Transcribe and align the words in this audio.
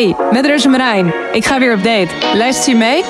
Hey, 0.00 0.16
met 0.32 0.46
Rus 0.46 0.64
en 0.64 0.70
Marijn. 0.70 1.14
Ik 1.32 1.44
ga 1.44 1.58
weer 1.58 1.74
op 1.74 1.82
date. 1.82 2.08
Luistert 2.34 2.66
je 2.66 2.74
mee? 2.74 3.02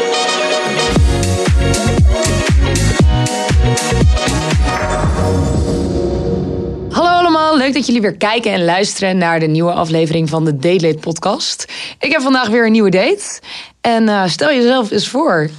Hallo 6.90 7.08
allemaal, 7.08 7.56
leuk 7.56 7.74
dat 7.74 7.86
jullie 7.86 8.00
weer 8.00 8.16
kijken 8.16 8.52
en 8.52 8.64
luisteren 8.64 9.18
naar 9.18 9.40
de 9.40 9.46
nieuwe 9.46 9.72
aflevering 9.72 10.28
van 10.28 10.44
de 10.44 10.56
Date 10.56 10.86
Late 10.86 10.98
podcast. 10.98 11.72
Ik 11.98 12.12
heb 12.12 12.20
vandaag 12.20 12.48
weer 12.48 12.66
een 12.66 12.72
nieuwe 12.72 12.90
date. 12.90 13.40
En 13.80 14.08
eh, 14.08 14.26
stel 14.26 14.48
jezelf 14.48 14.90
eens 14.90 15.08
voor. 15.08 15.50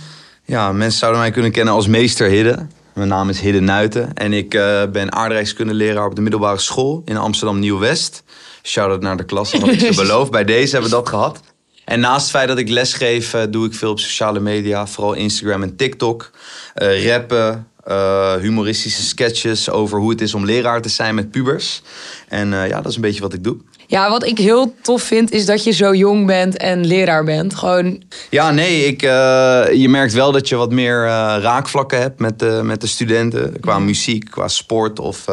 Ja, 0.46 0.72
mensen 0.72 1.00
zouden 1.00 1.22
mij 1.22 1.32
kunnen 1.32 1.52
kennen 1.52 1.74
als 1.74 1.88
meester 1.88 2.28
Hidde. 2.30 2.68
Mijn 2.94 3.08
naam 3.08 3.30
is 3.30 3.40
Hidde 3.40 3.60
Nuiten 3.62 4.14
en 4.14 4.34
ik 4.34 4.54
eh, 4.54 4.84
ben 4.92 5.12
aardrijkskundeleraar 5.14 6.06
op 6.06 6.16
de 6.16 6.22
middelbare 6.22 6.60
school 6.60 7.02
in 7.06 7.18
Amsterdam 7.18 7.60
Nieuw-West. 7.60 8.24
Shout-out 8.64 9.02
naar 9.02 9.18
de 9.18 9.24
klas, 9.24 9.52
had 9.52 9.68
ik 9.68 9.80
ze 9.80 9.96
beloofd. 10.04 10.32
Bij 10.32 10.44
deze 10.44 10.72
hebben 10.72 10.90
we 10.90 10.96
dat 10.96 11.10
gehad. 11.10 11.40
En 11.86 12.00
naast 12.00 12.22
het 12.22 12.32
feit 12.32 12.48
dat 12.48 12.58
ik 12.58 12.70
lesgeef, 12.70 13.34
uh, 13.34 13.42
doe 13.50 13.66
ik 13.66 13.74
veel 13.74 13.92
op 13.92 14.00
sociale 14.00 14.40
media. 14.40 14.88
Vooral 14.88 15.14
Instagram 15.14 15.64
en 15.64 15.76
TikTok. 15.76 16.32
Uh, 16.76 17.06
rappen, 17.06 17.68
uh, 17.88 18.36
humoristische 18.36 19.04
sketches 19.04 19.70
over 19.70 20.00
hoe 20.00 20.10
het 20.10 20.22
is 20.22 20.34
om 20.34 20.46
leraar 20.46 20.82
te 20.82 20.90
zijn 20.90 21.16
met 21.16 21.32
pubers. 21.32 21.82
En 22.28 22.50
ja, 22.50 22.82
dat 22.82 22.88
is 22.88 22.96
een 22.96 23.02
beetje 23.02 23.22
wat 23.22 23.34
ik 23.34 23.44
doe. 23.44 23.58
Ja, 23.92 24.10
wat 24.10 24.26
ik 24.26 24.38
heel 24.38 24.74
tof 24.82 25.02
vind 25.02 25.32
is 25.32 25.46
dat 25.46 25.64
je 25.64 25.72
zo 25.72 25.96
jong 25.96 26.26
bent 26.26 26.58
en 26.58 26.86
leraar 26.86 27.24
bent. 27.24 27.56
Gewoon... 27.56 28.02
Ja, 28.30 28.52
nee, 28.52 28.86
ik, 28.86 29.02
je 29.02 29.86
merkt 29.90 30.14
wel 30.14 30.32
dat 30.32 30.50
je 30.50 30.56
wat 30.56 30.72
meer 30.72 31.06
raakvlakken 31.42 32.00
hebt 32.00 32.20
met 32.20 32.40
de, 32.40 32.60
met 32.64 32.82
de 32.82 32.88
studenten. 32.88 33.60
Qua 33.60 33.80
muziek, 33.80 34.30
qua 34.30 34.48
sport 34.48 35.00
of 35.00 35.26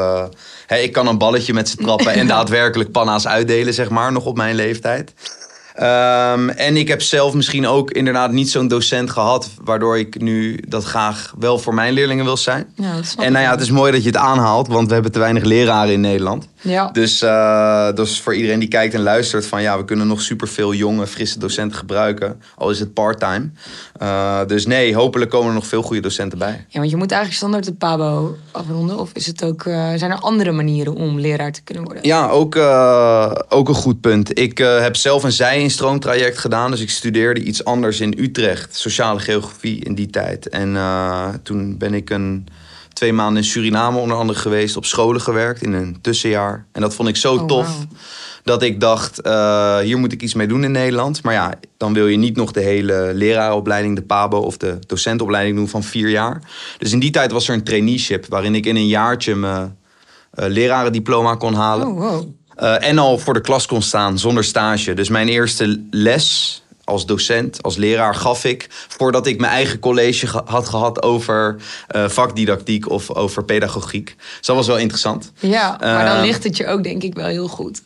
Hey, 0.67 0.83
ik 0.83 0.93
kan 0.93 1.07
een 1.07 1.19
balletje 1.19 1.53
met 1.53 1.69
ze 1.69 1.77
trappen 1.77 2.13
en 2.13 2.27
daadwerkelijk 2.37 2.91
panna's 2.91 3.27
uitdelen, 3.27 3.75
zeg 3.75 3.89
maar, 3.89 4.13
nog 4.13 4.25
op 4.25 4.37
mijn 4.37 4.55
leeftijd. 4.55 5.13
Um, 5.81 6.49
en 6.49 6.77
ik 6.77 6.89
heb 6.89 7.03
zelf 7.03 7.35
misschien 7.35 7.67
ook 7.67 7.91
inderdaad 7.91 8.33
niet 8.33 8.51
zo'n 8.51 8.69
docent 8.69 9.11
gehad, 9.11 9.51
waardoor 9.65 9.99
ik 9.99 10.21
nu 10.21 10.63
dat 10.69 10.85
graag 10.85 11.35
wel 11.39 11.59
voor 11.59 11.75
mijn 11.75 11.93
leerlingen 11.93 12.25
wil 12.25 12.37
zijn. 12.37 12.67
Ja, 12.75 13.01
en 13.19 13.33
nou 13.33 13.45
ja, 13.45 13.51
het 13.51 13.61
is 13.61 13.71
mooi 13.71 13.93
dat 13.93 14.03
je 14.03 14.09
het 14.09 14.17
aanhaalt, 14.17 14.69
want 14.69 14.89
we 14.89 14.93
hebben 14.93 15.13
te 15.13 15.19
weinig 15.19 15.45
leraren 15.45 15.93
in 15.93 16.01
Nederland. 16.01 16.49
Ja. 16.61 16.91
Dus, 16.91 17.23
uh, 17.23 17.93
dus 17.93 18.21
voor 18.21 18.35
iedereen 18.35 18.59
die 18.59 18.69
kijkt 18.69 18.95
en 18.95 19.03
luistert, 19.03 19.47
van 19.47 19.63
ja, 19.63 19.79
we 19.79 19.85
kunnen 19.85 20.07
nog 20.07 20.21
superveel 20.21 20.75
jonge, 20.75 21.07
frisse 21.07 21.39
docenten 21.39 21.79
gebruiken, 21.79 22.43
al 22.57 22.71
is 22.71 22.81
het 22.81 22.95
part-time. 22.95 23.51
Uh, 24.03 24.41
dus 24.47 24.67
nee, 24.67 24.95
hopelijk 24.95 25.31
komen 25.31 25.49
er 25.49 25.55
nog 25.55 25.67
veel 25.67 25.83
goede 25.83 26.03
docenten 26.03 26.39
bij. 26.39 26.67
Ja, 26.69 26.79
want 26.79 26.91
je 26.91 26.97
moet 26.97 27.11
eigenlijk 27.11 27.41
standaard 27.41 27.65
de 27.65 27.75
PABO 27.75 28.37
afronden, 28.51 28.99
of 28.99 29.11
is 29.13 29.27
het 29.27 29.45
ook, 29.45 29.65
uh, 29.65 29.89
zijn 29.97 30.11
er 30.11 30.19
andere 30.19 30.53
manieren 30.53 30.95
om 30.95 31.21
leraar 31.21 31.53
te 31.53 31.63
kunnen 31.63 31.85
worden? 31.85 32.07
Ja, 32.07 32.29
ook, 32.29 32.57
ook 33.49 33.69
een 33.69 33.75
goed 33.75 34.01
punt. 34.01 34.39
Ik 34.39 34.59
heb 34.59 34.97
zelf 34.97 35.23
een 35.23 35.33
zij 35.33 35.63
stroomtraject 35.71 36.39
gedaan. 36.39 36.71
Dus 36.71 36.81
ik 36.81 36.91
studeerde 36.91 37.43
iets 37.43 37.65
anders 37.65 38.01
in 38.01 38.15
Utrecht. 38.19 38.77
Sociale 38.77 39.21
geografie 39.21 39.85
in 39.85 39.95
die 39.95 40.11
tijd. 40.11 40.49
En 40.49 40.75
uh, 40.75 41.29
toen 41.43 41.79
ben 41.79 41.95
ik 41.95 42.11
een, 42.11 42.47
twee 42.93 43.13
maanden 43.13 43.43
in 43.43 43.49
Suriname 43.49 43.99
onder 43.99 44.17
andere 44.17 44.39
geweest. 44.39 44.77
Op 44.77 44.85
scholen 44.85 45.21
gewerkt 45.21 45.63
in 45.63 45.73
een 45.73 45.99
tussenjaar. 46.01 46.67
En 46.73 46.81
dat 46.81 46.95
vond 46.95 47.09
ik 47.09 47.17
zo 47.17 47.35
oh, 47.35 47.47
tof. 47.47 47.67
Wow. 47.67 47.91
Dat 48.43 48.63
ik 48.63 48.81
dacht, 48.81 49.27
uh, 49.27 49.79
hier 49.79 49.99
moet 49.99 50.13
ik 50.13 50.23
iets 50.23 50.35
mee 50.35 50.47
doen 50.47 50.65
in 50.65 50.73
Nederland. 50.73 51.23
Maar 51.23 51.35
ja, 51.35 51.55
dan 51.77 51.93
wil 51.93 52.07
je 52.07 52.17
niet 52.17 52.37
nog 52.37 52.53
de 52.53 52.61
hele 52.61 53.11
leraaropleiding, 53.15 53.97
de 53.97 54.03
PABO 54.03 54.39
of 54.39 54.57
de 54.57 54.79
docentopleiding 54.87 55.57
doen 55.57 55.69
van 55.69 55.83
vier 55.83 56.09
jaar. 56.09 56.43
Dus 56.79 56.93
in 56.93 56.99
die 56.99 57.11
tijd 57.11 57.33
was 57.33 57.49
er 57.49 57.55
een 57.55 57.65
traineeship 57.65 58.27
waarin 58.29 58.55
ik 58.55 58.67
in 58.67 58.77
een 58.77 58.87
jaartje 58.87 59.35
mijn 59.35 59.77
uh, 60.35 60.47
lerarendiploma 60.47 61.35
kon 61.35 61.55
halen. 61.55 61.87
Oh, 61.87 61.99
wow. 61.99 62.29
Uh, 62.59 62.89
en 62.89 62.99
al 62.99 63.19
voor 63.19 63.35
de 63.35 63.41
klas 63.41 63.67
kon 63.67 63.83
staan 63.83 64.19
zonder 64.19 64.45
stage. 64.45 64.95
Dus 64.95 65.09
mijn 65.09 65.29
eerste 65.29 65.83
les 65.91 66.63
als 66.85 67.07
docent, 67.07 67.63
als 67.63 67.77
leraar 67.77 68.15
gaf 68.15 68.45
ik 68.45 68.67
voordat 68.71 69.27
ik 69.27 69.41
mijn 69.41 69.53
eigen 69.53 69.79
college 69.79 70.27
ge 70.27 70.43
had 70.45 70.69
gehad 70.69 71.03
over 71.03 71.57
uh, 71.97 72.09
vakdidactiek 72.09 72.91
of 72.91 73.11
over 73.11 73.45
pedagogiek. 73.45 74.15
Dus 74.17 74.47
dat 74.47 74.57
was 74.57 74.67
wel 74.67 74.79
interessant. 74.79 75.33
Ja, 75.39 75.77
maar 75.81 76.05
dan 76.05 76.17
uh, 76.17 76.23
ligt 76.23 76.45
het 76.45 76.57
je 76.57 76.67
ook 76.67 76.83
denk 76.83 77.03
ik 77.03 77.15
wel 77.15 77.27
heel 77.27 77.49
goed. 77.49 77.83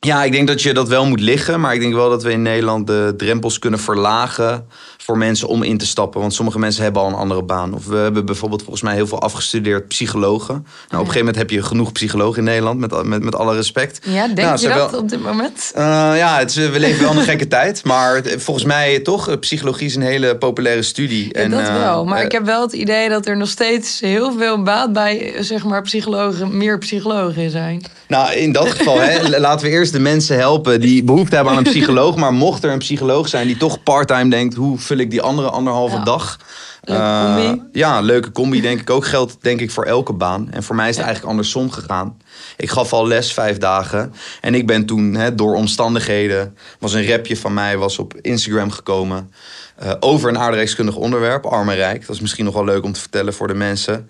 Ja, 0.00 0.24
ik 0.24 0.32
denk 0.32 0.46
dat 0.46 0.62
je 0.62 0.74
dat 0.74 0.88
wel 0.88 1.06
moet 1.06 1.20
liggen. 1.20 1.60
Maar 1.60 1.74
ik 1.74 1.80
denk 1.80 1.94
wel 1.94 2.10
dat 2.10 2.22
we 2.22 2.32
in 2.32 2.42
Nederland 2.42 2.86
de 2.86 3.14
drempels 3.16 3.58
kunnen 3.58 3.80
verlagen 3.80 4.66
voor 4.96 5.18
mensen 5.18 5.48
om 5.48 5.62
in 5.62 5.78
te 5.78 5.86
stappen. 5.86 6.20
Want 6.20 6.34
sommige 6.34 6.58
mensen 6.58 6.82
hebben 6.82 7.02
al 7.02 7.08
een 7.08 7.14
andere 7.14 7.42
baan. 7.42 7.74
Of 7.74 7.86
we 7.86 7.96
hebben 7.96 8.24
bijvoorbeeld 8.24 8.62
volgens 8.62 8.82
mij 8.82 8.94
heel 8.94 9.06
veel 9.06 9.20
afgestudeerd 9.20 9.88
psychologen. 9.88 10.54
Nou, 10.54 10.64
op 10.64 10.90
een 10.90 10.98
gegeven 10.98 11.18
moment 11.18 11.36
heb 11.36 11.50
je 11.50 11.62
genoeg 11.62 11.92
psychologen 11.92 12.38
in 12.38 12.44
Nederland, 12.44 12.78
met, 12.80 13.02
met, 13.02 13.22
met 13.22 13.34
alle 13.34 13.54
respect. 13.54 14.00
Ja, 14.02 14.26
denk 14.26 14.38
nou, 14.38 14.60
je 14.60 14.68
dat 14.68 14.90
wel, 14.90 15.00
op 15.00 15.08
dit 15.08 15.22
moment? 15.22 15.72
Uh, 15.76 15.82
ja, 16.16 16.38
het 16.38 16.50
is, 16.50 16.56
we 16.56 16.80
leven 16.80 17.02
wel 17.02 17.16
een 17.16 17.22
gekke 17.22 17.48
tijd. 17.48 17.84
Maar 17.84 18.22
volgens 18.36 18.66
mij 18.66 19.00
toch, 19.00 19.38
psychologie 19.38 19.86
is 19.86 19.94
een 19.94 20.02
hele 20.02 20.36
populaire 20.36 20.82
studie. 20.82 21.28
Ja, 21.32 21.40
en, 21.40 21.50
dat 21.50 21.68
wel. 21.68 22.04
Maar 22.04 22.18
uh, 22.18 22.24
ik 22.24 22.32
heb 22.32 22.44
wel 22.44 22.62
het 22.62 22.72
idee 22.72 23.08
dat 23.08 23.26
er 23.26 23.36
nog 23.36 23.48
steeds 23.48 24.00
heel 24.00 24.32
veel 24.38 24.62
baat 24.62 24.92
bij, 24.92 25.34
zeg 25.40 25.64
maar, 25.64 25.82
psychologen, 25.82 26.56
meer 26.56 26.78
psychologen 26.78 27.50
zijn. 27.50 27.82
Nou, 28.08 28.32
in 28.32 28.52
dat 28.52 28.68
geval, 28.68 29.00
hè, 29.00 29.28
laten 29.40 29.66
we 29.66 29.72
eerst 29.72 29.87
de 29.90 29.98
mensen 29.98 30.36
helpen 30.36 30.80
die 30.80 31.04
behoefte 31.04 31.34
hebben 31.34 31.52
aan 31.52 31.58
een 31.58 31.72
psycholoog. 31.72 32.16
Maar 32.16 32.32
mocht 32.32 32.64
er 32.64 32.70
een 32.72 32.78
psycholoog 32.78 33.28
zijn 33.28 33.46
die 33.46 33.56
toch 33.56 33.82
parttime 33.82 34.30
denkt, 34.30 34.54
hoe 34.54 34.78
vul 34.78 34.96
ik 34.98 35.10
die 35.10 35.22
andere 35.22 35.50
anderhalve 35.50 35.96
Ja. 35.96 36.04
dag? 36.04 36.38
Leuke 36.82 37.02
Uh, 37.02 37.24
combi. 37.34 37.62
ja, 37.72 38.00
leuke 38.00 38.32
combi 38.32 38.60
denk 38.60 38.80
ik 38.80 38.90
ook. 38.90 39.06
Geldt 39.06 39.36
denk 39.40 39.60
ik 39.60 39.70
voor 39.70 39.84
elke 39.84 40.12
baan. 40.12 40.48
En 40.50 40.62
voor 40.62 40.74
mij 40.76 40.84
is 40.88 40.90
het 40.96 40.98
Ja. 40.98 41.04
eigenlijk 41.04 41.32
andersom 41.32 41.70
gegaan. 41.70 42.16
Ik 42.56 42.70
gaf 42.70 42.92
al 42.92 43.06
les 43.06 43.32
vijf 43.32 43.58
dagen. 43.58 44.12
En 44.40 44.54
ik 44.54 44.66
ben 44.66 44.86
toen 44.86 45.14
hè, 45.14 45.34
door 45.34 45.54
omstandigheden... 45.54 46.56
was 46.78 46.92
een 46.92 47.06
rapje 47.08 47.36
van 47.36 47.54
mij 47.54 47.76
was 47.78 47.98
op 47.98 48.14
Instagram 48.20 48.70
gekomen... 48.70 49.32
eh, 49.78 49.92
over 50.00 50.28
een 50.28 50.38
aardrijkskundig 50.38 50.96
onderwerp, 50.96 51.44
Arm 51.46 51.68
en 51.68 51.76
Rijk. 51.76 52.06
Dat 52.06 52.14
is 52.14 52.20
misschien 52.20 52.44
nog 52.44 52.54
wel 52.54 52.64
leuk 52.64 52.84
om 52.84 52.92
te 52.92 53.00
vertellen 53.00 53.34
voor 53.34 53.46
de 53.48 53.54
mensen. 53.54 54.08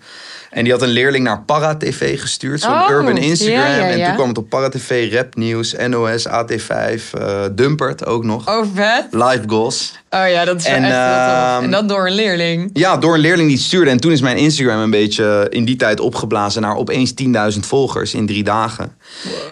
En 0.49 0.63
die 0.63 0.73
had 0.73 0.81
een 0.81 0.89
leerling 0.89 1.23
naar 1.23 1.41
Para-TV 1.41 2.19
gestuurd. 2.19 2.61
Zo'n 2.61 2.71
Oh, 2.73 2.89
urban 2.89 3.17
Instagram. 3.17 3.59
ja, 3.59 3.75
ja, 3.75 3.83
En 3.87 4.05
toen 4.05 4.15
kwam 4.15 4.27
het 4.27 4.37
op 4.37 4.49
Para-TV, 4.49 5.13
Rap 5.13 5.35
Nieuws, 5.35 5.75
NOS, 5.87 6.27
AT5, 6.27 7.13
eh 7.13 7.43
Dumpert 7.51 8.05
ook 8.05 8.23
nog. 8.23 8.47
Oh, 8.49 8.65
vet. 8.73 9.05
Live 9.11 9.43
Goals. 9.47 9.93
Oh 10.09 10.29
ja, 10.29 10.45
dat 10.45 10.59
is 10.59 10.65
En, 10.65 10.83
echt 10.83 10.93
ehm, 10.93 11.63
En 11.63 11.71
dat 11.71 11.89
door 11.89 12.07
een 12.07 12.13
leerling. 12.13 12.69
Ja, 12.73 12.97
door 12.97 13.13
een 13.13 13.19
leerling 13.19 13.47
die 13.47 13.57
het 13.57 13.65
stuurde. 13.65 13.89
En 13.91 13.99
toen 13.99 14.11
is 14.11 14.21
mijn 14.21 14.37
Instagram 14.37 14.79
een 14.79 14.89
beetje 14.89 15.47
in 15.49 15.65
die 15.65 15.75
tijd 15.75 15.99
opgeblazen 15.99 16.61
naar 16.61 16.75
opeens 16.75 17.13
10.000 17.53 17.59
volgers 17.59 18.13
in 18.13 18.25
drie 18.25 18.43
dagen. 18.43 18.95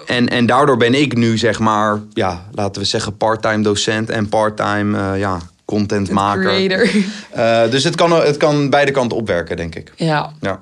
En, 0.06 0.28
en 0.28 0.46
daardoor 0.46 0.78
ben 0.78 0.94
ik 0.94 1.16
nu 1.16 1.38
zeg 1.38 1.60
maar, 1.60 2.00
ja, 2.14 2.46
laten 2.52 2.82
we 2.82 2.88
zeggen, 2.88 3.18
part-time 3.18 3.64
docent 3.64 4.10
en 4.10 4.30
part-time 4.30 4.98
eh, 5.00 5.20
ja, 5.20 5.38
contentmaker. 5.68 6.44
Creator. 6.44 6.90
Eh, 7.32 7.72
dus 7.72 7.84
het 7.84 7.96
kan, 7.96 8.12
het 8.12 8.38
kan 8.38 8.70
beide 8.70 8.92
kanten 8.92 9.18
opwerken, 9.18 9.58
denk 9.58 9.76
ik. 9.76 9.92
Ja. 9.96 10.32
Ja. 10.42 10.60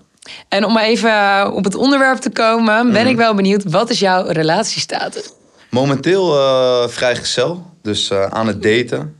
En 0.49 0.65
om 0.65 0.77
even 0.77 1.51
op 1.53 1.63
het 1.63 1.75
onderwerp 1.75 2.17
te 2.19 2.29
komen, 2.29 2.83
Mhm. 2.85 2.93
ben 2.93 3.07
ik 3.07 3.15
wel 3.17 3.33
benieuwd, 3.35 3.63
wat 3.63 3.89
is 3.89 3.99
jouw 3.99 4.25
relatiestatus? 4.27 5.29
Momenteel 5.69 6.37
eh 6.37 6.87
vrijgezel, 6.87 7.65
dus 7.81 8.09
eh, 8.09 8.25
aan 8.25 8.47
het 8.47 8.61
daten. 8.63 9.15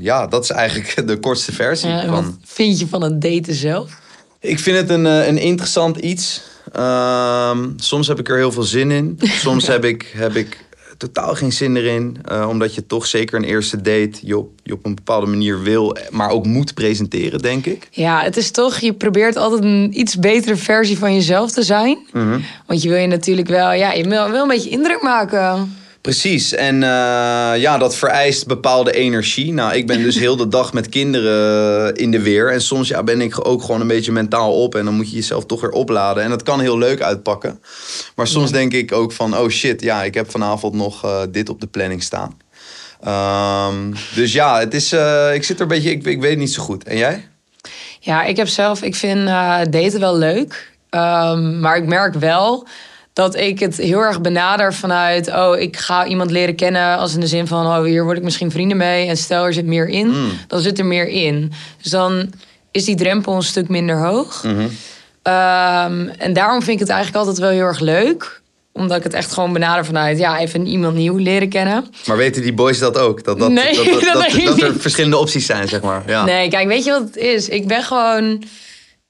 Ja, 0.00 0.26
dat 0.26 0.42
is 0.42 0.50
eigenlijk 0.50 1.02
de 1.08 1.18
kortste 1.18 1.52
versie 1.52 1.88
Ja, 1.88 2.00
en 2.00 2.06
van. 2.08 2.14
wat 2.24 2.32
vind 2.44 2.78
je 2.78 2.86
van 2.86 3.02
het 3.02 3.20
daten 3.20 3.54
zelf? 3.54 3.90
Ik 4.40 4.58
vind 4.58 4.76
het 4.76 4.90
een, 4.90 5.04
een 5.04 5.38
interessant 5.38 5.96
iets. 5.96 6.42
Ehm, 6.72 7.68
soms 7.76 8.08
heb 8.08 8.18
ik 8.18 8.28
er 8.28 8.36
heel 8.36 8.52
veel 8.52 8.62
zin 8.62 8.90
in. 8.90 9.18
Soms 9.44 9.66
heb, 9.66 9.84
ik, 9.84 10.12
heb 10.16 10.34
ik 10.34 10.63
totaal 11.04 11.34
geen 11.34 11.52
zin 11.52 11.76
erin. 11.76 12.16
eh, 12.24 12.48
omdat 12.48 12.74
je 12.74 12.86
toch 12.86 13.06
zeker 13.06 13.36
een 13.36 13.44
eerste 13.44 13.76
date 13.76 14.12
je 14.20 14.38
op, 14.38 14.50
je 14.62 14.72
op 14.72 14.84
een 14.84 14.94
bepaalde 14.94 15.26
manier 15.26 15.62
wil, 15.62 15.96
maar 16.10 16.30
ook 16.30 16.46
moet 16.46 16.74
presenteren, 16.74 17.38
denk 17.40 17.66
ik. 17.66 17.88
Ja, 17.90 18.22
het 18.22 18.36
is 18.36 18.50
toch, 18.50 18.78
je 18.78 18.92
probeert 18.92 19.36
altijd 19.36 19.64
een 19.64 20.00
iets 20.00 20.18
betere 20.18 20.56
versie 20.56 20.98
van 20.98 21.14
jezelf 21.14 21.50
te 21.50 21.62
zijn. 21.62 21.98
Mhm. 22.12 22.40
Want 22.66 22.82
je 22.82 22.88
wil 22.88 22.98
je 22.98 23.06
natuurlijk 23.06 23.48
wel, 23.48 23.72
ja, 23.72 23.92
je 23.92 24.08
wil 24.08 24.30
wel 24.30 24.42
een 24.42 24.48
beetje 24.48 24.70
indruk 24.70 25.02
maken. 25.02 25.76
Precies, 26.04 26.54
en 26.54 26.82
eh, 26.82 27.60
ja, 27.60 27.78
dat 27.78 27.96
vereist 27.96 28.46
bepaalde 28.46 28.92
energie. 28.92 29.52
Nou, 29.52 29.74
ik 29.74 29.86
ben 29.86 30.02
dus 30.02 30.18
heel 30.24 30.36
de 30.36 30.48
dag 30.48 30.72
met 30.72 30.88
kinderen 30.88 31.94
in 31.94 32.10
de 32.10 32.22
weer. 32.22 32.52
En 32.52 32.60
soms 32.60 32.88
ja, 32.88 33.02
ben 33.02 33.20
ik 33.20 33.48
ook 33.48 33.62
gewoon 33.62 33.80
een 33.80 33.86
beetje 33.86 34.12
mentaal 34.12 34.62
op. 34.62 34.74
En 34.74 34.84
dan 34.84 34.94
moet 34.94 35.10
je 35.10 35.16
jezelf 35.16 35.46
toch 35.46 35.60
weer 35.60 35.70
opladen. 35.70 36.22
En 36.22 36.30
dat 36.30 36.42
kan 36.42 36.60
heel 36.60 36.78
leuk 36.78 37.02
uitpakken. 37.02 37.60
Maar 38.14 38.26
soms 38.26 38.50
denk 38.50 38.72
ik 38.72 38.92
ook 38.92 39.12
van, 39.12 39.36
oh 39.36 39.48
shit, 39.48 39.80
ja, 39.80 40.02
ik 40.02 40.14
heb 40.14 40.30
vanavond 40.30 40.74
nog 40.74 41.04
eh, 41.04 41.22
dit 41.30 41.48
op 41.48 41.60
de 41.60 41.66
planning 41.66 42.02
staan. 42.02 42.36
Ehm, 43.00 43.92
dus 44.14 44.32
ja, 44.32 44.58
het 44.58 44.74
is, 44.74 44.92
eh, 44.92 45.34
ik 45.34 45.44
zit 45.44 45.56
er 45.56 45.62
een 45.62 45.68
beetje, 45.68 45.90
ik, 45.90 46.06
ik 46.06 46.20
weet 46.20 46.30
het 46.30 46.38
niet 46.38 46.52
zo 46.52 46.62
goed. 46.62 46.84
En 46.84 46.96
jij? 46.96 47.28
Ja, 48.00 48.24
ik 48.24 48.36
heb 48.36 48.48
zelf, 48.48 48.82
ik 48.82 48.94
vind 48.94 49.28
eh, 49.28 49.60
daten 49.70 50.00
wel 50.00 50.16
leuk. 50.16 50.72
Ehm, 50.90 51.60
maar 51.60 51.76
ik 51.76 51.86
merk 51.86 52.14
wel 52.14 52.66
dat 53.14 53.36
ik 53.36 53.58
het 53.58 53.76
heel 53.76 54.00
erg 54.00 54.20
benader 54.20 54.74
vanuit... 54.74 55.28
oh, 55.28 55.58
ik 55.58 55.76
ga 55.76 56.06
iemand 56.06 56.30
leren 56.30 56.54
kennen 56.54 56.96
als 56.98 57.14
in 57.14 57.20
de 57.20 57.26
zin 57.26 57.46
van... 57.46 57.66
oh, 57.66 57.82
hier 57.84 58.04
word 58.04 58.16
ik 58.16 58.22
misschien 58.22 58.50
vrienden 58.50 58.76
mee. 58.76 59.08
En 59.08 59.16
stel, 59.16 59.44
er 59.44 59.52
zit 59.52 59.66
meer 59.66 59.88
in, 59.88 60.06
Mm. 60.08 60.30
dan 60.48 60.60
zit 60.60 60.78
er 60.78 60.86
meer 60.86 61.08
in. 61.08 61.52
Dus 61.82 61.90
dan 61.90 62.32
is 62.70 62.84
die 62.84 62.96
drempel 62.96 63.34
een 63.36 63.42
stuk 63.42 63.68
minder 63.68 63.98
hoog. 64.06 64.42
Mhm. 64.44 64.66
Ehm, 65.22 66.08
en 66.18 66.32
daarom 66.32 66.62
vind 66.62 66.72
ik 66.72 66.78
het 66.78 66.88
eigenlijk 66.88 67.18
altijd 67.18 67.38
wel 67.38 67.50
heel 67.50 67.66
erg 67.66 67.80
leuk. 67.80 68.42
Omdat 68.72 68.96
ik 68.96 69.02
het 69.02 69.14
echt 69.14 69.32
gewoon 69.32 69.52
benader 69.52 69.84
vanuit, 69.84 70.18
ja, 70.18 70.38
even 70.38 70.66
iemand 70.66 70.94
nieuw 70.94 71.16
leren 71.16 71.48
kennen. 71.48 71.86
Maar 72.06 72.16
weten 72.16 72.42
die 72.42 72.52
boys 72.54 72.78
dat 72.78 72.98
ook? 72.98 73.24
Dat, 73.24 73.38
dat, 73.38 73.50
Nee, 73.50 73.76
dat, 73.76 73.84
dat, 73.84 74.02
dat 74.02 74.44
dat, 74.44 74.60
er 74.60 74.80
verschillende 74.80 75.16
opties 75.16 75.46
zijn, 75.46 75.68
zeg 75.68 75.80
maar. 75.80 76.02
Ja. 76.06 76.24
Nee, 76.24 76.48
kijk, 76.48 76.68
weet 76.68 76.84
je 76.84 76.90
wat 76.90 77.00
het 77.00 77.16
is? 77.16 77.48
Ik 77.48 77.66
ben 77.66 77.82
gewoon 77.82 78.42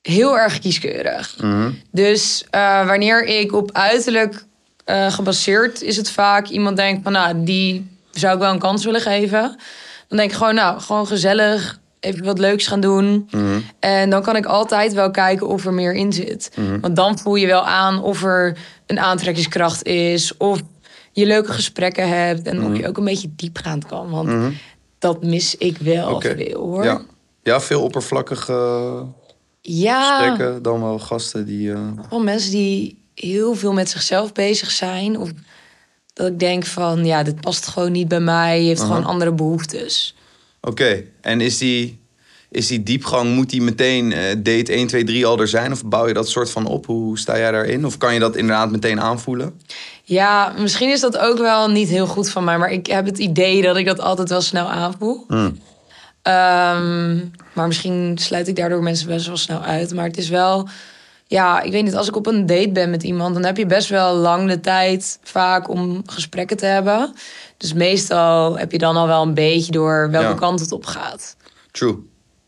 heel 0.09 0.39
erg 0.39 0.59
kieskeurig. 0.59 1.35
Mhm. 1.41 1.71
Dus 1.91 2.45
eh, 2.51 2.87
wanneer 2.87 3.25
ik 3.25 3.53
op 3.53 3.73
uiterlijk 3.73 4.45
eh, 4.85 5.13
gebaseerd 5.13 5.83
is 5.83 5.97
het 5.97 6.11
vaak 6.11 6.49
iemand 6.49 6.77
denkt 6.77 7.03
van, 7.03 7.13
nou, 7.13 7.45
die 7.45 7.87
zou 8.11 8.35
ik 8.35 8.41
wel 8.41 8.53
een 8.53 8.59
kans 8.59 8.85
willen 8.85 9.01
geven. 9.01 9.57
Dan 10.09 10.19
denk 10.19 10.31
ik 10.31 10.37
gewoon, 10.37 10.55
nou, 10.55 10.81
gewoon 10.81 11.07
gezellig, 11.07 11.79
even 12.01 12.25
wat 12.25 12.39
leuks 12.39 12.67
gaan 12.67 12.81
doen. 12.81 13.29
Mhm. 13.31 13.59
En 13.81 14.11
dan 14.11 14.23
kan 14.23 14.37
ik 14.37 14.47
altijd 14.47 14.93
wel 14.93 15.11
kijken 15.11 15.49
of 15.49 15.65
er 15.67 15.73
meer 15.75 15.93
in 15.95 16.13
zit. 16.13 16.51
Want 16.81 16.97
dan 16.97 17.19
voel 17.19 17.35
je 17.35 17.47
wel 17.47 17.67
aan 17.67 18.03
of 18.03 18.23
er 18.23 18.57
een 18.87 18.99
aantrekkingskracht 19.01 19.83
is, 19.85 20.37
of 20.37 20.61
je 21.13 21.27
leuke 21.27 21.53
gesprekken 21.53 22.09
hebt 22.09 22.47
en 22.49 22.59
Mhm. 22.61 22.73
of 22.73 22.79
je 22.79 22.89
ook 22.89 22.97
een 22.97 23.05
beetje 23.05 23.31
diepgaand 23.37 23.87
kan. 23.87 24.11
Want 24.11 24.55
dat 24.99 25.23
mis 25.25 25.57
ik 25.57 25.77
wel 25.79 26.21
veel 26.21 26.61
hoor. 26.61 26.85
Ja. 26.85 27.01
ja, 27.43 27.61
veel 27.61 27.83
oppervlakkige 27.83 28.53
Ja, 29.67 30.19
gesprekken. 30.19 30.63
Dan 30.63 30.81
wel 30.81 30.99
gasten 30.99 31.47
die... 31.47 31.73
gewoon 32.09 32.25
mensen 32.25 32.51
die 32.51 33.03
heel 33.15 33.55
veel 33.55 33.73
met 33.73 33.91
zichzelf 33.91 34.33
bezig 34.33 34.71
zijn. 34.71 35.19
Of 35.19 35.31
dat 36.13 36.27
ik 36.27 36.39
denk 36.39 36.67
van, 36.67 37.05
ja, 37.05 37.23
dit 37.23 37.41
past 37.41 37.67
gewoon 37.67 37.93
niet 37.93 38.09
bij 38.09 38.21
mij. 38.21 38.61
Je 38.61 38.67
heeft 38.67 38.81
gewoon 38.81 39.05
andere 39.05 39.33
behoeftes. 39.33 40.15
Oké, 40.61 41.03
en 41.21 41.41
is 41.41 41.59
die, 41.59 42.01
is 42.51 42.67
die 42.67 42.83
diepgang, 42.83 43.35
moet 43.35 43.51
die 43.51 43.63
meteen 43.63 44.13
eh, 44.13 44.35
date 44.39 44.73
1, 44.73 44.87
2, 44.87 45.05
3 45.05 45.27
al 45.27 45.41
er 45.41 45.49
zijn? 45.49 45.73
Of 45.73 45.85
bouw 45.85 46.07
je 46.07 46.15
dat 46.15 46.29
soort 46.29 46.51
van 46.51 46.67
op? 46.67 46.87
Hoe 46.87 47.19
sta 47.19 47.39
jij 47.39 47.51
daarin? 47.51 47.87
Of 47.87 47.99
kan 47.99 48.15
je 48.15 48.21
dat 48.21 48.37
inderdaad 48.37 48.71
meteen 48.71 49.01
aanvoelen? 49.01 49.61
Ja, 50.05 50.55
misschien 50.59 50.91
is 50.91 51.01
dat 51.01 51.19
ook 51.19 51.39
wel 51.39 51.71
niet 51.71 51.89
heel 51.89 52.07
goed 52.07 52.31
van 52.31 52.45
mij. 52.45 52.59
Maar 52.59 52.73
ik 52.73 52.87
heb 52.87 53.07
het 53.07 53.19
idee 53.19 53.63
dat 53.63 53.77
ik 53.77 53.87
dat 53.87 54.01
altijd 54.01 54.29
wel 54.29 54.41
snel 54.41 54.71
aanvoel. 54.71 55.25
Hmm. 55.29 55.59
Ehm, 56.25 57.17
maar 57.53 57.67
misschien 57.67 58.19
sluit 58.19 58.49
ik 58.49 58.57
daardoor 58.57 58.83
mensen 58.83 59.07
best 59.09 59.27
wel 59.27 59.37
snel 59.37 59.61
uit. 59.63 59.95
Maar 59.95 60.05
het 60.05 60.17
is 60.17 60.29
wel... 60.29 60.69
Ja, 61.27 61.61
ik 61.61 61.73
weet 61.73 61.85
niet, 61.85 61.95
als 61.97 62.09
ik 62.09 62.17
op 62.17 62.27
een 62.27 62.47
date 62.47 62.71
ben 62.73 62.91
met 62.91 63.03
iemand... 63.03 63.35
dan 63.35 63.45
heb 63.45 63.57
je 63.57 63.67
best 63.67 63.89
wel 63.89 64.15
lang 64.15 64.49
de 64.49 64.61
tijd 64.61 65.19
vaak 65.23 65.69
om 65.69 66.03
gesprekken 66.07 66.57
te 66.57 66.67
hebben. 66.67 67.15
Dus 67.57 67.73
meestal 67.73 68.59
heb 68.59 68.73
je 68.73 68.79
dan 68.79 68.97
al 68.97 69.07
wel 69.07 69.23
een 69.23 69.35
beetje 69.35 69.73
door 69.73 70.11
welke 70.11 70.29
Ja. 70.29 70.35
kant 70.35 70.61
het 70.61 70.73
op 70.73 70.87
gaat. 70.87 71.37
True. 71.71 71.97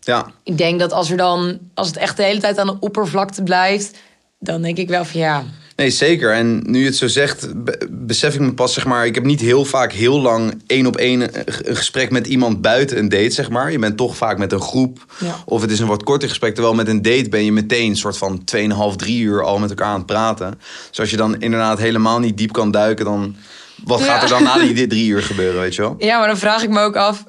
Ja, 0.00 0.26
Ik 0.42 0.58
denk 0.58 0.80
dat 0.80 0.92
als 0.92 1.10
er 1.10 1.16
dan... 1.16 1.58
Als 1.74 1.86
het 1.86 1.96
echt 1.96 2.16
de 2.16 2.22
hele 2.22 2.40
tijd 2.40 2.58
aan 2.58 2.66
de 2.66 2.76
oppervlakte 2.80 3.42
blijft... 3.42 3.98
dan 4.38 4.62
denk 4.62 4.76
ik 4.78 4.88
wel 4.88 5.04
van 5.04 5.20
ja... 5.20 5.42
nee 5.76 5.90
zeker. 5.90 6.32
En 6.32 6.62
nu 6.66 6.78
je 6.78 6.84
het 6.84 6.96
zo 6.96 7.06
zegt, 7.06 7.64
be- 7.64 7.88
besef 7.90 8.34
ik 8.34 8.40
me 8.40 8.54
pas, 8.54 8.72
zeg 8.74 8.86
maar... 8.86 9.06
Ik 9.06 9.14
heb 9.14 9.24
niet 9.24 9.40
heel 9.40 9.64
vaak 9.64 9.92
heel 9.92 10.20
lang 10.20 10.62
één 10.66 10.86
op 10.86 10.96
één 10.96 11.20
een 11.20 11.44
een 11.68 11.76
gesprek 11.76 12.10
met 12.10 12.26
iemand 12.26 12.60
buiten 12.60 12.98
een 12.98 13.08
date, 13.08 13.30
zeg 13.30 13.50
maar. 13.50 13.72
Je 13.72 13.78
bent 13.78 13.96
toch 13.96 14.16
vaak 14.16 14.38
met 14.38 14.52
een 14.52 14.60
groep. 14.60 15.04
Ja. 15.18 15.34
Of 15.44 15.60
het 15.60 15.70
is 15.70 15.78
een 15.78 15.86
wat 15.86 16.02
korter 16.02 16.28
gesprek. 16.28 16.54
Terwijl 16.54 16.74
met 16.74 16.88
een 16.88 17.02
date 17.02 17.28
ben 17.28 17.44
je 17.44 17.52
meteen 17.52 17.90
een 17.90 17.96
soort 17.96 18.18
van 18.18 18.42
2,5, 18.56 18.96
3 18.96 19.20
uur 19.22 19.42
al 19.42 19.58
met 19.58 19.70
elkaar 19.70 19.86
aan 19.86 19.96
het 19.96 20.06
praten. 20.06 20.58
Dus 20.88 21.00
als 21.00 21.10
je 21.10 21.16
dan 21.16 21.40
inderdaad 21.40 21.78
helemaal 21.78 22.18
niet 22.18 22.36
diep 22.38 22.52
kan 22.52 22.70
duiken, 22.70 23.04
dan... 23.04 23.36
Wat 23.84 24.02
gaat 24.02 24.22
er 24.22 24.28
dan 24.28 24.42
na 24.42 24.58
die 24.58 24.86
drie 24.86 25.08
uur 25.08 25.22
gebeuren, 25.22 25.60
weet 25.60 25.74
je 25.74 25.82
wel? 25.82 25.94
Ja, 25.98 26.18
maar 26.18 26.28
dan 26.28 26.38
vraag 26.38 26.62
ik 26.62 26.70
me 26.70 26.80
ook 26.80 26.96
af... 26.96 27.24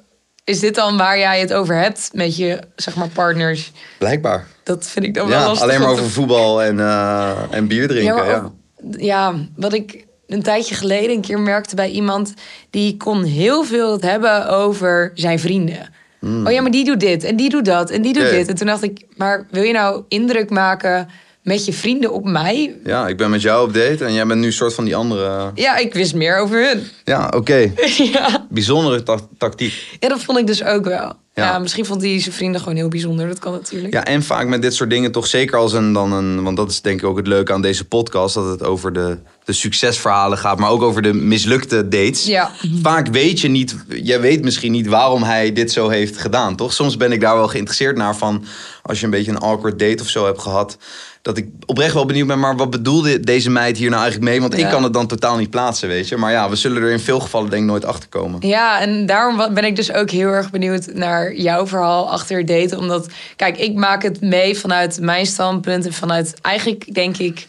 is 0.48 0.60
dit 0.60 0.76
dan 0.76 0.98
waar 0.98 1.18
jij 1.18 1.40
het 1.40 1.54
over 1.54 1.76
hebt 1.76 2.10
met 2.14 2.38
je 2.38 2.60
zeg 2.76 2.96
maar, 2.96 3.08
partners? 3.08 3.72
Blijkbaar. 3.98 4.48
Dat 4.64 4.88
vind 4.88 5.06
ik 5.06 5.14
dan 5.14 5.28
wel 5.28 5.40
Ja, 5.40 5.46
lastig. 5.46 5.64
alleen 5.68 5.80
maar 5.80 5.90
over 5.90 6.10
voetbal 6.10 6.64
en, 6.64 6.80
eh, 6.80 7.32
en 7.52 7.68
bier 7.68 7.88
drinken. 7.88 8.16
Ja, 8.16 8.24
Ja, 8.24 8.32
maar 8.32 8.46
ook- 8.46 8.54
ja, 9.00 9.34
wat 9.56 9.74
ik 9.74 10.06
een 10.28 10.44
tijdje 10.44 10.76
geleden 10.76 11.12
een 11.16 11.22
keer 11.22 11.40
merkte 11.40 11.76
bij 11.76 11.90
iemand... 11.90 12.34
die 12.70 12.98
kon 12.98 13.24
heel 13.24 13.64
veel 13.64 13.92
het 13.92 14.02
hebben 14.02 14.48
over 14.50 15.12
zijn 15.14 15.40
vrienden. 15.40 15.90
Oh 16.22 16.52
ja, 16.52 16.62
maar 16.62 16.72
die 16.72 16.86
doet 16.86 17.00
dit 17.00 17.24
en 17.24 17.36
die 17.36 17.50
doet 17.50 17.66
dat 17.66 17.90
en 17.90 18.02
die 18.02 18.14
doet 18.14 18.24
Hmm. 18.24 18.32
Dit. 18.32 18.48
En 18.48 18.56
toen 18.56 18.68
dacht 18.68 18.84
ik, 18.84 19.06
maar 19.16 19.48
wil 19.52 19.64
je 19.64 19.74
nou 19.74 20.04
indruk 20.08 20.50
maken 20.50 21.08
met 21.48 21.66
je 21.66 21.74
vrienden 21.74 22.12
op 22.12 22.26
mij? 22.26 22.76
Ja, 22.84 23.08
ik 23.08 23.18
ben 23.18 23.30
met 23.30 23.42
jou 23.42 23.68
op 23.68 23.74
date 23.74 24.06
en 24.06 24.14
jij 24.14 24.26
bent 24.26 24.40
nu 24.40 24.46
een 24.46 24.54
soort 24.54 24.74
van 24.74 24.86
die 24.86 24.96
andere... 24.96 25.52
Ja, 25.54 25.78
ik 25.78 25.94
wist 25.94 26.16
meer 26.16 26.38
over 26.38 26.68
hun. 26.68 26.84
Ja, 27.04 27.32
oké. 27.36 27.72
ja. 28.14 28.48
Bijzondere 28.50 29.04
ta- 29.04 29.28
tactiek. 29.38 29.98
ja, 30.00 30.10
dat 30.10 30.24
vond 30.24 30.38
ik 30.38 30.48
dus 30.48 30.64
ook 30.64 30.86
wel. 30.86 31.14
Ja. 31.34 31.44
Ja. 31.44 31.60
misschien 31.60 31.86
vond 31.86 32.02
hij 32.02 32.20
zijn 32.22 32.36
vrienden 32.36 32.62
gewoon 32.62 32.76
heel 32.76 32.88
bijzonder. 32.88 33.28
Dat 33.28 33.40
kan 33.40 33.52
natuurlijk. 33.52 33.94
Ja, 33.94 34.06
en 34.06 34.24
vaak 34.24 34.48
met 34.48 34.62
dit 34.62 34.74
soort 34.74 34.90
dingen 34.90 35.12
toch 35.12 35.28
zeker 35.28 35.58
als 35.58 35.74
een, 35.74 35.94
dan 35.94 36.12
een... 36.12 36.44
Want 36.44 36.58
dat 36.58 36.72
is 36.72 36.82
denk 36.82 37.00
ik 37.02 37.08
ook 37.08 37.18
het 37.18 37.28
leuke 37.28 37.54
aan 37.54 37.62
deze 37.62 37.86
podcast. 37.86 38.36
Dat 38.36 38.50
het 38.50 38.64
over 38.64 38.94
de, 38.94 39.18
de 39.44 39.54
succesverhalen 39.54 40.38
gaat, 40.38 40.60
maar 40.60 40.70
ook 40.70 40.82
over 40.82 41.02
de 41.02 41.14
mislukte 41.14 41.88
dates. 41.88 42.26
Ja. 42.26 42.52
Vaak 42.82 43.08
weet 43.08 43.40
je 43.40 43.48
niet, 43.48 43.76
jij 43.88 44.20
weet 44.22 44.44
misschien 44.44 44.72
niet 44.72 44.88
waarom 44.88 45.24
hij 45.24 45.54
dit 45.54 45.72
zo 45.72 45.90
heeft 45.90 46.18
gedaan, 46.18 46.56
toch? 46.56 46.74
Soms 46.74 46.98
ben 46.98 47.12
ik 47.12 47.22
daar 47.22 47.36
wel 47.36 47.48
geïnteresseerd 47.48 47.96
naar 47.98 48.16
van... 48.16 48.46
Als 48.88 49.00
je 49.00 49.06
een 49.06 49.12
beetje 49.12 49.32
een 49.32 49.40
awkward 49.40 49.80
date 49.80 50.04
of 50.04 50.10
zo 50.10 50.26
hebt 50.26 50.42
gehad... 50.42 50.78
Dat 51.22 51.38
ik 51.38 51.48
oprecht 51.66 51.94
wel 51.94 52.06
benieuwd 52.06 52.28
ben, 52.28 52.40
maar 52.40 52.56
wat 52.56 52.70
bedoelde 52.70 53.20
deze 53.20 53.50
meid 53.50 53.78
hier 53.78 53.90
nou 53.90 54.02
eigenlijk 54.02 54.32
mee? 54.32 54.42
Want 54.42 54.58
ik 54.58 54.70
kan 54.70 54.84
het 54.84 54.94
dan 54.94 55.08
totaal 55.08 55.38
niet 55.38 55.50
plaatsen, 55.50 55.88
weet 55.88 56.08
je. 56.08 56.18
Maar 56.18 56.32
ja, 56.32 56.50
we 56.50 56.56
zullen 56.56 56.82
er 56.82 56.92
in 56.92 57.00
veel 57.00 57.20
gevallen 57.20 57.50
denk 57.50 57.62
ik 57.62 57.68
nooit 57.70 57.86
achter 57.86 58.10
komen. 58.10 58.48
Ja, 58.48 58.82
en 58.82 59.06
daarom 59.06 59.54
ben 59.54 59.66
ik 59.66 59.76
dus 59.76 59.92
ook 59.92 60.10
heel 60.10 60.28
erg 60.28 60.50
benieuwd 60.50 60.94
naar 60.94 61.36
jouw 61.36 61.68
verhaal 61.68 62.12
achter 62.12 62.46
daten. 62.46 62.78
Omdat, 62.78 63.08
kijk, 63.36 63.58
ik 63.58 63.74
maak 63.74 64.04
het 64.04 64.22
mee 64.22 64.58
vanuit 64.58 65.00
mijn 65.02 65.26
standpunt 65.26 65.86
en 65.86 65.94
vanuit 65.94 66.34
eigenlijk 66.42 66.94
denk 66.94 67.18
ik. 67.18 67.48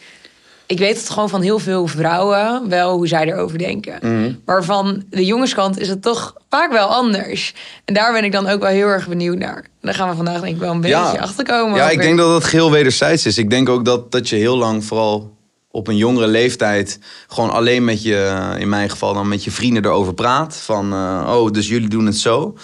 Ik 0.69 0.79
weet 0.79 0.97
het 0.97 1.09
gewoon 1.09 1.29
van 1.29 1.41
heel 1.41 1.59
veel 1.59 1.87
vrouwen 1.87 2.69
wel 2.69 2.95
hoe 2.95 3.07
zij 3.07 3.25
erover 3.25 3.57
denken. 3.57 3.99
Mhm. 4.01 4.33
Maar 4.45 4.63
van 4.63 5.03
de 5.09 5.25
jongenskant 5.25 5.79
is 5.79 5.87
het 5.87 6.01
toch 6.01 6.35
vaak 6.49 6.71
wel 6.71 6.87
anders. 6.87 7.53
En 7.85 7.93
daar 7.93 8.13
ben 8.13 8.23
ik 8.23 8.31
dan 8.31 8.47
ook 8.47 8.61
wel 8.61 8.69
heel 8.69 8.87
erg 8.87 9.07
benieuwd 9.07 9.37
naar. 9.37 9.65
Daar 9.81 9.93
gaan 9.93 10.09
we 10.09 10.15
vandaag 10.15 10.41
denk 10.41 10.55
ik 10.55 10.61
wel 10.61 10.71
een 10.71 10.81
beetje 10.81 11.21
achter 11.21 11.45
komen. 11.45 11.77
Ja, 11.77 11.89
ik 11.89 12.01
denk 12.01 12.17
dat 12.17 12.33
het 12.33 12.43
geheel 12.43 12.71
wederzijds 12.71 13.25
is. 13.25 13.37
Ik 13.37 13.49
denk 13.49 13.69
ook 13.69 13.85
dat, 13.85 14.11
dat 14.11 14.29
je 14.29 14.35
heel 14.35 14.57
lang, 14.57 14.85
vooral 14.85 15.37
op 15.71 15.87
een 15.87 15.97
jongere 15.97 16.27
leeftijd, 16.27 16.99
gewoon 17.27 17.49
alleen 17.49 17.83
met 17.83 18.03
je, 18.03 18.55
in 18.57 18.69
mijn 18.69 18.89
geval 18.89 19.13
dan 19.13 19.27
met 19.27 19.43
je 19.43 19.51
vrienden 19.51 19.85
erover 19.85 20.13
praat. 20.13 20.55
Van, 20.55 20.93
eh, 20.93 21.33
oh, 21.35 21.51
dus 21.51 21.67
jullie 21.67 21.89
doen 21.89 22.05
het 22.05 22.17
zo. 22.17 22.57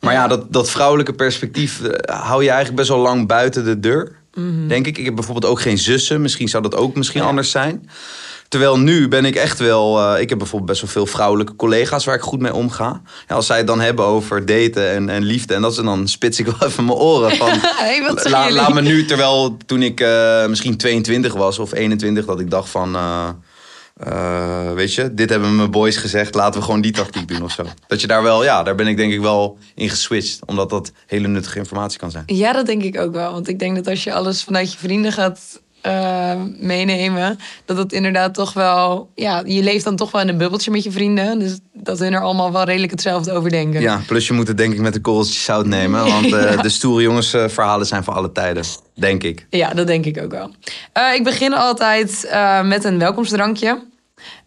Maar 0.00 0.12
ja, 0.12 0.26
dat, 0.26 0.52
dat 0.52 0.70
vrouwelijke 0.70 1.12
perspectief 1.12 1.82
eh, 1.82 2.20
hou 2.20 2.42
je 2.42 2.48
eigenlijk 2.48 2.78
best 2.78 2.88
wel 2.88 2.98
lang 2.98 3.26
buiten 3.26 3.64
de 3.64 3.80
deur. 3.80 4.19
Denk 4.68 4.86
ik. 4.86 4.98
Ik 4.98 5.04
heb 5.04 5.14
bijvoorbeeld 5.14 5.52
ook 5.52 5.60
geen 5.60 5.78
zussen. 5.78 6.20
Misschien 6.22 6.48
zou 6.48 6.62
dat 6.62 6.74
ook 6.76 6.94
misschien 6.94 7.20
Ja. 7.22 7.26
anders 7.28 7.50
zijn. 7.50 7.90
Terwijl 8.48 8.78
nu 8.78 9.08
ben 9.08 9.24
ik 9.24 9.34
echt 9.34 9.58
wel. 9.58 10.00
eh, 10.14 10.20
ik 10.20 10.28
heb 10.28 10.38
bijvoorbeeld 10.38 10.70
best 10.70 10.82
wel 10.82 10.90
veel 10.90 11.06
vrouwelijke 11.06 11.56
collega's 11.56 12.04
waar 12.04 12.14
ik 12.14 12.20
goed 12.20 12.40
mee 12.40 12.54
omga. 12.54 13.00
Ja, 13.28 13.34
als 13.34 13.46
zij 13.46 13.56
het 13.56 13.66
dan 13.66 13.80
hebben 13.80 14.04
over 14.04 14.46
daten 14.46 14.90
en, 14.90 15.08
en 15.08 15.22
liefde 15.22 15.54
en 15.54 15.62
dat, 15.62 15.78
en 15.78 15.84
dan 15.84 16.08
spits 16.08 16.38
ik 16.38 16.46
wel 16.46 16.54
even 16.68 16.84
mijn 16.84 16.98
oren 16.98 17.36
van. 17.36 17.48
Hey, 17.62 18.02
wat 18.02 18.28
La- 18.30 18.50
laat 18.50 18.74
me 18.74 18.80
nu, 18.82 19.04
terwijl 19.04 19.56
toen 19.66 19.82
ik 19.82 20.00
eh, 20.00 20.46
misschien 20.46 20.76
22 20.76 21.32
was 21.34 21.58
of 21.58 21.72
21, 21.74 22.24
dat 22.24 22.40
ik 22.40 22.50
dacht 22.50 22.68
van. 22.68 22.94
eh, 22.96 23.28
eh, 24.04 24.72
weet 24.72 24.94
je, 24.94 25.14
dit 25.14 25.30
hebben 25.30 25.56
mijn 25.56 25.70
boys 25.70 25.96
gezegd, 25.96 26.34
laten 26.34 26.60
we 26.60 26.66
gewoon 26.66 26.80
die 26.80 26.92
tactiek 26.92 27.28
doen 27.28 27.42
of 27.42 27.52
zo. 27.52 27.64
Dat 27.86 28.00
je 28.00 28.06
daar 28.06 28.22
wel, 28.22 28.44
ja, 28.44 28.62
daar 28.62 28.74
ben 28.74 28.86
ik 28.86 28.96
denk 28.96 29.12
ik 29.12 29.20
wel 29.20 29.58
in 29.74 29.88
geswitcht, 29.88 30.38
omdat 30.46 30.70
dat 30.70 30.92
hele 31.06 31.28
nuttige 31.28 31.58
informatie 31.58 31.98
kan 31.98 32.10
zijn. 32.10 32.24
Ja, 32.26 32.52
dat 32.52 32.66
denk 32.66 32.82
ik 32.82 32.98
ook 32.98 33.12
wel. 33.12 33.32
Want 33.32 33.48
ik 33.48 33.58
denk 33.58 33.76
dat 33.76 33.86
als 33.86 34.04
je 34.04 34.12
alles 34.12 34.44
vanuit 34.44 34.72
je 34.72 34.78
vrienden 34.78 35.12
gaat 35.12 35.60
eh, 35.80 36.34
meenemen, 36.58 37.38
dat 37.64 37.76
het 37.76 37.92
inderdaad 37.92 38.34
toch 38.34 38.52
wel. 38.52 39.10
Ja, 39.14 39.42
je 39.44 39.62
leeft 39.62 39.84
dan 39.84 39.96
toch 39.96 40.10
wel 40.10 40.20
in 40.20 40.28
een 40.28 40.38
bubbeltje 40.38 40.70
met 40.70 40.84
je 40.84 40.90
vrienden. 40.90 41.38
Dus 41.38 41.58
dat 41.72 41.98
hun 41.98 42.12
er 42.12 42.20
allemaal 42.20 42.52
wel 42.52 42.64
redelijk 42.64 42.90
hetzelfde 42.90 43.32
over 43.32 43.50
denken. 43.50 43.80
Ja, 43.80 44.00
plus 44.06 44.26
je 44.26 44.32
moet 44.32 44.48
het 44.48 44.56
denk 44.56 44.72
ik 44.72 44.80
met 44.80 44.94
een 44.94 45.00
korreltje 45.00 45.40
zout 45.40 45.66
nemen, 45.66 46.04
want 46.04 46.32
eh, 46.32 46.62
de 46.62 46.68
stoere 46.68 47.02
jongens 47.02 47.30
verhalen 47.30 47.86
zijn 47.86 48.04
voor 48.04 48.14
alle 48.14 48.32
tijden, 48.32 48.64
denk 48.94 49.22
ik. 49.22 49.46
Ja, 49.50 49.74
dat 49.74 49.86
denk 49.86 50.04
ik 50.04 50.22
ook 50.22 50.30
wel. 50.30 50.54
Ik 51.14 51.24
begin 51.24 51.54
altijd 51.54 52.30
met 52.64 52.84
een 52.84 52.98
welkomstdrankje. 52.98 53.88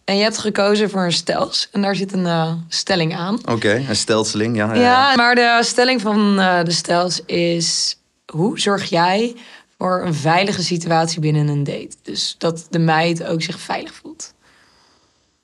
En 0.04 0.16
je 0.16 0.22
hebt 0.22 0.38
gekozen 0.38 0.90
voor 0.90 1.04
een 1.04 1.12
stels. 1.12 1.68
En 1.72 1.82
daar 1.82 1.96
zit 1.96 2.12
een 2.12 2.26
eh, 2.26 2.52
stelling 2.68 3.16
aan. 3.16 3.38
Oké, 3.44 3.84
een 3.88 3.96
stelseling, 3.96 4.56
ja. 4.56 4.74
ja, 4.74 4.80
ja. 4.80 5.14
Maar 5.14 5.34
de 5.34 5.60
stelling 5.62 6.00
van 6.00 6.40
eh, 6.40 6.64
de 6.64 6.70
stels 6.70 7.20
is... 7.24 7.98
Hoe 8.32 8.60
zorg 8.60 8.84
jij 8.84 9.36
voor 9.78 10.02
een 10.04 10.14
veilige 10.14 10.62
situatie 10.62 11.20
binnen 11.20 11.48
een 11.48 11.64
date? 11.64 11.96
Dus 12.02 12.34
dat 12.38 12.66
de 12.70 12.78
meid 12.78 13.24
ook 13.24 13.42
zich 13.42 13.60
veilig 13.60 13.94
voelt. 13.94 14.34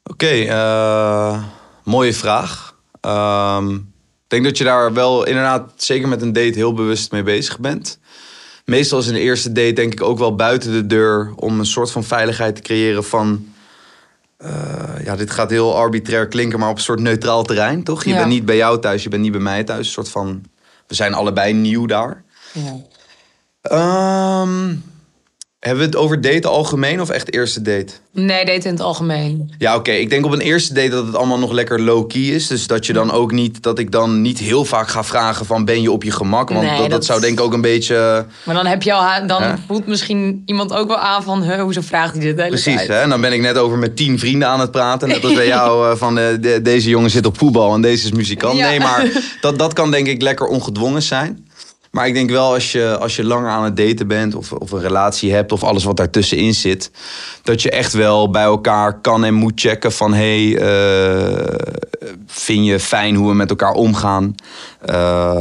Oké, 0.02 0.26
eh, 0.26 1.43
mooie 1.85 2.14
vraag. 2.14 2.76
Ehm, 3.00 3.75
ik 3.75 4.29
denk 4.29 4.45
dat 4.45 4.59
je 4.59 4.64
daar 4.64 4.93
wel 4.93 5.26
inderdaad, 5.26 5.73
zeker 5.76 6.09
met 6.09 6.23
een 6.23 6.33
date, 6.33 6.59
heel 6.59 6.75
bewust 6.75 7.12
mee 7.12 7.23
bezig 7.23 7.59
bent. 7.59 7.99
Meestal 8.64 8.99
is 8.99 9.07
in 9.07 9.14
de 9.14 9.21
eerste 9.21 9.52
date 9.52 9.73
denk 9.73 9.93
ik 9.93 10.02
ook 10.02 10.19
wel 10.19 10.35
buiten 10.35 10.73
de 10.73 10.87
deur 10.87 11.33
om 11.37 11.59
een 11.59 11.67
soort 11.67 11.90
van 11.90 12.05
veiligheid 12.05 12.55
te 12.55 12.62
creëren 12.62 13.05
van... 13.05 13.50
eh, 14.40 15.04
ja, 15.04 15.16
dit 15.16 15.30
gaat 15.30 15.50
heel 15.50 15.76
arbitrair 15.76 16.28
klinken, 16.28 16.59
maar 16.59 16.68
op 16.68 16.76
een 16.76 16.82
soort 16.82 17.00
neutraal 17.00 17.42
terrein, 17.44 17.82
toch? 17.85 18.04
Je 18.04 18.11
Ja. 18.11 18.16
bent 18.16 18.28
niet 18.28 18.44
bij 18.44 18.56
jou 18.56 18.80
thuis, 18.80 19.02
je 19.02 19.09
bent 19.09 19.23
niet 19.23 19.32
bij 19.32 19.40
mij 19.40 19.64
thuis. 19.64 19.87
Een 19.87 19.92
soort 19.92 20.09
van, 20.09 20.42
we 20.87 20.94
zijn 20.94 21.14
allebei 21.14 21.52
nieuw 21.52 21.87
daar. 21.87 22.23
Ja. 22.52 22.76
Ehm, 23.62 24.75
Hebben 25.61 25.81
we 25.81 25.87
het 25.90 25.97
over 25.97 26.21
daten 26.21 26.50
algemeen 26.50 27.00
of 27.00 27.09
echt 27.11 27.35
eerste 27.35 27.62
date? 27.62 27.93
Nee, 28.12 28.45
date 28.45 28.67
in 28.69 28.73
het 28.75 28.81
algemeen. 28.81 29.50
Ja, 29.59 29.76
oké. 29.76 29.90
Ik 29.90 30.11
denk 30.11 30.25
op 30.25 30.33
een 30.33 30.40
eerste 30.40 30.75
date 30.75 30.88
dat 30.88 31.07
het 31.07 31.17
allemaal 31.17 31.38
nog 31.38 31.52
lekker 31.52 31.81
low-key 31.83 32.21
is. 32.23 32.47
Dus 32.47 32.67
dat 32.67 32.87
je 32.87 32.93
dan 32.93 33.11
ook 33.12 33.33
niet, 33.33 33.62
dat 33.62 33.79
ik 33.79 33.90
dan 33.93 34.21
niet 34.23 34.38
heel 34.38 34.64
vaak 34.64 34.88
ga 34.88 35.05
vragen 35.05 35.47
van 35.47 35.64
ben 35.64 35.83
je 35.83 35.90
op 35.93 36.02
je 36.05 36.11
gemak? 36.11 36.49
Want 36.50 36.61
Nee, 36.61 36.71
dat, 36.71 36.81
dat 36.81 36.90
dat- 36.90 37.05
zou 37.05 37.21
denk 37.21 37.38
ik 37.38 37.45
ook 37.45 37.52
een 37.52 37.61
beetje... 37.61 38.26
Maar 38.45 38.55
dan 38.55 38.67
heb 38.67 38.83
je 38.83 38.93
al, 38.93 39.26
dan 39.26 39.59
voelt 39.67 39.87
misschien 39.87 40.43
iemand 40.47 40.73
ook 40.73 40.88
wel 40.88 40.99
aan 40.99 41.23
van, 41.23 41.43
huh, 41.43 41.61
hoezo 41.62 41.81
vraagt 41.81 42.14
hij 42.17 42.23
dit 42.35 42.37
Precies, 42.49 42.75
tijd? 42.75 42.88
hè? 42.88 43.00
En 43.00 43.09
dan 43.09 43.21
ben 43.21 43.33
ik 43.33 43.40
net 43.40 43.57
over 43.59 43.79
met 43.79 43.97
tien 43.97 44.19
vrienden 44.19 44.49
aan 44.49 44.61
het 44.61 44.71
praten. 44.71 45.09
Net 45.09 45.25
als 45.25 45.35
bij 45.35 45.47
jou, 45.57 45.90
eh, 45.90 45.97
van 45.97 46.19
eh, 46.19 46.25
de- 46.40 46.62
deze 46.62 46.88
jongen 46.88 47.11
zit 47.11 47.26
op 47.26 47.38
voetbal 47.38 47.75
en 47.75 47.81
deze 47.81 48.05
is 48.05 48.12
muzikant. 48.12 48.57
Ja. 48.59 48.69
Nee, 48.69 48.79
maar 48.81 49.11
dat, 49.40 49.59
dat 49.59 49.73
kan 49.73 49.90
denk 49.90 50.07
ik 50.07 50.23
lekker 50.23 50.47
ongedwongen 50.47 51.02
zijn. 51.02 51.49
Maar 51.90 52.06
ik 52.06 52.14
denk 52.14 52.30
wel 52.30 52.52
als 52.52 52.73
je, 52.73 52.99
als 52.99 53.16
je 53.16 53.25
langer 53.25 53.50
aan 53.50 53.64
het 53.64 53.76
daten 53.76 54.06
bent 54.06 54.35
of, 54.35 54.52
of 54.52 54.70
een 54.70 54.80
relatie 54.80 55.32
hebt 55.32 55.52
of 55.52 55.64
alles 55.64 55.85
wat 55.85 55.97
daartussenin 55.97 56.54
zit, 56.54 56.90
dat 57.42 57.62
je 57.62 57.70
echt 57.70 57.92
wel 57.92 58.30
bij 58.30 58.42
elkaar 58.42 59.00
kan 59.00 59.25
en 59.25 59.35
moet 59.35 59.61
checken 59.61 59.92
van 59.92 60.14
hey, 60.14 60.56
eh, 60.56 61.54
vind 62.26 62.66
je 62.66 62.80
fijn 62.80 63.14
hoe 63.14 63.28
we 63.28 63.35
met 63.35 63.50
elkaar 63.50 63.73
omgaan? 63.73 64.35
Eh, 64.80 65.38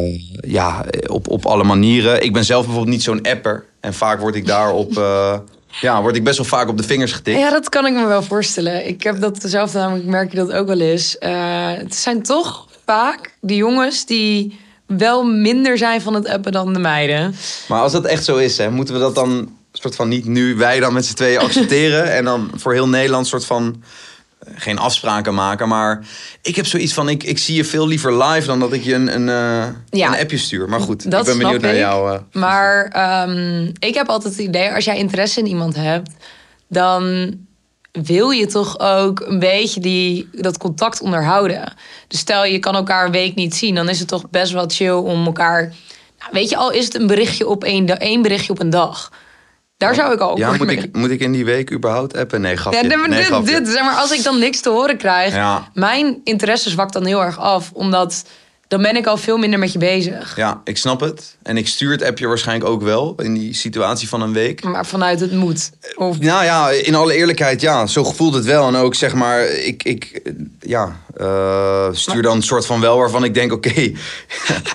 ja, 0.48 0.86
op, 1.08 1.28
op 1.28 1.46
alle 1.46 1.64
manieren. 1.64 2.24
Ik 2.24 2.34
ben 2.34 2.46
zelf 2.46 2.66
bijvoorbeeld 2.66 2.96
niet 2.96 3.04
zo'n 3.04 3.22
apper 3.22 3.66
en 3.80 3.94
vaak 3.94 4.20
word 4.20 4.36
ik 4.36 4.46
daarop, 4.46 4.98
eh, 4.98 5.38
ja, 5.82 6.02
word 6.02 6.16
ik 6.16 6.24
best 6.24 6.38
wel 6.38 6.46
vaak 6.46 6.68
op 6.68 6.78
de 6.78 6.84
vingers 6.84 7.12
getikt. 7.12 7.40
Ja, 7.40 7.50
dat 7.50 7.70
kan 7.70 7.86
ik 7.86 7.94
me 7.94 8.06
wel 8.06 8.24
voorstellen. 8.24 8.88
Ik 8.88 9.04
heb 9.04 9.20
dat 9.20 9.38
zelf 9.46 9.74
namelijk, 9.74 10.06
merk 10.06 10.32
je 10.32 10.38
dat 10.38 10.52
ook 10.52 10.68
wel 10.68 10.80
eens. 10.80 11.16
Het 11.20 11.96
zijn 11.96 12.24
toch 12.24 12.68
vaak 12.86 13.34
die 13.42 13.58
jongens 13.58 14.06
die 14.06 14.60
wel 14.98 15.24
minder 15.24 15.78
zijn 15.78 16.02
van 16.02 16.14
het 16.14 16.28
appen 16.28 16.52
dan 16.52 16.74
de 16.74 16.80
meiden. 16.80 17.36
Maar 17.68 17.82
als 17.82 17.92
dat 17.92 18.06
echt 18.06 18.24
zo 18.24 18.38
is, 18.38 18.58
hè, 18.58 18.70
moeten 18.70 18.94
we 18.94 19.00
dat 19.00 19.16
dan 19.16 19.50
soort 19.72 19.96
van 19.96 20.08
niet 20.08 20.26
nu 20.26 20.56
wij 20.56 20.80
dan 20.80 20.94
met 20.94 21.06
z'n 21.06 21.14
tweeën 21.14 21.40
accepteren 21.40 22.12
en 22.18 22.26
dan 22.26 22.52
voor 22.56 22.74
heel 22.74 22.88
Nederland 22.88 23.28
soort 23.28 23.46
van 23.46 23.84
eh, 24.40 24.54
geen 24.56 24.78
afspraken 24.80 25.34
maken, 25.34 25.68
maar 25.68 26.06
ik 26.42 26.56
heb 26.56 26.66
zoiets 26.66 26.94
van 26.94 27.10
ik, 27.10 27.24
ik 27.24 27.38
zie 27.38 27.56
je 27.56 27.66
veel 27.66 27.88
liever 27.88 28.24
live 28.24 28.48
dan 28.48 28.60
dat 28.60 28.74
ik 28.74 28.84
je 28.84 28.94
een, 28.94 29.16
een, 29.16 29.30
eh, 29.30 29.68
Ja. 29.90 30.08
een 30.14 30.20
appje 30.22 30.38
stuur. 30.38 30.70
Maar 30.70 30.80
goed, 30.82 31.12
Dat 31.12 31.20
ik 31.20 31.26
ben 31.26 31.38
benieuwd 31.38 31.62
naar 31.62 31.76
jou. 31.78 32.14
eh. 32.14 32.20
Maar 32.32 32.86
ehm, 32.88 33.72
ik 33.80 33.94
heb 33.94 34.08
altijd 34.08 34.34
het 34.34 34.42
idee, 34.44 34.72
als 34.74 34.86
jij 34.86 34.98
interesse 34.98 35.40
in 35.40 35.48
iemand 35.48 35.76
hebt, 35.76 36.10
dan 36.68 37.34
wil 37.92 38.30
je 38.30 38.46
toch 38.46 38.80
ook 38.80 39.20
een 39.20 39.40
beetje 39.40 39.80
die, 39.80 40.30
dat 40.32 40.58
contact 40.58 41.02
onderhouden. 41.02 41.74
Dus 42.08 42.20
stel 42.20 42.46
je 42.46 42.60
kan 42.60 42.76
elkaar 42.76 43.06
een 43.06 43.12
week 43.12 43.36
niet 43.36 43.56
zien, 43.56 43.76
dan 43.76 43.90
is 43.90 44.00
het 44.00 44.08
toch 44.08 44.30
best 44.30 44.52
wel 44.52 44.66
chill 44.68 44.92
om 44.92 45.26
elkaar. 45.26 45.62
Nou, 46.20 46.32
weet 46.32 46.50
je, 46.50 46.56
al 46.58 46.72
is 46.72 46.86
het 46.86 46.96
een 46.96 47.08
berichtje 47.08 47.48
op 47.48 47.64
één, 47.64 48.00
één 48.00 48.22
berichtje 48.22 48.52
op 48.52 48.60
een 48.60 48.70
dag. 48.70 49.12
Daar 49.78 49.96
zou 49.96 50.14
ik 50.14 50.20
al 50.20 50.38
ja, 50.38 50.52
moet 50.54 50.70
ik, 50.70 50.96
moet 50.96 51.10
ik 51.10 51.20
in 51.20 51.32
die 51.32 51.46
week 51.46 51.72
überhaupt 51.72 52.18
appen? 52.18 52.42
Nee, 52.42 52.56
grapje. 52.56 52.82
Ja, 52.82 52.88
nee, 52.88 52.98
maar 52.98 53.10
nee, 53.10 53.18
dit, 53.18 53.28
grapje. 53.28 53.60
dit, 53.60 53.68
zeg 53.68 53.84
maar, 53.84 53.96
als 53.96 54.12
ik 54.12 54.24
dan 54.24 54.40
niks 54.40 54.62
te 54.62 54.70
horen 54.70 54.98
krijg, 54.98 55.34
Ja. 55.34 55.68
mijn 55.74 56.22
interesse 56.24 56.70
zwakt 56.70 56.94
dan 56.94 57.06
heel 57.06 57.22
erg 57.22 57.40
af, 57.40 57.72
omdat 57.74 58.24
dan 58.70 58.82
ben 58.82 58.96
ik 58.96 59.08
al 59.08 59.18
veel 59.18 59.38
minder 59.38 59.60
met 59.60 59.72
je 59.74 59.80
bezig. 59.80 60.36
Ja, 60.36 60.62
ik 60.64 60.78
snap 60.78 61.00
het. 61.00 61.38
En 61.44 61.58
ik 61.58 61.68
stuur 61.68 61.92
het 61.92 62.04
appje 62.04 62.28
waarschijnlijk 62.28 62.70
ook 62.70 62.82
wel 62.82 63.16
in 63.18 63.34
die 63.34 63.54
situatie 63.54 64.08
van 64.08 64.22
een 64.22 64.34
week. 64.34 64.64
Maar 64.64 64.86
vanuit 64.86 65.20
het 65.20 65.32
moet. 65.32 65.72
Of 65.96 66.20
Nou 66.20 66.44
ja, 66.44 66.70
in 66.70 66.96
alle 66.96 67.14
eerlijkheid, 67.14 67.62
ja, 67.62 67.88
zo 67.88 68.04
voelt 68.04 68.34
het 68.34 68.46
wel. 68.46 68.68
En 68.68 68.76
ook 68.76 68.96
zeg 68.96 69.14
maar, 69.14 69.46
ik, 69.46 69.84
ik 69.84 70.22
ja, 70.60 71.00
eh, 71.20 71.88
stuur 71.92 72.22
dan 72.22 72.36
een 72.36 72.42
soort 72.44 72.66
van 72.66 72.82
wel 72.82 72.98
waarvan 72.98 73.24
ik 73.24 73.34
denk, 73.34 73.52
oké, 73.54 73.74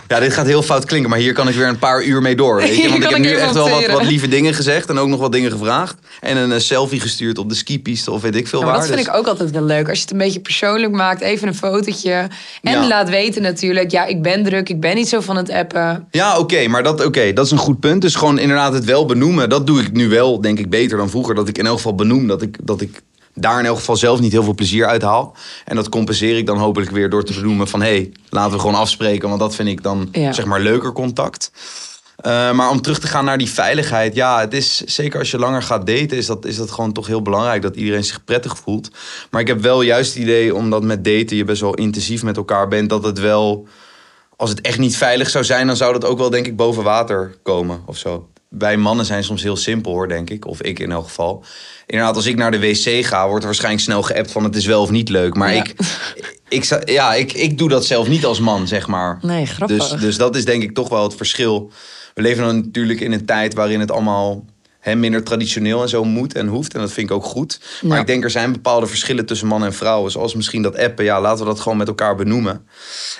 ja, 0.08 0.20
dit 0.20 0.32
gaat 0.32 0.46
heel 0.46 0.62
fout 0.62 0.84
klinken, 0.84 1.10
maar 1.10 1.18
hier 1.18 1.32
kan 1.32 1.48
ik 1.48 1.54
weer 1.54 1.68
een 1.68 1.78
paar 1.78 2.04
uur 2.04 2.22
mee 2.22 2.36
door. 2.36 2.56
Weet 2.56 2.76
je? 2.76 2.88
Want 2.88 3.02
ik 3.04 3.08
heb 3.10 3.18
nu 3.18 3.30
echt 3.32 3.54
wel 3.54 3.68
wat, 3.70 3.86
wat 3.86 4.04
lieve 4.04 4.28
dingen 4.28 4.54
gezegd 4.54 4.88
en 4.88 4.98
ook 4.98 5.08
nog 5.08 5.20
wat 5.20 5.32
dingen 5.32 5.50
gevraagd. 5.50 5.96
En 6.20 6.36
een 6.36 6.52
eh, 6.52 6.58
selfie 6.58 7.00
gestuurd 7.00 7.38
op 7.38 7.48
de 7.48 7.54
skipiste 7.54 8.10
of 8.10 8.22
weet 8.22 8.34
ik 8.36 8.48
veel 8.48 8.58
Ja, 8.60 8.64
waar. 8.66 8.74
dat 8.74 8.84
vind 8.86 8.96
Dus- 8.98 9.06
ik 9.06 9.14
ook 9.14 9.26
altijd 9.26 9.50
wel 9.50 9.62
leuk. 9.62 9.88
Als 9.88 9.96
je 9.96 10.02
het 10.02 10.12
een 10.12 10.18
beetje 10.18 10.40
persoonlijk 10.40 10.92
maakt, 10.92 11.20
even 11.20 11.48
een 11.48 11.54
fotootje. 11.54 12.28
En 12.62 12.72
Ja. 12.72 12.86
laat 12.86 13.08
weten 13.08 13.42
natuurlijk, 13.42 13.90
ja, 13.90 14.04
ik 14.04 14.22
ben 14.22 14.42
druk, 14.44 14.68
ik 14.68 14.80
ben 14.80 14.94
niet 14.94 15.08
zo 15.08 15.20
van 15.20 15.36
het 15.36 15.50
appen. 15.50 16.06
Ja, 16.10 16.38
oké, 16.38 16.66
maar 16.68 16.82
dat, 16.82 17.04
oké, 17.04 17.32
dat 17.32 17.44
is 17.44 17.50
een 17.50 17.58
goed 17.58 17.80
punt. 17.80 18.02
Dus 18.02 18.14
gewoon 18.14 18.38
inderdaad 18.38 18.72
het 18.72 18.84
wel 18.84 19.06
benoemen. 19.06 19.48
Dat 19.48 19.66
doe 19.66 19.80
ik 19.80 19.92
nu 19.92 20.08
wel, 20.08 20.40
denk 20.40 20.58
ik, 20.58 20.70
beter 20.70 20.96
dan 20.96 21.10
vroeger. 21.10 21.34
Dat 21.34 21.48
ik 21.48 21.58
in 21.58 21.66
elk 21.66 21.76
geval 21.76 21.94
benoem 21.94 22.26
dat 22.26 22.42
ik, 22.42 22.56
dat 22.62 22.80
ik 22.80 23.02
daar 23.34 23.58
in 23.58 23.66
elk 23.66 23.76
geval 23.76 23.96
zelf 23.96 24.20
niet 24.20 24.32
heel 24.32 24.42
veel 24.42 24.54
plezier 24.54 24.86
uit 24.86 25.02
haal. 25.02 25.36
En 25.64 25.76
dat 25.76 25.88
compenseer 25.88 26.36
ik 26.36 26.46
dan 26.46 26.58
hopelijk 26.58 26.90
weer 26.90 27.10
door 27.10 27.24
te 27.24 27.32
benoemen 27.34 27.68
van... 27.68 27.80
hé, 27.82 27.86
hey, 27.88 28.12
laten 28.28 28.52
we 28.52 28.58
gewoon 28.58 28.74
afspreken, 28.74 29.28
want 29.28 29.40
dat 29.40 29.54
vind 29.54 29.68
ik 29.68 29.82
dan 29.82 30.08
Ja. 30.12 30.32
zeg 30.32 30.44
maar 30.44 30.60
leuker 30.60 30.92
contact. 30.92 31.50
Eh, 32.16 32.52
maar 32.52 32.70
om 32.70 32.80
terug 32.80 32.98
te 32.98 33.06
gaan 33.06 33.24
naar 33.24 33.38
die 33.38 33.50
veiligheid. 33.50 34.14
Ja, 34.14 34.40
het 34.40 34.54
is 34.54 34.80
zeker 34.80 35.18
als 35.18 35.30
je 35.30 35.38
langer 35.38 35.62
gaat 35.62 35.86
daten, 35.86 36.16
is 36.16 36.26
dat, 36.26 36.44
is 36.44 36.56
dat 36.56 36.70
gewoon 36.70 36.92
toch 36.92 37.06
heel 37.06 37.22
belangrijk 37.22 37.62
dat 37.62 37.76
iedereen 37.76 38.04
zich 38.04 38.24
prettig 38.24 38.56
voelt. 38.56 38.90
Maar 39.30 39.40
ik 39.40 39.46
heb 39.46 39.60
wel 39.60 39.82
juist 39.82 40.14
het 40.14 40.22
idee, 40.22 40.54
omdat 40.54 40.82
met 40.82 41.04
daten 41.04 41.36
je 41.36 41.44
best 41.44 41.60
wel 41.60 41.74
intensief 41.74 42.22
met 42.22 42.36
elkaar 42.36 42.68
bent, 42.68 42.88
dat 42.90 43.04
het 43.04 43.18
wel, 43.18 43.66
als 44.36 44.50
het 44.50 44.60
echt 44.60 44.78
niet 44.78 44.96
veilig 44.96 45.30
zou 45.30 45.44
zijn, 45.44 45.66
dan 45.66 45.76
zou 45.76 45.92
dat 45.92 46.04
ook 46.04 46.18
wel 46.18 46.30
denk 46.30 46.46
ik 46.46 46.56
boven 46.56 46.82
water 46.82 47.36
komen 47.42 47.82
of 47.86 47.96
zo. 47.98 48.28
Wij 48.58 48.76
mannen 48.76 49.06
zijn 49.06 49.24
soms 49.24 49.42
heel 49.42 49.56
simpel 49.56 49.92
hoor, 49.92 50.08
denk 50.08 50.30
ik. 50.30 50.46
Of 50.46 50.62
ik 50.62 50.78
in 50.78 50.92
elk 50.92 51.04
geval. 51.04 51.44
Inderdaad, 51.86 52.16
als 52.16 52.26
ik 52.26 52.36
naar 52.36 52.50
de 52.50 52.58
wc 52.60 53.04
ga, 53.06 53.22
wordt 53.26 53.40
er 53.40 53.46
waarschijnlijk 53.48 53.84
snel 53.84 54.02
geappt 54.02 54.30
van 54.32 54.44
het 54.44 54.56
is 54.56 54.66
wel 54.66 54.82
of 54.82 54.90
niet 54.90 55.08
leuk. 55.08 55.34
Maar 55.34 55.54
Ja. 55.54 55.62
ik, 55.64 55.74
ik, 56.48 56.88
ja, 56.90 57.14
ik, 57.14 57.32
ik 57.32 57.58
doe 57.58 57.68
dat 57.68 57.84
zelf 57.86 58.08
niet 58.08 58.24
als 58.24 58.40
man, 58.40 58.66
zeg 58.66 58.86
maar. 58.86 59.18
Nee, 59.22 59.46
grappig. 59.46 59.88
Dus, 59.88 60.00
dus 60.00 60.16
dat 60.16 60.36
is 60.36 60.44
denk 60.44 60.62
ik 60.62 60.74
toch 60.74 60.88
wel 60.88 61.02
het 61.02 61.14
verschil. 61.14 61.70
We 62.14 62.22
leven 62.22 62.44
dan 62.44 62.56
natuurlijk 62.56 63.00
in 63.00 63.12
een 63.12 63.24
tijd 63.26 63.54
waarin 63.54 63.80
het 63.80 63.90
allemaal 63.90 64.44
hè, 64.84 64.94
minder 64.94 65.22
traditioneel 65.22 65.82
en 65.82 65.88
zo 65.88 66.04
moet 66.04 66.34
en 66.34 66.46
hoeft. 66.46 66.74
En 66.74 66.80
dat 66.80 66.92
vind 66.92 67.10
ik 67.10 67.16
ook 67.16 67.24
goed. 67.24 67.60
Maar 67.82 67.94
Ja. 67.94 68.00
ik 68.00 68.06
denk 68.06 68.24
er 68.24 68.30
zijn 68.30 68.52
bepaalde 68.52 68.86
verschillen 68.86 69.26
tussen 69.26 69.46
man 69.46 69.64
en 69.64 69.72
vrouwen. 69.74 70.10
Zoals 70.10 70.34
misschien 70.34 70.62
dat 70.62 70.78
appen. 70.78 71.04
Ja, 71.04 71.20
laten 71.20 71.44
we 71.44 71.50
dat 71.50 71.60
gewoon 71.60 71.78
met 71.78 71.88
elkaar 71.88 72.14
benoemen. 72.16 72.66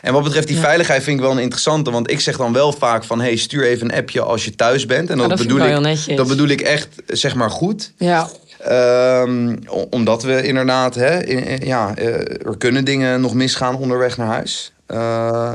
En 0.02 0.12
wat 0.12 0.22
betreft 0.22 0.46
die 0.46 0.56
Ja. 0.56 0.62
veiligheid 0.62 1.02
vind 1.02 1.16
ik 1.18 1.22
wel 1.24 1.32
een 1.32 1.38
interessante. 1.42 1.90
Want 1.90 2.10
ik 2.10 2.20
zeg 2.20 2.36
dan 2.36 2.52
wel 2.52 2.72
vaak 2.72 3.04
van... 3.04 3.20
hey, 3.20 3.36
stuur 3.36 3.64
even 3.64 3.90
een 3.90 3.96
appje 3.98 4.20
als 4.22 4.44
je 4.44 4.54
thuis 4.54 4.86
bent. 4.86 5.10
En 5.10 5.18
dat, 5.18 5.30
Ja, 5.30 5.36
bedoel 5.36 5.60
ik, 5.60 6.16
dat 6.16 6.28
bedoel 6.28 6.48
ik 6.48 6.60
echt, 6.60 6.88
zeg 7.06 7.34
maar, 7.34 7.50
goed. 7.50 7.92
Ja, 7.96 8.28
Ehm, 8.58 9.56
omdat 9.90 10.22
we 10.22 10.42
inderdaad, 10.42 10.94
hè, 10.94 11.24
in- 11.24 11.44
in- 11.44 11.66
ja, 11.66 11.94
eh, 11.96 12.06
er 12.46 12.56
kunnen 12.58 12.84
dingen 12.84 13.20
nog 13.20 13.34
misgaan 13.34 13.76
onderweg 13.76 14.16
naar 14.16 14.26
huis. 14.26 14.72
Eh, 14.86 15.52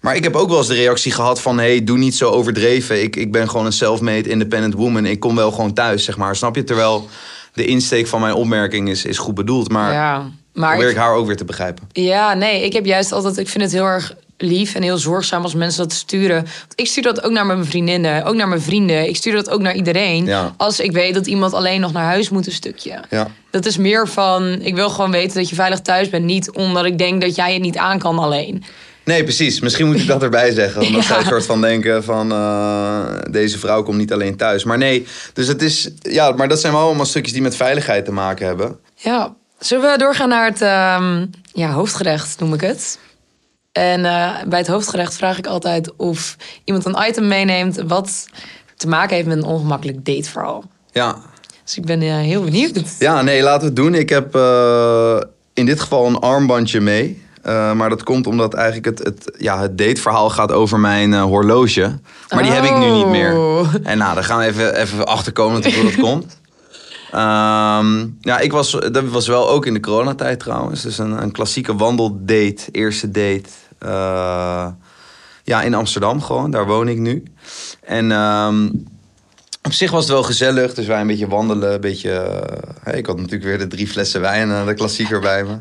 maar 0.00 0.16
ik 0.16 0.22
heb 0.24 0.34
ook 0.36 0.48
wel 0.48 0.58
eens 0.58 0.66
de 0.66 0.74
reactie 0.74 1.12
gehad 1.12 1.40
van... 1.40 1.58
hey, 1.58 1.84
doe 1.84 1.98
niet 1.98 2.14
zo 2.14 2.30
overdreven. 2.30 3.02
Ik, 3.02 3.16
ik 3.16 3.32
ben 3.32 3.48
gewoon 3.50 3.66
een 3.66 3.72
self-made 3.72 4.28
independent 4.28 4.74
woman. 4.74 5.06
Ik 5.06 5.20
kom 5.20 5.36
wel 5.36 5.50
gewoon 5.52 5.72
thuis, 5.72 6.04
zeg 6.04 6.16
maar. 6.16 6.36
Snap 6.36 6.56
je? 6.56 6.64
Terwijl 6.64 7.08
de 7.54 7.64
insteek 7.64 8.06
van 8.06 8.20
mijn 8.20 8.34
opmerking 8.34 8.88
is, 8.88 9.04
is 9.04 9.18
goed 9.18 9.34
bedoeld. 9.34 9.70
Maar 9.70 9.92
ja. 9.92 10.30
Maar 10.52 10.68
probeer 10.70 10.88
ik- 10.90 10.94
ik 10.96 11.00
haar 11.02 11.14
ook 11.14 11.26
weer 11.26 11.36
te 11.36 11.44
begrijpen. 11.44 11.88
Ja, 11.92 12.34
nee, 12.34 12.64
ik 12.64 12.72
heb 12.72 12.84
juist 12.84 13.12
altijd, 13.12 13.36
ik 13.38 13.48
vind 13.48 13.62
het 13.62 13.72
heel 13.72 13.84
erg 13.84 14.14
lief 14.42 14.74
en 14.74 14.82
heel 14.82 14.96
zorgzaam 14.98 15.42
als 15.42 15.54
mensen 15.54 15.82
dat 15.82 15.92
sturen. 15.92 16.34
Want 16.36 16.72
ik 16.74 16.86
stuur 16.86 17.02
dat 17.02 17.22
ook 17.22 17.32
naar 17.32 17.46
mijn 17.46 17.64
vriendinnen, 17.64 18.24
ook 18.24 18.34
naar 18.34 18.48
mijn 18.48 18.60
vrienden. 18.60 19.08
Ik 19.08 19.16
stuur 19.16 19.32
dat 19.34 19.50
ook 19.50 19.60
naar 19.60 19.74
iedereen. 19.74 20.24
Ja. 20.26 20.54
Als 20.56 20.80
ik 20.80 20.92
weet 20.92 21.14
dat 21.14 21.26
iemand 21.26 21.52
alleen 21.54 21.80
nog 21.80 21.92
naar 21.92 22.04
huis 22.04 22.28
moet 22.28 22.46
een 22.46 22.52
stukje. 22.52 23.00
Ja. 23.10 23.28
Dat 23.50 23.66
is 23.66 23.76
meer 23.76 24.08
van, 24.08 24.60
ik 24.60 24.74
wil 24.74 24.90
gewoon 24.90 25.10
weten 25.10 25.36
dat 25.36 25.48
je 25.48 25.54
veilig 25.54 25.80
thuis 25.80 26.08
bent. 26.08 26.24
Niet 26.24 26.50
omdat 26.50 26.84
ik 26.84 26.98
denk 26.98 27.20
dat 27.20 27.34
jij 27.34 27.52
het 27.52 27.62
niet 27.62 27.76
aan 27.76 27.98
kan 27.98 28.18
alleen. 28.18 28.64
Nee, 29.04 29.22
precies. 29.22 29.60
Misschien 29.60 29.86
moet 29.86 30.00
ik 30.00 30.06
dat 30.06 30.22
erbij 30.22 30.52
zeggen. 30.52 30.80
Omdat 30.86 31.02
Ja. 31.02 31.06
zij 31.08 31.16
een 31.18 31.24
soort 31.26 31.46
van 31.46 31.60
denken 31.60 32.04
van... 32.04 32.32
eh, 32.32 33.06
deze 33.30 33.58
vrouw 33.58 33.82
komt 33.82 33.96
niet 33.98 34.12
alleen 34.12 34.36
thuis. 34.36 34.64
Maar 34.64 34.78
nee, 34.78 35.06
dus 35.32 35.46
het 35.48 35.62
is... 35.62 35.88
Ja, 36.00 36.30
maar 36.30 36.48
dat 36.48 36.60
zijn 36.60 36.72
wel 36.72 36.82
allemaal 36.82 37.06
stukjes 37.06 37.32
die 37.32 37.42
met 37.42 37.56
veiligheid 37.56 38.04
te 38.04 38.12
maken 38.12 38.46
hebben. 38.46 38.76
Ja, 38.96 39.34
zullen 39.58 39.90
we 39.92 39.98
doorgaan 39.98 40.28
naar 40.28 40.46
het 40.46 40.60
ehm, 40.60 41.26
ja, 41.52 41.70
hoofdgerecht, 41.72 42.40
noem 42.40 42.54
ik 42.54 42.60
het. 42.60 42.98
En 43.72 44.04
eh, 44.04 44.30
bij 44.46 44.58
het 44.58 44.68
hoofdgerecht 44.68 45.16
vraag 45.16 45.38
ik 45.38 45.46
altijd 45.46 45.96
of 45.96 46.36
iemand 46.64 46.84
een 46.84 46.96
item 47.08 47.28
meeneemt... 47.28 47.82
wat 47.86 48.26
te 48.76 48.88
maken 48.88 49.16
heeft 49.16 49.28
met 49.28 49.36
een 49.36 49.44
ongemakkelijk 49.44 50.04
dateverhaal. 50.04 50.64
Ja, 50.90 51.16
Dus 51.64 51.76
ik 51.76 51.84
ben 51.84 52.02
eh, 52.02 52.14
heel 52.14 52.44
benieuwd. 52.44 52.82
Ja, 52.98 53.22
nee, 53.22 53.42
laten 53.42 53.60
we 53.60 53.66
het 53.66 53.76
doen. 53.76 53.94
Ik 53.94 54.08
heb 54.08 54.34
eh, 54.34 55.20
in 55.54 55.66
dit 55.66 55.80
geval 55.80 56.06
een 56.06 56.18
armbandje 56.18 56.80
mee. 56.80 57.20
Maar 57.74 57.88
dat 57.88 58.02
komt 58.02 58.26
omdat 58.26 58.54
eigenlijk 58.54 58.84
het, 58.84 58.98
het, 58.98 59.36
ja, 59.38 59.60
het 59.60 59.78
dateverhaal 59.78 60.30
gaat 60.30 60.52
over 60.52 60.80
mijn 60.80 61.14
horloge. 61.14 61.98
Maar 62.28 62.42
die 62.42 62.52
heb 62.52 62.64
ik 62.64 62.78
nu 62.78 62.90
niet 62.90 63.06
meer. 63.06 63.38
Oh. 63.38 63.74
En 63.82 63.98
nou, 63.98 64.14
daar 64.14 64.24
gaan 64.24 64.38
we 64.38 64.44
even, 64.44 64.76
even 64.76 65.06
achterkomen 65.06 65.74
hoe 65.74 65.82
dat 65.84 65.96
komt. 65.96 66.36
Ehm, 67.12 68.06
ja, 68.20 68.38
ik 68.38 68.52
was, 68.52 68.70
dat 68.70 69.04
was 69.04 69.26
wel 69.26 69.50
ook 69.50 69.66
in 69.66 69.74
de 69.74 69.80
coronatijd 69.80 70.40
trouwens. 70.40 70.82
Dus 70.82 70.98
een, 70.98 71.22
een 71.22 71.32
klassieke 71.32 71.76
wandeldate, 71.76 72.62
eerste 72.70 73.10
date. 73.10 73.48
Eh, 73.82 74.66
ja, 75.44 75.62
in 75.62 75.74
Amsterdam 75.74 76.22
gewoon, 76.22 76.50
daar 76.50 76.66
woon 76.66 76.88
ik 76.88 76.98
nu. 76.98 77.22
En 77.80 78.12
ehm, 78.12 78.68
op 79.62 79.72
zich 79.72 79.90
was 79.90 80.02
het 80.02 80.12
wel 80.12 80.22
gezellig, 80.22 80.74
dus 80.74 80.86
wij 80.86 81.00
een 81.00 81.06
beetje 81.06 81.28
wandelen. 81.28 81.72
Een 81.72 81.80
beetje, 81.80 82.10
eh, 82.84 82.96
ik 82.96 83.06
had 83.06 83.16
natuurlijk 83.16 83.44
weer 83.44 83.58
de 83.58 83.66
drie 83.66 83.86
flessen 83.86 84.20
wijn, 84.20 84.50
eh, 84.50 84.66
de 84.66 84.74
klassieker 84.74 85.20
bij 85.20 85.44
me. 85.44 85.56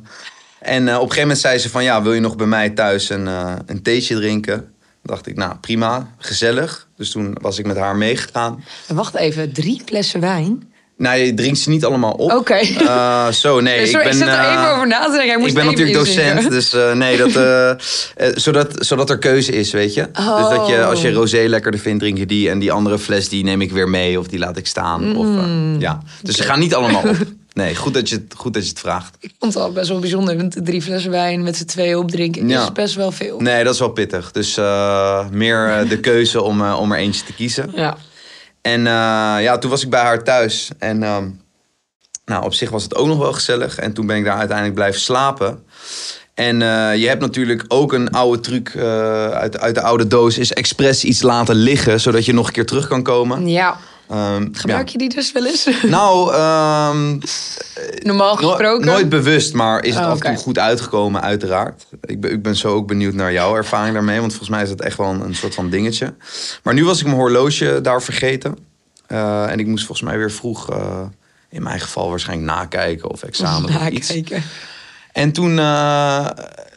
En 0.59 0.87
eh, 0.87 0.95
op 0.95 1.01
een 1.01 1.07
gegeven 1.07 1.21
moment 1.21 1.39
zei 1.39 1.57
ze 1.57 1.69
van, 1.69 1.83
ja, 1.83 2.01
wil 2.01 2.13
je 2.13 2.19
nog 2.19 2.35
bij 2.35 2.47
mij 2.47 2.69
thuis 2.69 3.09
een, 3.09 3.25
een 3.65 3.81
theetje 3.81 4.15
drinken? 4.15 4.73
Dacht 5.03 5.27
ik, 5.27 5.35
nou 5.35 5.55
prima, 5.55 6.15
gezellig. 6.17 6.87
Dus 6.97 7.11
toen 7.11 7.37
was 7.41 7.59
ik 7.59 7.65
met 7.65 7.77
haar 7.77 7.95
meegegaan. 7.95 8.63
Wacht 8.87 9.15
even, 9.15 9.53
drie 9.53 9.81
flessen 9.85 10.19
wijn? 10.19 10.70
Nou, 11.01 11.19
je 11.19 11.33
drinkt 11.33 11.59
ze 11.59 11.69
niet 11.69 11.85
allemaal 11.85 12.11
op. 12.11 12.31
Oké. 12.31 12.59
Uh, 12.81 13.27
zo, 13.27 13.59
nee. 13.59 13.79
Ik, 13.85 13.91
ben, 13.91 14.05
ik 14.05 14.13
zit 14.13 14.27
er 14.27 14.39
even 14.39 14.73
over 14.73 14.87
na 14.87 15.05
te 15.05 15.11
denken. 15.11 15.47
Ik 15.47 15.53
ben 15.53 15.65
natuurlijk 15.65 15.97
docent, 15.97 16.49
dus 16.49 16.73
uh, 16.73 16.93
nee, 16.93 17.17
dat, 17.17 17.35
uh, 17.35 17.71
zodat, 18.45 18.85
zodat 18.85 19.09
er 19.09 19.17
keuze 19.17 19.51
is, 19.51 19.71
weet 19.71 19.93
je. 19.93 20.07
Oh. 20.13 20.37
Dus 20.37 20.57
dat 20.57 20.67
je, 20.67 20.83
als 20.83 21.01
je 21.01 21.11
rosé 21.11 21.37
lekkerder 21.47 21.79
vindt, 21.79 21.99
drink 21.99 22.17
je 22.17 22.25
die. 22.25 22.49
En 22.49 22.59
die 22.59 22.71
andere 22.71 22.99
fles, 22.99 23.29
die 23.29 23.43
neem 23.43 23.61
ik 23.61 23.71
weer 23.71 23.89
mee 23.89 24.19
of 24.19 24.27
die 24.27 24.39
laat 24.39 24.57
ik 24.57 24.67
staan. 24.67 25.09
Mm. 25.09 25.15
Of, 25.15 25.27
ja. 25.79 26.01
Dus 26.21 26.35
ze 26.35 26.43
gaan 26.43 26.59
niet 26.59 26.75
allemaal 26.75 27.01
op. 27.01 27.15
Nee, 27.53 27.75
goed 27.75 27.93
dat, 27.93 28.09
je 28.09 28.15
het, 28.15 28.33
goed 28.37 28.53
dat 28.53 28.63
je 28.63 28.69
het 28.69 28.79
vraagt. 28.79 29.15
Ik 29.19 29.31
vond 29.39 29.53
het 29.53 29.63
al 29.63 29.71
best 29.71 29.89
wel 29.89 29.99
bijzonder. 29.99 30.37
Want 30.37 30.65
drie 30.65 30.81
flessen 30.81 31.11
wijn 31.11 31.43
met 31.43 31.57
z'n 31.57 31.65
tweeën 31.65 31.97
opdrinken 31.97 32.47
Ja. 32.47 32.63
is 32.63 32.71
best 32.71 32.95
wel 32.95 33.11
veel. 33.11 33.39
Nee, 33.39 33.63
dat 33.63 33.73
is 33.73 33.79
wel 33.79 33.89
pittig. 33.89 34.31
Dus 34.31 34.55
meer 35.31 35.85
de 35.89 35.99
keuze 36.01 36.41
om, 36.41 36.71
om 36.71 36.91
er 36.91 36.97
eentje 36.97 37.25
te 37.25 37.33
kiezen. 37.33 37.71
Ja. 37.75 37.97
En 38.61 38.79
uh, 38.79 38.85
ja, 39.39 39.57
toen 39.57 39.69
was 39.69 39.83
ik 39.83 39.89
bij 39.89 40.01
haar 40.01 40.23
thuis. 40.23 40.69
En 40.79 41.01
uh, 41.01 41.17
nou, 42.25 42.43
op 42.43 42.53
zich 42.53 42.69
was 42.69 42.83
het 42.83 42.95
ook 42.95 43.07
nog 43.07 43.17
wel 43.17 43.33
gezellig. 43.33 43.77
En 43.77 43.93
toen 43.93 44.05
ben 44.05 44.17
ik 44.17 44.25
daar 44.25 44.37
uiteindelijk 44.37 44.75
blijven 44.75 45.01
slapen. 45.01 45.63
En 46.33 46.61
uh, 46.61 46.95
je 46.95 47.07
hebt 47.07 47.21
natuurlijk 47.21 47.65
ook 47.67 47.93
een 47.93 48.11
oude 48.11 48.39
truc 48.39 48.77
uit, 49.33 49.59
uit 49.59 49.75
de 49.75 49.81
oude 49.81 50.07
doos. 50.07 50.37
Is 50.37 50.53
expres 50.53 51.03
iets 51.03 51.21
laten 51.21 51.55
liggen, 51.55 51.99
zodat 51.99 52.25
je 52.25 52.33
nog 52.33 52.47
een 52.47 52.53
keer 52.53 52.65
terug 52.65 52.87
kan 52.87 53.03
komen. 53.03 53.47
Ja. 53.47 53.77
Um, 54.11 54.49
Gebruik 54.55 54.85
ja. 54.85 54.91
je 54.91 54.97
die 54.97 55.09
dus 55.09 55.31
wel 55.31 55.45
eens? 55.45 55.69
Nou, 55.83 56.33
um, 56.33 57.19
normaal 58.03 58.35
gesproken? 58.35 58.85
No 58.85 58.91
nooit 58.91 59.09
bewust, 59.09 59.53
maar 59.53 59.83
is 59.83 59.95
het 59.95 60.03
Oh, 60.03 60.09
af 60.09 60.19
en 60.19 60.33
toe 60.33 60.43
goed 60.43 60.59
uitgekomen, 60.59 61.21
uiteraard. 61.21 61.85
Ik 62.01 62.21
ben, 62.21 62.31
ik 62.31 62.41
ben 62.41 62.55
zo 62.55 62.73
ook 62.73 62.87
benieuwd 62.87 63.13
naar 63.13 63.31
jouw 63.31 63.55
ervaring 63.55 63.93
daarmee, 63.93 64.19
want 64.19 64.31
volgens 64.31 64.49
mij 64.49 64.61
is 64.61 64.69
dat 64.69 64.81
echt 64.81 64.97
wel 64.97 65.09
een, 65.09 65.21
een 65.21 65.35
soort 65.35 65.55
van 65.55 65.69
dingetje. 65.69 66.13
Maar 66.63 66.73
nu 66.73 66.85
was 66.85 66.99
ik 66.99 67.05
mijn 67.05 67.17
horloge 67.17 67.79
daar 67.81 68.01
vergeten. 68.01 68.57
Uh, 69.07 69.51
en 69.51 69.59
ik 69.59 69.67
moest 69.67 69.85
volgens 69.85 70.09
mij 70.09 70.17
weer 70.17 70.31
vroeg, 70.31 70.71
uh, 70.71 71.01
in 71.49 71.63
mijn 71.63 71.79
geval 71.79 72.09
waarschijnlijk 72.09 72.51
nakijken 72.51 73.09
of 73.09 73.23
examen 73.23 73.69
of 73.75 73.87
iets. 73.87 74.07
Nakijken. 74.07 74.43
En 75.11 75.31
toen 75.31 75.57
uh, 75.57 76.27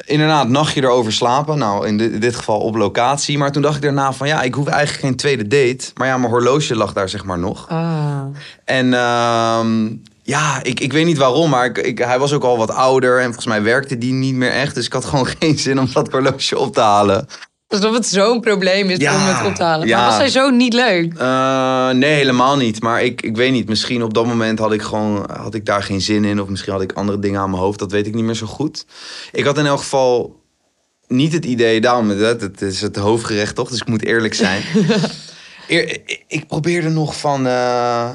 inderdaad 0.06 0.48
nachtje 0.48 0.82
erover 0.82 1.12
slapen. 1.12 1.58
Nou, 1.58 1.86
in 1.86 1.98
dit, 1.98 2.12
in 2.12 2.20
dit, 2.20 2.36
geval 2.36 2.60
op 2.60 2.74
locatie. 2.74 3.38
Maar 3.38 3.52
toen 3.52 3.62
dacht 3.62 3.76
ik 3.76 3.82
daarna 3.82 4.12
van 4.12 4.26
ja, 4.26 4.42
ik 4.42 4.54
hoef 4.54 4.66
eigenlijk 4.66 5.04
geen 5.04 5.16
tweede 5.16 5.46
date. 5.46 5.90
Maar 5.94 6.06
ja, 6.06 6.18
mijn 6.18 6.30
horloge 6.30 6.76
lag 6.76 6.92
daar 6.92 7.08
zeg 7.08 7.24
maar 7.24 7.38
nog. 7.38 7.68
Ah. 7.68 8.22
En 8.64 8.86
uh, 8.86 9.90
ja, 10.22 10.62
ik, 10.62 10.80
ik 10.80 10.92
weet 10.92 11.06
niet 11.06 11.18
waarom, 11.18 11.50
maar 11.50 11.64
ik, 11.64 11.78
ik, 11.78 11.98
hij 11.98 12.18
was 12.18 12.32
ook 12.32 12.44
al 12.44 12.56
wat 12.56 12.70
ouder. 12.70 13.18
En 13.18 13.24
volgens 13.24 13.46
mij 13.46 13.62
werkte 13.62 13.98
die 13.98 14.12
niet 14.12 14.34
meer 14.34 14.50
echt. 14.50 14.74
Dus 14.74 14.86
ik 14.86 14.92
had 14.92 15.04
gewoon 15.04 15.26
geen 15.38 15.58
zin 15.58 15.78
om 15.78 15.88
dat 15.92 16.10
horloge 16.10 16.58
op 16.58 16.74
te 16.74 16.80
halen. 16.80 17.26
Alsof 17.74 17.94
het 17.94 18.06
zo'n 18.06 18.40
probleem 18.40 18.90
is 18.90 18.98
Ja, 18.98 19.14
om 19.14 19.22
het 19.36 19.46
op 19.46 19.54
te 19.54 19.62
halen. 19.62 19.86
ja. 19.88 19.98
Maar 19.98 20.06
was 20.08 20.16
hij 20.16 20.28
zo 20.28 20.50
niet 20.50 20.72
leuk? 20.72 21.14
Uh, 21.18 21.90
nee, 21.90 22.12
helemaal 22.14 22.56
niet. 22.56 22.80
Maar 22.82 23.02
ik, 23.04 23.22
ik 23.22 23.36
weet 23.36 23.52
niet. 23.52 23.68
Misschien 23.68 24.02
op 24.02 24.14
dat 24.14 24.26
moment 24.26 24.58
had 24.58 24.72
ik 24.72 24.82
gewoon 24.82 25.30
had 25.36 25.54
ik 25.54 25.66
daar 25.66 25.82
geen 25.82 26.00
zin 26.00 26.24
in. 26.24 26.40
Of 26.40 26.48
misschien 26.48 26.72
had 26.72 26.82
ik 26.82 26.92
andere 26.92 27.18
dingen 27.18 27.40
aan 27.40 27.50
mijn 27.50 27.62
hoofd. 27.62 27.78
Dat 27.78 27.92
weet 27.92 28.06
ik 28.06 28.14
niet 28.14 28.24
meer 28.24 28.34
zo 28.34 28.46
goed. 28.46 28.86
Ik 29.32 29.44
had 29.44 29.58
in 29.58 29.66
elk 29.66 29.78
geval 29.78 30.42
niet 31.06 31.32
het 31.32 31.44
idee. 31.44 31.80
Daarom, 31.80 32.08
het, 32.08 32.40
het 32.40 32.62
is 32.62 32.80
het 32.80 32.96
hoofdgerecht 32.96 33.54
toch? 33.54 33.68
Dus 33.70 33.80
ik 33.80 33.88
moet 33.88 34.04
eerlijk 34.04 34.34
zijn. 34.34 34.62
Eer, 35.68 36.00
ik 36.28 36.46
probeerde 36.46 36.88
nog 36.88 37.16
van. 37.18 37.46
Uh, 37.46 38.14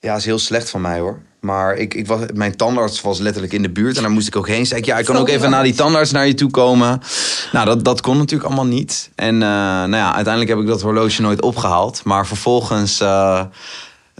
ja, 0.00 0.16
is 0.16 0.24
heel 0.24 0.38
slecht 0.38 0.70
van 0.70 0.80
mij 0.80 0.98
hoor. 0.98 1.22
Maar 1.40 1.76
ik, 1.76 1.94
ik 1.94 2.06
was, 2.06 2.20
mijn 2.34 2.56
tandarts 2.56 3.00
was 3.00 3.18
letterlijk 3.18 3.52
in 3.52 3.62
de 3.62 3.70
buurt 3.70 3.96
en 3.96 4.02
daar 4.02 4.10
moest 4.10 4.26
ik 4.26 4.36
ook 4.36 4.48
heen. 4.48 4.66
Zei 4.66 4.80
ik, 4.80 4.86
ja, 4.86 4.98
ik 4.98 5.04
kan 5.04 5.16
ook 5.16 5.28
even 5.28 5.50
naar 5.50 5.62
die 5.62 5.74
tandarts 5.74 6.10
naar 6.10 6.26
je 6.26 6.34
toe 6.34 6.50
komen. 6.50 7.00
Nou, 7.52 7.66
dat, 7.66 7.84
dat 7.84 8.00
kon 8.00 8.16
natuurlijk 8.16 8.48
allemaal 8.48 8.72
niet. 8.72 9.10
En 9.14 9.34
uh, 9.34 9.40
nou 9.40 9.96
ja, 9.96 10.14
uiteindelijk 10.14 10.54
heb 10.54 10.62
ik 10.62 10.66
dat 10.66 10.82
horloge 10.82 11.22
nooit 11.22 11.42
opgehaald. 11.42 12.00
Maar 12.04 12.26
vervolgens, 12.26 13.00
uh, 13.00 13.42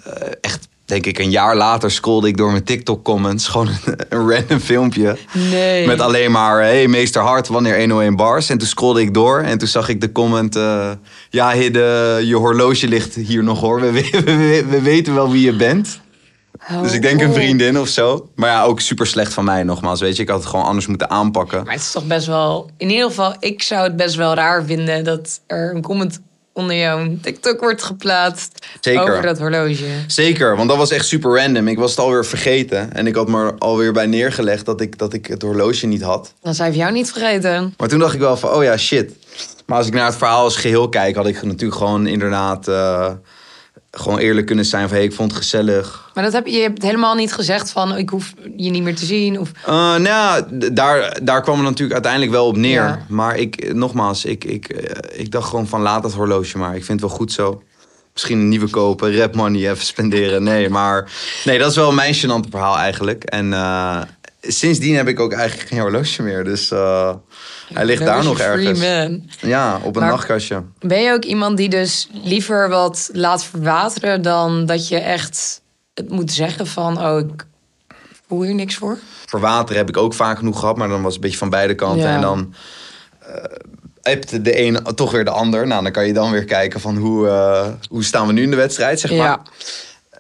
uh, 0.06 0.12
echt 0.40 0.68
denk 0.84 1.06
ik 1.06 1.18
een 1.18 1.30
jaar 1.30 1.56
later, 1.56 1.90
scrollde 1.90 2.28
ik 2.28 2.36
door 2.36 2.50
mijn 2.50 2.64
TikTok-comments. 2.64 3.48
Gewoon 3.48 3.68
een, 3.68 3.94
een, 4.08 4.30
random 4.30 4.60
filmpje. 4.60 5.16
Nee. 5.32 5.86
Met 5.86 6.00
alleen 6.00 6.30
maar, 6.30 6.60
hey, 6.60 6.88
meester 6.88 7.22
Hart, 7.22 7.48
wanneer 7.48 7.78
101 7.78 8.16
bars? 8.16 8.50
En 8.50 8.58
toen 8.58 8.68
scrollde 8.68 9.00
ik 9.00 9.14
door 9.14 9.40
en 9.40 9.58
toen 9.58 9.68
zag 9.68 9.88
ik 9.88 10.00
de 10.00 10.12
comment... 10.12 10.56
eh, 10.56 10.90
ja, 11.30 11.52
Hidde, 11.52 12.20
je 12.24 12.36
horloge 12.36 12.88
ligt 12.88 13.14
hier 13.14 13.44
nog 13.44 13.60
hoor. 13.60 13.80
We, 13.80 13.92
we, 13.92 14.22
we, 14.22 14.64
we 14.68 14.82
weten 14.82 15.14
wel 15.14 15.30
wie 15.30 15.44
je 15.44 15.56
bent. 15.56 16.00
Oh, 16.68 16.82
Dus 16.82 16.92
ik 16.92 17.02
denk 17.02 17.20
een 17.20 17.32
vriendin 17.32 17.78
of 17.78 17.88
zo. 17.88 18.28
Maar 18.34 18.50
ja, 18.50 18.62
ook 18.62 18.80
super 18.80 19.06
slecht 19.06 19.32
van 19.32 19.44
mij 19.44 19.62
nogmaals. 19.62 20.00
Weet 20.00 20.16
je, 20.16 20.22
ik 20.22 20.28
had 20.28 20.38
het 20.38 20.48
gewoon 20.48 20.64
anders 20.64 20.86
moeten 20.86 21.10
aanpakken. 21.10 21.64
Maar 21.64 21.72
het 21.72 21.82
is 21.82 21.90
toch 21.90 22.06
best 22.06 22.26
wel... 22.26 22.70
In 22.76 22.90
ieder 22.90 23.08
geval, 23.08 23.34
ik 23.38 23.62
zou 23.62 23.82
het 23.82 23.96
best 23.96 24.14
wel 24.14 24.34
raar 24.34 24.64
vinden... 24.64 25.04
dat 25.04 25.40
er 25.46 25.74
een 25.74 25.82
comment 25.82 26.20
onder 26.52 26.76
jouw 26.76 27.08
TikTok 27.22 27.60
wordt 27.60 27.82
geplaatst... 27.82 28.66
Zeker. 28.80 29.02
over 29.02 29.22
dat 29.22 29.38
horloge. 29.38 29.84
Zeker, 30.06 30.56
want 30.56 30.68
dat 30.68 30.78
was 30.78 30.90
echt 30.90 31.06
super 31.06 31.36
random. 31.36 31.68
Ik 31.68 31.78
was 31.78 31.90
het 31.90 32.00
alweer 32.00 32.24
vergeten. 32.24 32.92
En 32.92 33.06
ik 33.06 33.14
had 33.14 33.28
me 33.28 33.44
er 33.44 33.54
alweer 33.58 33.92
bij 33.92 34.06
neergelegd 34.06 34.66
dat 34.66 34.80
ik, 34.80 34.98
dat 34.98 35.12
ik 35.12 35.26
het 35.26 35.42
horloge 35.42 35.86
niet 35.86 36.02
had. 36.02 36.34
Dan 36.42 36.54
zou 36.54 36.70
ik 36.70 36.76
jou 36.76 36.92
niet 36.92 37.10
vergeten. 37.12 37.74
Maar 37.76 37.88
toen 37.88 37.98
dacht 37.98 38.14
ik 38.14 38.20
wel 38.20 38.36
van, 38.36 38.50
oh 38.50 38.62
ja, 38.62 38.76
shit. 38.76 39.12
Maar 39.66 39.78
als 39.78 39.86
ik 39.86 39.92
naar 39.92 40.06
het 40.06 40.16
verhaal 40.16 40.44
als 40.44 40.56
geheel 40.56 40.88
kijk... 40.88 41.16
had 41.16 41.26
ik 41.26 41.42
natuurlijk 41.42 41.80
gewoon 41.80 42.06
inderdaad... 42.06 42.68
Uh, 42.68 43.10
gewoon 43.90 44.18
eerlijk 44.18 44.46
kunnen 44.46 44.64
zijn 44.64 44.88
van, 44.88 44.96
hey, 44.96 45.06
ik 45.06 45.12
vond 45.12 45.30
het 45.30 45.40
gezellig. 45.40 46.10
Maar 46.14 46.24
dat 46.24 46.32
heb 46.32 46.46
je, 46.46 46.58
hebt 46.58 46.82
helemaal 46.82 47.14
niet 47.14 47.32
gezegd 47.32 47.70
van... 47.70 47.96
ik 47.96 48.10
hoef 48.10 48.34
je 48.56 48.70
niet 48.70 48.82
meer 48.82 48.96
te 48.96 49.04
zien. 49.04 49.40
Of... 49.40 49.50
Uh, 49.60 49.66
nou 49.74 50.02
ja, 50.02 50.46
daar, 50.72 51.18
daar 51.22 51.42
kwam 51.42 51.54
het 51.54 51.64
natuurlijk 51.64 51.92
uiteindelijk 51.92 52.32
wel 52.32 52.46
op 52.46 52.56
neer. 52.56 52.82
Ja. 52.82 53.04
Maar 53.08 53.36
ik, 53.36 53.74
nogmaals, 53.74 54.24
ik, 54.24 54.44
ik, 54.44 54.72
uh, 54.72 55.20
ik 55.20 55.30
dacht 55.30 55.48
gewoon 55.48 55.66
van 55.66 55.80
laat 55.80 56.02
dat 56.02 56.12
horloge 56.12 56.58
maar. 56.58 56.76
Ik 56.76 56.84
vind 56.84 57.00
het 57.00 57.08
wel 57.08 57.18
goed 57.18 57.32
zo. 57.32 57.62
Misschien 58.12 58.38
een 58.38 58.48
nieuwe 58.48 58.70
kopen, 58.70 59.16
rap 59.16 59.34
money 59.34 59.70
even 59.70 59.84
spenderen. 59.84 60.42
Nee, 60.42 60.68
maar 60.68 61.10
nee, 61.44 61.58
dat 61.58 61.70
is 61.70 61.76
wel 61.76 61.92
mijn 61.92 62.14
gênante 62.14 62.50
verhaal 62.50 62.76
eigenlijk. 62.76 63.24
En 63.24 63.46
uh, 63.46 64.00
sindsdien 64.40 64.96
heb 64.96 65.08
ik 65.08 65.20
ook 65.20 65.32
eigenlijk 65.32 65.68
geen 65.68 65.80
horloge 65.80 66.22
meer. 66.22 66.44
Dus 66.44 66.70
uh, 66.70 67.14
hij 67.74 67.84
ligt 67.84 68.04
daar 68.04 68.24
nog 68.24 68.38
ergens. 68.38 68.80
Ja, 69.40 69.80
op 69.82 69.96
een 69.96 70.02
Maar- 70.02 70.10
nachtkastje. 70.10 70.62
Ben 70.78 71.02
je 71.02 71.12
ook 71.12 71.24
iemand 71.24 71.56
die 71.56 71.68
dus 71.68 72.08
liever 72.22 72.68
wat 72.68 73.10
laat 73.12 73.44
verwateren... 73.44 74.22
dan 74.22 74.66
dat 74.66 74.88
je 74.88 74.98
echt 74.98 75.62
het 75.94 76.10
moet 76.10 76.32
zeggen 76.32 76.66
van... 76.66 77.04
oh, 77.06 77.18
ik 77.18 77.46
voel 78.28 78.42
hier 78.42 78.54
niks 78.54 78.74
voor? 78.74 78.98
Verwateren 79.26 79.78
heb 79.78 79.88
ik 79.88 79.96
ook 79.96 80.14
vaak 80.14 80.38
genoeg 80.38 80.58
gehad, 80.58 80.76
maar 80.76 80.88
dan 80.88 81.02
was 81.02 81.14
het 81.14 81.14
een 81.14 81.20
beetje 81.20 81.38
van 81.38 81.50
beide 81.50 81.74
kanten. 81.74 82.08
Ja. 82.08 82.14
En 82.14 82.20
dan 82.20 82.54
uh, 83.28 83.44
hebt 84.02 84.44
de 84.44 84.60
een 84.60 84.78
toch 84.94 85.10
weer 85.10 85.24
de 85.24 85.30
ander. 85.30 85.66
Nou, 85.66 85.82
dan 85.82 85.92
kan 85.92 86.06
je 86.06 86.12
dan 86.12 86.30
weer 86.30 86.44
kijken 86.44 86.80
van 86.80 86.96
hoe, 86.96 87.26
uh, 87.26 87.66
hoe 87.88 88.04
staan 88.04 88.26
we 88.26 88.32
nu 88.32 88.42
in 88.42 88.50
de 88.50 88.56
wedstrijd, 88.56 89.00
zeg 89.00 89.16
maar. 89.16 89.38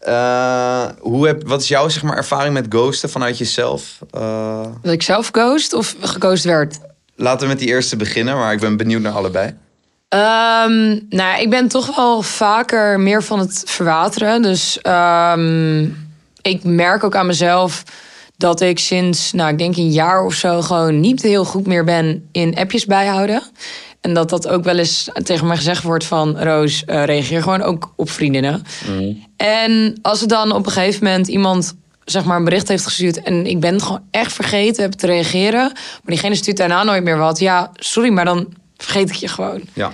Uh, 0.08 0.84
hoe 1.00 1.26
heb, 1.26 1.48
wat 1.48 1.60
is 1.60 1.68
jouw 1.68 1.88
zeg 1.88 2.02
maar, 2.02 2.16
ervaring 2.16 2.54
met 2.54 2.66
ghosten 2.68 3.10
vanuit 3.10 3.38
jezelf? 3.38 3.98
Uh, 4.14 4.66
Dat 4.82 4.92
ik 4.92 5.02
zelf 5.02 5.28
ghost 5.32 5.72
of 5.72 5.96
geghost 6.00 6.44
werd? 6.44 6.78
laten 7.20 7.40
we 7.40 7.46
met 7.46 7.58
die 7.58 7.68
eerste 7.68 7.96
beginnen, 7.96 8.36
maar 8.36 8.52
ik 8.52 8.60
ben 8.60 8.76
benieuwd 8.76 9.00
naar 9.02 9.12
allebei. 9.12 9.46
Um, 9.46 11.06
nou, 11.08 11.40
ik 11.40 11.50
ben 11.50 11.68
toch 11.68 11.96
wel 11.96 12.22
vaker 12.22 13.00
meer 13.00 13.22
van 13.22 13.38
het 13.38 13.62
verwateren. 13.66 14.42
Dus 14.42 14.78
um, 14.82 16.08
ik 16.42 16.64
merk 16.64 17.04
ook 17.04 17.16
aan 17.16 17.26
mezelf 17.26 17.82
dat 18.36 18.60
ik 18.60 18.78
sinds, 18.78 19.32
nou, 19.32 19.50
ik 19.50 19.58
denk 19.58 19.76
een 19.76 19.90
jaar 19.90 20.24
of 20.24 20.34
zo, 20.34 20.62
gewoon 20.62 21.00
niet 21.00 21.22
heel 21.22 21.44
goed 21.44 21.66
meer 21.66 21.84
ben 21.84 22.28
in 22.32 22.56
appjes 22.56 22.86
bijhouden. 22.86 23.42
En 24.00 24.14
dat 24.14 24.28
dat 24.28 24.48
ook 24.48 24.64
wel 24.64 24.78
eens 24.78 25.08
tegen 25.22 25.46
mij 25.46 25.56
gezegd 25.56 25.82
wordt 25.82 26.04
van... 26.04 26.42
Roos, 26.42 26.82
uh, 26.86 27.04
reageer 27.04 27.42
gewoon 27.42 27.62
ook 27.62 27.92
op 27.96 28.10
vriendinnen. 28.10 28.62
Mm. 28.88 29.24
En 29.40 29.98
als 30.02 30.22
er 30.22 30.28
dan 30.28 30.52
op 30.52 30.66
een 30.66 30.72
gegeven 30.72 31.04
moment 31.04 31.28
iemand 31.28 31.74
zeg 32.04 32.24
maar 32.24 32.36
een 32.36 32.44
bericht 32.44 32.68
heeft 32.68 32.84
gestuurd... 32.84 33.22
en 33.22 33.46
ik 33.46 33.60
ben 33.60 33.74
het 33.74 33.82
gewoon 33.82 34.02
echt 34.10 34.32
vergeten 34.32 34.82
heb 34.82 34.92
te 34.92 35.06
reageren... 35.06 35.62
maar 35.62 36.00
diegene 36.04 36.34
stuurt 36.34 36.56
daarna 36.56 36.82
nooit 36.82 37.04
meer 37.04 37.18
wat. 37.18 37.38
Ja, 37.38 37.70
sorry, 37.74 38.10
maar 38.10 38.24
dan 38.24 38.54
vergeet 38.76 39.08
ik 39.08 39.14
je 39.14 39.28
gewoon. 39.28 39.60
Ja. 39.72 39.92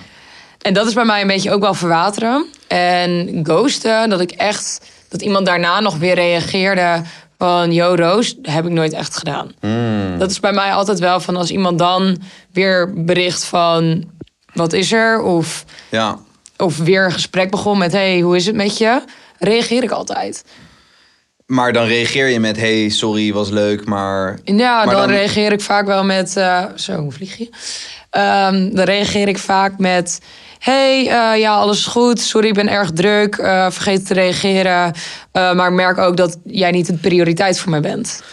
En 0.61 0.73
dat 0.73 0.87
is 0.87 0.93
bij 0.93 1.05
mij 1.05 1.21
een 1.21 1.27
beetje 1.27 1.51
ook 1.51 1.61
wel 1.61 1.73
verwateren. 1.73 2.45
En 2.67 3.39
ghosten, 3.43 4.09
dat 4.09 4.19
ik 4.19 4.31
echt... 4.31 4.81
dat 5.09 5.21
iemand 5.21 5.45
daarna 5.45 5.79
nog 5.79 5.97
weer 5.97 6.15
reageerde 6.15 7.01
van... 7.37 7.73
yo, 7.73 7.95
Roos, 7.95 8.35
heb 8.41 8.65
ik 8.65 8.71
nooit 8.71 8.93
echt 8.93 9.17
gedaan. 9.17 9.51
Mm. 9.61 10.17
Dat 10.17 10.31
is 10.31 10.39
bij 10.39 10.53
mij 10.53 10.73
altijd 10.73 10.99
wel 10.99 11.19
van 11.19 11.35
als 11.35 11.49
iemand 11.49 11.79
dan 11.79 12.17
weer 12.51 12.93
bericht 13.03 13.43
van... 13.43 14.03
wat 14.53 14.73
is 14.73 14.91
er? 14.91 15.21
Of, 15.21 15.65
ja. 15.89 16.17
of 16.57 16.77
weer 16.77 17.05
een 17.05 17.11
gesprek 17.11 17.51
begon 17.51 17.77
met... 17.77 17.91
hey, 17.91 18.19
hoe 18.19 18.35
is 18.35 18.45
het 18.45 18.55
met 18.55 18.77
je? 18.77 19.01
Reageer 19.39 19.83
ik 19.83 19.91
altijd. 19.91 20.43
Maar 21.45 21.73
dan 21.73 21.85
reageer 21.85 22.27
je 22.27 22.39
met, 22.39 22.57
hey, 22.57 22.89
sorry, 22.89 23.33
was 23.33 23.49
leuk, 23.49 23.85
maar... 23.85 24.39
Ja, 24.43 24.75
Maar 24.85 24.95
dan, 24.95 25.07
dan- 25.07 25.09
reageer 25.15 25.51
ik 25.51 25.61
vaak 25.61 25.85
wel 25.85 26.03
met... 26.03 26.35
eh, 26.37 26.63
zo, 26.75 26.95
hoe 26.95 27.11
vlieg 27.11 27.37
je? 27.37 27.49
Ehm, 28.09 28.69
dan 28.75 28.85
reageer 28.85 29.27
ik 29.27 29.37
vaak 29.37 29.77
met... 29.77 30.19
hey, 30.59 30.99
eh, 31.07 31.39
ja, 31.39 31.55
alles 31.55 31.85
goed. 31.85 32.19
Sorry, 32.19 32.47
ik 32.47 32.53
ben 32.53 32.69
erg 32.69 32.91
druk. 32.91 33.35
eh, 33.35 33.69
vergeet 33.69 34.07
te 34.07 34.13
reageren. 34.13 34.93
Maar 35.31 35.67
ik 35.67 35.73
merk 35.73 35.97
ook 35.97 36.17
dat 36.17 36.37
jij 36.43 36.71
niet 36.71 36.85
de 36.87 36.93
prioriteit 36.93 37.59
voor 37.59 37.69
mij 37.71 37.81
bent. 37.81 38.23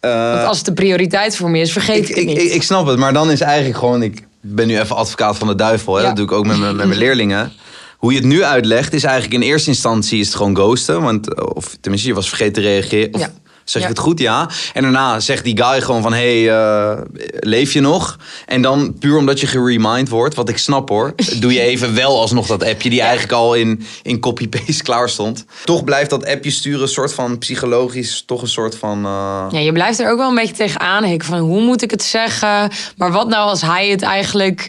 Want 0.00 0.44
als 0.44 0.56
het 0.56 0.66
de 0.66 0.72
prioriteit 0.72 1.36
voor 1.36 1.50
me 1.50 1.58
is, 1.58 1.72
vergeet 1.72 2.08
ik, 2.08 2.08
ik, 2.08 2.16
het 2.16 2.24
niet. 2.26 2.38
ik, 2.38 2.52
ik 2.52 2.62
snap 2.62 2.86
het, 2.86 2.98
maar 2.98 3.12
dan 3.12 3.30
is 3.30 3.40
eigenlijk 3.40 3.78
gewoon... 3.78 4.02
Ik 4.02 4.26
ben 4.40 4.66
nu 4.66 4.78
even 4.80 4.96
advocaat 4.96 5.38
van 5.38 5.46
de 5.48 5.54
duivel. 5.54 5.94
Hè? 5.94 6.00
Ja. 6.00 6.06
Dat 6.06 6.16
doe 6.16 6.24
ik 6.24 6.32
ook 6.32 6.46
met 6.46 6.58
mijn 6.58 6.96
leerlingen. 7.04 7.52
Hoe 7.98 8.12
je 8.12 8.18
het 8.18 8.26
nu 8.26 8.44
uitlegt 8.44 8.92
is 8.92 9.04
eigenlijk 9.04 9.42
in 9.42 9.48
eerste 9.48 9.68
instantie 9.70 10.20
is 10.20 10.26
het 10.26 10.36
gewoon 10.36 10.54
ghosten. 10.56 11.02
Want, 11.02 11.34
eh, 11.34 11.44
of 11.54 11.76
tenminste, 11.80 12.08
je 12.08 12.14
was 12.14 12.28
vergeten 12.28 12.52
te 12.52 12.60
reageren. 12.60 13.14
Of, 13.14 13.20
Ja. 13.20 13.30
Zeg 13.64 13.82
ik 13.82 13.88
Ja. 13.88 13.94
het 13.94 14.02
goed? 14.04 14.18
Ja. 14.20 14.48
En 14.74 14.82
daarna 14.82 15.20
zegt 15.20 15.44
die 15.44 15.62
guy 15.62 15.80
gewoon 15.80 16.02
van, 16.02 16.12
hey, 16.12 16.50
eh, 16.50 16.98
leef 17.40 17.72
je 17.72 17.80
nog? 17.80 18.16
En 18.46 18.62
dan 18.62 18.94
puur 18.98 19.16
omdat 19.16 19.40
je 19.40 19.46
geremind 19.46 20.08
wordt, 20.08 20.34
wat 20.34 20.48
ik 20.48 20.58
snap 20.58 20.88
hoor, 20.88 21.14
doe 21.40 21.52
je 21.52 21.60
even 21.60 21.94
wel 21.94 22.20
alsnog 22.20 22.46
dat 22.46 22.64
appje 22.64 22.90
die 22.90 23.00
eigenlijk 23.00 23.32
al 23.32 23.54
in, 23.54 23.86
in 24.02 24.20
copy-paste 24.20 24.82
klaar 24.88 25.08
stond. 25.08 25.44
Toch 25.64 25.84
blijft 25.84 26.10
dat 26.10 26.26
appje 26.26 26.50
sturen 26.50 26.82
een 26.82 26.88
soort 26.88 27.12
van 27.12 27.38
psychologisch, 27.38 28.22
toch 28.26 28.42
een 28.42 28.48
soort 28.48 28.76
van... 28.76 29.04
eh, 29.04 29.46
Ja, 29.50 29.58
je 29.58 29.72
blijft 29.72 29.98
er 30.00 30.10
ook 30.10 30.18
wel 30.18 30.28
een 30.28 30.34
beetje 30.34 30.54
tegenaan 30.54 31.04
hikken 31.04 31.28
van 31.28 31.38
hoe 31.38 31.60
moet 31.62 31.82
ik 31.82 31.90
het 31.90 32.02
zeggen? 32.02 32.70
Maar 32.96 33.12
wat 33.12 33.28
nou 33.28 33.48
als 33.48 33.62
hij 33.62 33.88
het 33.88 34.02
eigenlijk 34.02 34.68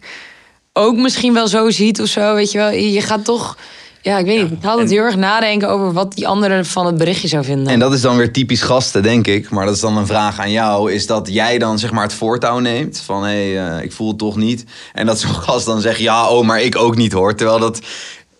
ook 0.79 0.95
misschien 0.97 1.33
wel 1.33 1.47
zo 1.47 1.69
ziet 1.69 2.01
of 2.01 2.07
zo, 2.07 2.33
weet 2.35 2.51
je 2.51 2.57
wel? 2.57 2.71
Je 2.71 3.01
gaat 3.01 3.25
toch, 3.25 3.57
ja, 4.01 4.17
ik 4.17 4.25
weet 4.25 4.41
niet, 4.41 4.51
ik 4.51 4.57
ga 4.61 4.69
altijd 4.69 4.89
heel 4.89 5.03
erg 5.03 5.15
nadenken 5.15 5.69
over 5.69 5.93
wat 5.93 6.13
die 6.13 6.27
andere 6.27 6.65
van 6.65 6.85
het 6.85 6.97
berichtje 6.97 7.27
zou 7.27 7.43
vinden. 7.43 7.73
En 7.73 7.79
dat 7.79 7.93
is 7.93 8.01
dan 8.01 8.17
weer 8.17 8.31
typisch 8.33 8.61
gasten, 8.61 9.03
denk 9.03 9.27
ik. 9.27 9.49
Maar 9.49 9.65
dat 9.65 9.75
is 9.75 9.81
dan 9.81 9.97
een 9.97 10.07
vraag 10.07 10.39
aan 10.39 10.51
jou. 10.51 10.91
Is 10.91 11.05
dat 11.07 11.27
jij 11.31 11.57
dan 11.57 11.79
zeg 11.79 11.91
maar 11.91 12.03
het 12.03 12.13
voortouw 12.13 12.59
neemt? 12.59 13.01
Van 13.05 13.23
hé, 13.23 13.51
hey, 13.53 13.77
eh, 13.77 13.83
ik 13.83 13.91
voel 13.91 14.07
het 14.07 14.17
toch 14.17 14.35
niet. 14.35 14.63
En 14.93 15.05
dat 15.05 15.19
zo'n 15.19 15.33
gast 15.49 15.65
dan 15.65 15.81
zegt, 15.81 15.99
ja, 15.99 16.29
oh, 16.29 16.45
maar 16.45 16.61
ik 16.61 16.75
ook 16.77 16.95
niet 16.95 17.11
hoor. 17.11 17.35
Terwijl 17.35 17.59
dat... 17.59 17.79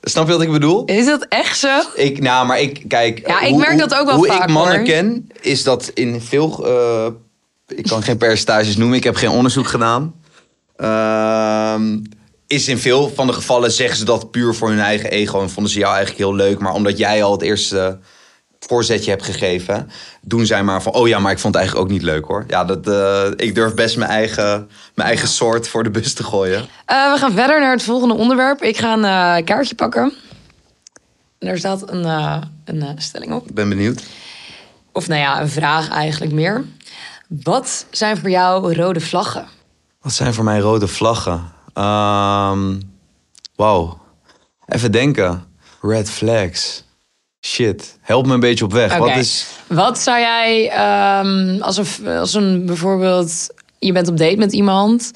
Snap 0.01 0.25
je 0.27 0.31
wat 0.33 0.41
ik 0.41 0.51
bedoel? 0.51 0.85
Is 0.85 1.05
dat 1.05 1.25
echt 1.29 1.57
zo? 1.59 1.79
Ik, 1.95 2.21
nou, 2.21 2.45
maar 2.47 2.59
ik, 2.61 2.83
kijk... 2.87 3.27
Ja, 3.27 3.41
ik 3.41 3.49
hoe- 3.49 3.59
merk 3.59 3.77
dat 3.79 3.95
ook 3.95 4.05
wel 4.05 4.15
Hoe 4.15 4.27
vaak, 4.27 4.43
ik 4.43 4.53
mannen 4.53 4.75
hoor. 4.75 4.85
ken, 4.85 5.29
is 5.41 5.63
dat 5.63 5.91
in 5.93 6.21
veel... 6.21 6.65
eh, 6.67 7.07
ik 7.77 7.87
kan 7.87 8.03
geen 8.03 8.17
percentages 8.17 8.77
noemen, 8.77 8.97
ik 8.97 9.03
heb 9.03 9.15
geen 9.15 9.29
onderzoek 9.29 9.67
gedaan. 9.67 10.13
Ehm, 10.75 11.97
is 12.49 12.67
in 12.67 12.77
veel 12.77 13.11
van 13.15 13.27
de 13.27 13.33
gevallen 13.33 13.71
zeggen 13.71 13.97
ze 13.97 14.05
dat 14.05 14.31
puur 14.31 14.55
voor 14.55 14.69
hun 14.69 14.79
eigen 14.79 15.11
ego. 15.11 15.41
En 15.41 15.49
vonden 15.49 15.71
ze 15.71 15.79
jou 15.79 15.95
eigenlijk 15.95 16.25
heel 16.25 16.35
leuk. 16.35 16.59
Maar 16.59 16.73
omdat 16.73 16.97
jij 16.97 17.23
al 17.23 17.31
het 17.31 17.41
eerste 17.41 17.99
voorzetje 18.59 19.09
hebt 19.09 19.23
gegeven... 19.23 19.89
doen 20.21 20.45
zij 20.45 20.63
maar 20.63 20.81
van, 20.81 20.93
oh 20.93 21.07
ja, 21.07 21.19
maar 21.19 21.31
ik 21.31 21.39
vond 21.39 21.53
het 21.53 21.63
eigenlijk 21.63 21.91
ook 21.91 21.97
niet 21.97 22.05
leuk 22.05 22.25
hoor. 22.25 22.43
Ja, 22.47 22.65
dat, 22.65 22.87
eh, 22.87 23.47
ik 23.47 23.55
durf 23.55 23.73
best 23.73 23.97
mijn 23.97 24.09
eigen, 24.09 24.69
mijn 24.95 25.07
eigen 25.07 25.27
soort 25.27 25.67
voor 25.67 25.83
de 25.83 25.89
bus 25.89 26.13
te 26.13 26.23
gooien. 26.23 26.67
Eh, 26.85 27.13
we 27.13 27.19
gaan 27.19 27.31
verder 27.31 27.59
naar 27.59 27.71
het 27.71 27.83
volgende 27.83 28.13
onderwerp. 28.13 28.61
Ik 28.63 28.77
ga 28.77 28.93
een 28.93 29.37
eh, 29.39 29.45
kaartje 29.45 29.75
pakken. 29.75 30.13
En 31.39 31.47
daar 31.47 31.57
staat 31.57 31.89
een, 31.89 32.05
een 32.65 32.95
stelling 32.97 33.33
op. 33.33 33.47
Ik 33.47 33.53
ben 33.53 33.69
benieuwd. 33.69 34.03
Of 34.91 35.07
nou 35.07 35.21
ja, 35.21 35.41
een 35.41 35.49
vraag 35.49 35.89
eigenlijk 35.89 36.31
meer. 36.31 36.65
Wat 37.27 37.85
zijn 37.91 38.17
voor 38.17 38.29
jou 38.29 38.73
rode 38.73 38.99
vlaggen? 38.99 39.47
Wat 40.01 40.13
zijn 40.13 40.33
voor 40.33 40.43
mij 40.43 40.59
rode 40.59 40.87
vlaggen? 40.87 41.57
Ehm 41.73 42.75
Wauw. 43.55 43.97
Even 44.65 44.91
denken. 44.91 45.43
Red 45.81 46.09
flags. 46.09 46.83
Shit. 47.45 47.97
Help 48.01 48.25
me 48.25 48.33
een 48.33 48.39
beetje 48.39 48.65
op 48.65 48.73
weg. 48.73 48.97
Wat 48.97 49.15
is... 49.15 49.45
Wat 49.67 49.99
zou 49.99 50.19
jij, 50.19 50.69
ehm, 50.69 51.61
als, 51.61 51.77
een, 51.77 52.07
als 52.07 52.33
een 52.33 52.65
bijvoorbeeld, 52.65 53.47
je 53.79 53.91
bent 53.91 54.07
op 54.07 54.17
date 54.17 54.37
met 54.37 54.53
iemand 54.53 55.11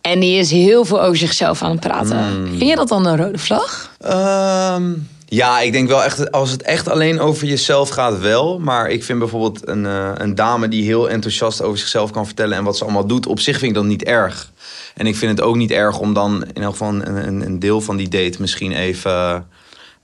en 0.00 0.20
die 0.20 0.38
is 0.38 0.50
heel 0.50 0.84
veel 0.84 1.02
over 1.02 1.16
zichzelf 1.16 1.62
aan 1.62 1.70
het 1.70 1.80
praten. 1.80 2.18
Hmm. 2.18 2.46
Vind 2.46 2.70
je 2.70 2.76
dat 2.76 2.88
dan 2.88 3.06
een 3.06 3.16
rode 3.16 3.38
vlag? 3.38 3.96
Ehm, 4.00 4.92
ja, 5.30 5.60
ik 5.60 5.72
denk 5.72 5.88
wel 5.88 6.04
echt, 6.04 6.32
als 6.32 6.50
het 6.50 6.62
echt 6.62 6.88
alleen 6.88 7.20
over 7.20 7.46
jezelf 7.46 7.88
gaat, 7.88 8.20
wel. 8.20 8.58
Maar 8.58 8.90
ik 8.90 9.04
vind 9.04 9.18
bijvoorbeeld 9.18 9.68
een, 9.68 9.86
eh, 9.86 10.10
een 10.14 10.34
dame 10.34 10.68
die 10.68 10.84
heel 10.84 11.10
enthousiast 11.10 11.62
over 11.62 11.78
zichzelf 11.78 12.10
kan 12.10 12.26
vertellen 12.26 12.56
en 12.56 12.64
wat 12.64 12.76
ze 12.76 12.84
allemaal 12.84 13.06
doet, 13.06 13.26
op 13.26 13.40
zich 13.40 13.58
vind 13.58 13.70
ik 13.70 13.76
dat 13.76 13.86
niet 13.86 14.04
erg. 14.04 14.52
En 14.94 15.06
ik 15.06 15.16
vind 15.16 15.38
het 15.38 15.46
ook 15.46 15.56
niet 15.56 15.70
erg 15.70 15.98
om 15.98 16.12
dan 16.14 16.44
in 16.52 16.62
elk 16.62 16.72
geval 16.72 16.88
een, 16.88 17.46
een, 17.46 17.58
deel 17.58 17.80
van 17.80 17.96
die 17.96 18.08
date 18.08 18.40
misschien 18.40 18.72
even 18.72 19.46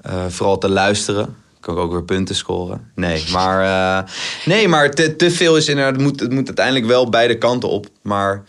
eh, 0.01 0.25
vooral 0.29 0.59
te 0.59 0.69
luisteren. 0.69 1.37
Kan 1.61 1.75
ik 1.75 1.81
ook 1.81 1.93
weer 1.93 2.05
punten 2.05 2.35
scoren? 2.35 2.91
Nee, 2.95 3.25
maar, 3.33 3.63
eh, 3.63 4.11
nee, 4.45 4.69
maar 4.69 4.91
te, 4.91 5.17
te 5.17 5.31
veel 5.31 5.57
is 5.57 5.69
inderdaad, 5.69 5.95
het 5.95 6.03
moet, 6.03 6.21
het 6.21 6.33
moet 6.33 6.47
uiteindelijk 6.47 6.87
wel 6.87 7.09
beide 7.09 7.39
kanten 7.39 7.69
op. 7.69 7.87
Maar 8.03 8.45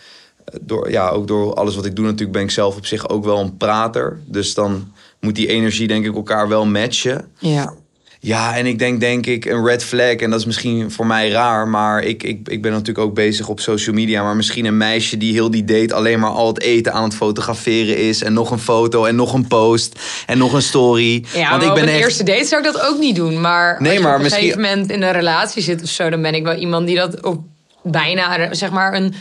door, 0.61 0.91
ja, 0.91 1.09
ook 1.09 1.27
door 1.27 1.53
alles 1.53 1.75
wat 1.75 1.85
ik 1.85 1.95
doe 1.95 2.05
natuurlijk 2.05 2.31
ben 2.31 2.41
ik 2.41 2.51
zelf 2.51 2.75
op 2.75 2.85
zich 2.85 3.09
ook 3.09 3.25
wel 3.25 3.39
een 3.39 3.57
prater. 3.57 4.19
Dus 4.25 4.53
dan 4.53 4.93
moet 5.25 5.35
die 5.35 5.47
energie 5.47 5.88
denk 5.88 6.05
ik 6.05 6.15
elkaar 6.15 6.47
wel 6.47 6.65
matchen. 6.65 7.27
Ja. 7.39 7.73
Ja, 8.19 8.55
en 8.57 8.65
ik 8.65 8.79
denk 8.79 8.99
denk 8.99 9.25
ik 9.25 9.45
een 9.45 9.65
red 9.65 9.83
flag. 9.83 10.13
En 10.15 10.29
dat 10.29 10.39
is 10.39 10.45
misschien 10.45 10.91
voor 10.91 11.05
mij 11.05 11.29
raar. 11.29 11.67
Maar 11.67 12.03
ik, 12.03 12.23
ik, 12.23 12.47
ik 12.47 12.61
ben 12.61 12.71
natuurlijk 12.71 12.99
ook 13.07 13.13
bezig 13.13 13.47
op 13.47 13.59
social 13.59 13.95
media. 13.95 14.23
Maar 14.23 14.35
misschien 14.35 14.65
een 14.65 14.77
meisje 14.77 15.17
die 15.17 15.33
heel 15.33 15.51
die 15.51 15.63
date 15.65 15.93
alleen 15.93 16.19
maar 16.19 16.29
al 16.29 16.47
het 16.47 16.61
eten 16.61 16.93
aan 16.93 17.03
het 17.03 17.15
fotograferen 17.15 17.97
is. 17.97 18.23
En 18.23 18.33
nog 18.33 18.51
een 18.51 18.59
foto 18.59 19.05
en 19.05 19.15
nog 19.15 19.33
een 19.33 19.47
post 19.47 19.99
en 20.25 20.38
nog 20.38 20.53
een 20.53 20.61
story. 20.61 21.23
Ja, 21.33 21.49
Want 21.49 21.63
ik 21.63 21.73
ben 21.73 21.77
op 21.83 21.88
een 21.88 21.93
echt... 21.93 22.03
eerste 22.03 22.23
date 22.23 22.45
zou 22.45 22.65
ik 22.65 22.73
dat 22.73 22.81
ook 22.81 22.99
niet 22.99 23.15
doen. 23.15 23.41
Maar 23.41 23.75
Nee, 23.81 23.88
als 23.89 23.97
je 23.97 24.03
maar 24.03 24.11
op 24.11 24.17
een 24.17 24.23
misschien- 24.23 24.43
gegeven 24.43 24.61
moment 24.69 24.91
in 24.91 25.01
een 25.01 25.11
relatie 25.11 25.61
zit 25.61 25.81
of 25.83 25.89
zo... 25.89 26.09
dan 26.09 26.21
ben 26.21 26.33
ik 26.35 26.43
wel 26.43 26.55
iemand 26.55 26.88
die 26.88 26.95
dat 26.95 27.23
op 27.23 27.43
bijna, 27.83 28.53
zeg 28.53 28.71
maar, 28.71 28.93
een, 28.93 29.13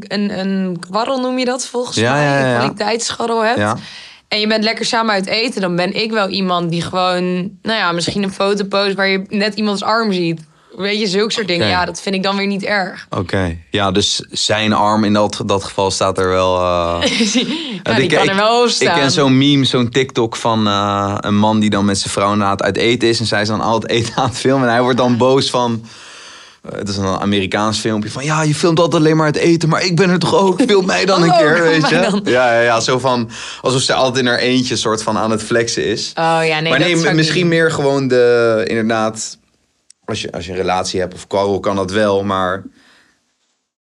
een, 0.00 0.38
een 0.38 0.76
kwarrel 0.80 1.20
noem 1.20 1.38
je 1.38 1.44
dat 1.44 1.66
volgens 1.66 1.96
Ja, 1.96 2.12
mij. 2.12 2.22
ja, 2.24 2.38
ja, 2.38 2.46
ja. 2.46 2.52
Een 2.52 2.58
kwaliteitsscharrel 2.58 3.44
hebt. 3.44 3.80
En 4.32 4.40
je 4.40 4.46
bent 4.46 4.64
lekker 4.64 4.84
samen 4.84 5.14
uit 5.14 5.26
eten, 5.26 5.60
dan 5.60 5.76
ben 5.76 6.02
ik 6.02 6.10
wel 6.10 6.28
iemand 6.28 6.70
die 6.70 6.82
gewoon, 6.82 7.24
nou 7.62 7.78
ja, 7.78 7.92
misschien 7.92 8.22
een 8.22 8.32
foto 8.32 8.64
post 8.64 8.94
waar 8.94 9.08
je 9.08 9.22
net 9.28 9.54
iemands 9.54 9.82
arm 9.82 10.12
ziet. 10.12 10.40
Weet 10.76 11.00
je, 11.00 11.06
zulke 11.06 11.32
soort 11.32 11.48
dingen. 11.48 11.68
Ja, 11.68 11.84
dat 11.84 12.00
vind 12.00 12.14
ik 12.14 12.22
dan 12.22 12.36
weer 12.36 12.46
niet 12.46 12.62
erg. 12.64 13.06
Oké, 13.10 13.58
ja, 13.70 13.90
dus 13.90 14.26
zijn 14.30 14.72
arm 14.72 15.04
in 15.04 15.12
dat, 15.12 15.42
dat 15.46 15.64
geval 15.64 15.90
staat 15.90 16.18
er 16.18 16.28
wel... 16.28 16.56
eh, 16.56 17.02
ja, 17.82 17.94
die 17.94 18.08
kan 18.08 18.28
er 18.28 18.36
wel 18.36 18.62
op 18.62 18.68
staan. 18.68 18.96
Ik 18.96 19.00
ken 19.00 19.10
zo'n 19.10 19.38
meme, 19.38 19.64
zo'n 19.64 19.88
TikTok 19.88 20.36
van 20.36 20.66
eh, 20.66 21.16
een 21.20 21.36
man 21.36 21.60
die 21.60 21.70
dan 21.70 21.84
met 21.84 21.98
zijn 21.98 22.12
vrouw 22.12 22.34
na 22.34 22.50
het 22.50 22.62
uit 22.62 22.76
eten 22.76 23.08
is. 23.08 23.20
En 23.20 23.26
zij 23.26 23.42
is 23.42 23.48
dan 23.48 23.60
al 23.60 23.74
het 23.74 23.88
eten 23.88 24.14
aan 24.16 24.28
het 24.28 24.38
filmen. 24.38 24.66
En 24.66 24.72
hij 24.72 24.82
wordt 24.82 24.98
dan 24.98 25.16
boos 25.16 25.50
van... 25.50 25.84
eh, 26.62 26.78
het 26.78 26.88
is 26.88 26.96
een 26.96 27.06
Amerikaans 27.06 27.78
filmpje 27.78 28.10
van... 28.10 28.24
Ja, 28.24 28.42
je 28.42 28.54
filmt 28.54 28.78
altijd 28.80 29.02
alleen 29.02 29.16
maar 29.16 29.26
het 29.26 29.36
eten, 29.36 29.68
maar 29.68 29.84
ik 29.84 29.96
ben 29.96 30.10
er 30.10 30.18
toch 30.18 30.34
ook? 30.34 30.62
Film 30.62 30.86
mij 30.86 31.04
dan 31.04 31.22
een 31.22 31.30
Oh, 31.30 31.38
keer, 31.38 31.54
kom 31.54 31.62
weet 31.72 31.88
je? 31.88 32.20
Ja, 32.24 32.52
ja, 32.54 32.60
ja, 32.60 32.80
zo 32.80 32.98
van... 32.98 33.30
Alsof 33.60 33.80
ze 33.80 33.94
altijd 33.94 34.24
in 34.24 34.30
haar 34.30 34.38
eentje 34.38 34.76
soort 34.76 35.02
van 35.02 35.18
aan 35.18 35.30
het 35.30 35.42
flexen 35.42 35.84
is. 35.84 36.12
Oh 36.14 36.40
ja, 36.44 36.60
nee, 36.60 36.70
maar 36.70 36.78
nee, 36.78 37.14
misschien 37.14 37.40
niet 37.48 37.52
meer 37.52 37.70
gewoon 37.70 38.08
de... 38.08 38.62
Inderdaad, 38.66 39.38
als 40.04 40.20
je, 40.22 40.32
als 40.32 40.44
je 40.44 40.50
een 40.50 40.56
relatie 40.56 41.00
hebt 41.00 41.14
of 41.14 41.26
kwarrel 41.26 41.60
kan 41.60 41.76
dat 41.76 41.90
wel, 41.90 42.24
maar... 42.24 42.62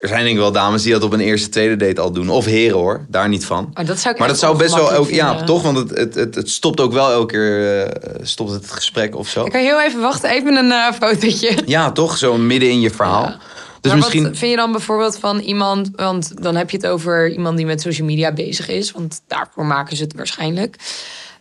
Er 0.01 0.07
zijn 0.07 0.23
denk 0.23 0.35
ik 0.35 0.41
wel 0.41 0.51
dames 0.51 0.83
die 0.83 0.91
dat 0.91 1.03
op 1.03 1.13
een 1.13 1.19
eerste, 1.19 1.49
tweede 1.49 1.85
date 1.85 2.01
al 2.01 2.11
doen. 2.11 2.29
Of 2.29 2.45
heren 2.45 2.77
hoor, 2.77 3.05
daar 3.07 3.29
niet 3.29 3.45
van. 3.45 3.71
Maar 3.73 3.85
dat 3.85 3.99
zou 3.99 4.13
ik 4.13 4.19
Maar 4.19 4.27
dat 4.27 4.39
zou 4.39 4.57
best 4.57 4.75
wel 4.75 4.91
ook, 4.91 5.09
ja, 5.09 5.43
toch? 5.43 5.61
Want 5.61 5.77
het, 5.77 5.89
het, 5.89 6.15
het, 6.15 6.35
het 6.35 6.49
stopt 6.49 6.79
ook 6.79 6.93
wel 6.93 7.11
elke 7.11 7.33
keer, 7.33 7.85
eh, 7.85 8.25
stopt 8.25 8.51
het 8.51 8.71
gesprek 8.71 9.15
of 9.15 9.27
zo. 9.27 9.45
Ik 9.45 9.51
kan 9.51 9.61
heel 9.61 9.81
even 9.81 10.01
wachten, 10.01 10.29
even 10.29 10.55
een 10.55 10.71
eh, 10.71 10.91
fotootje. 10.93 11.57
Ja, 11.65 11.91
toch? 11.91 12.17
Zo 12.17 12.37
midden 12.37 12.69
in 12.69 12.79
je 12.79 12.89
verhaal. 12.89 13.23
Ja. 13.23 13.37
Dus 13.81 13.91
maar 13.91 13.99
misschien, 13.99 14.23
wat 14.23 14.37
vind 14.37 14.51
je 14.51 14.57
dan 14.57 14.71
bijvoorbeeld 14.71 15.17
van 15.17 15.39
iemand, 15.39 15.89
want 15.95 16.43
dan 16.43 16.55
heb 16.55 16.69
je 16.69 16.77
het 16.77 16.87
over 16.87 17.31
iemand 17.31 17.57
die 17.57 17.65
met 17.65 17.81
social 17.81 18.07
media 18.07 18.31
bezig 18.31 18.67
is, 18.67 18.91
want 18.91 19.21
daarvoor 19.27 19.65
maken 19.65 19.97
ze 19.97 20.03
het 20.03 20.13
waarschijnlijk. 20.13 20.75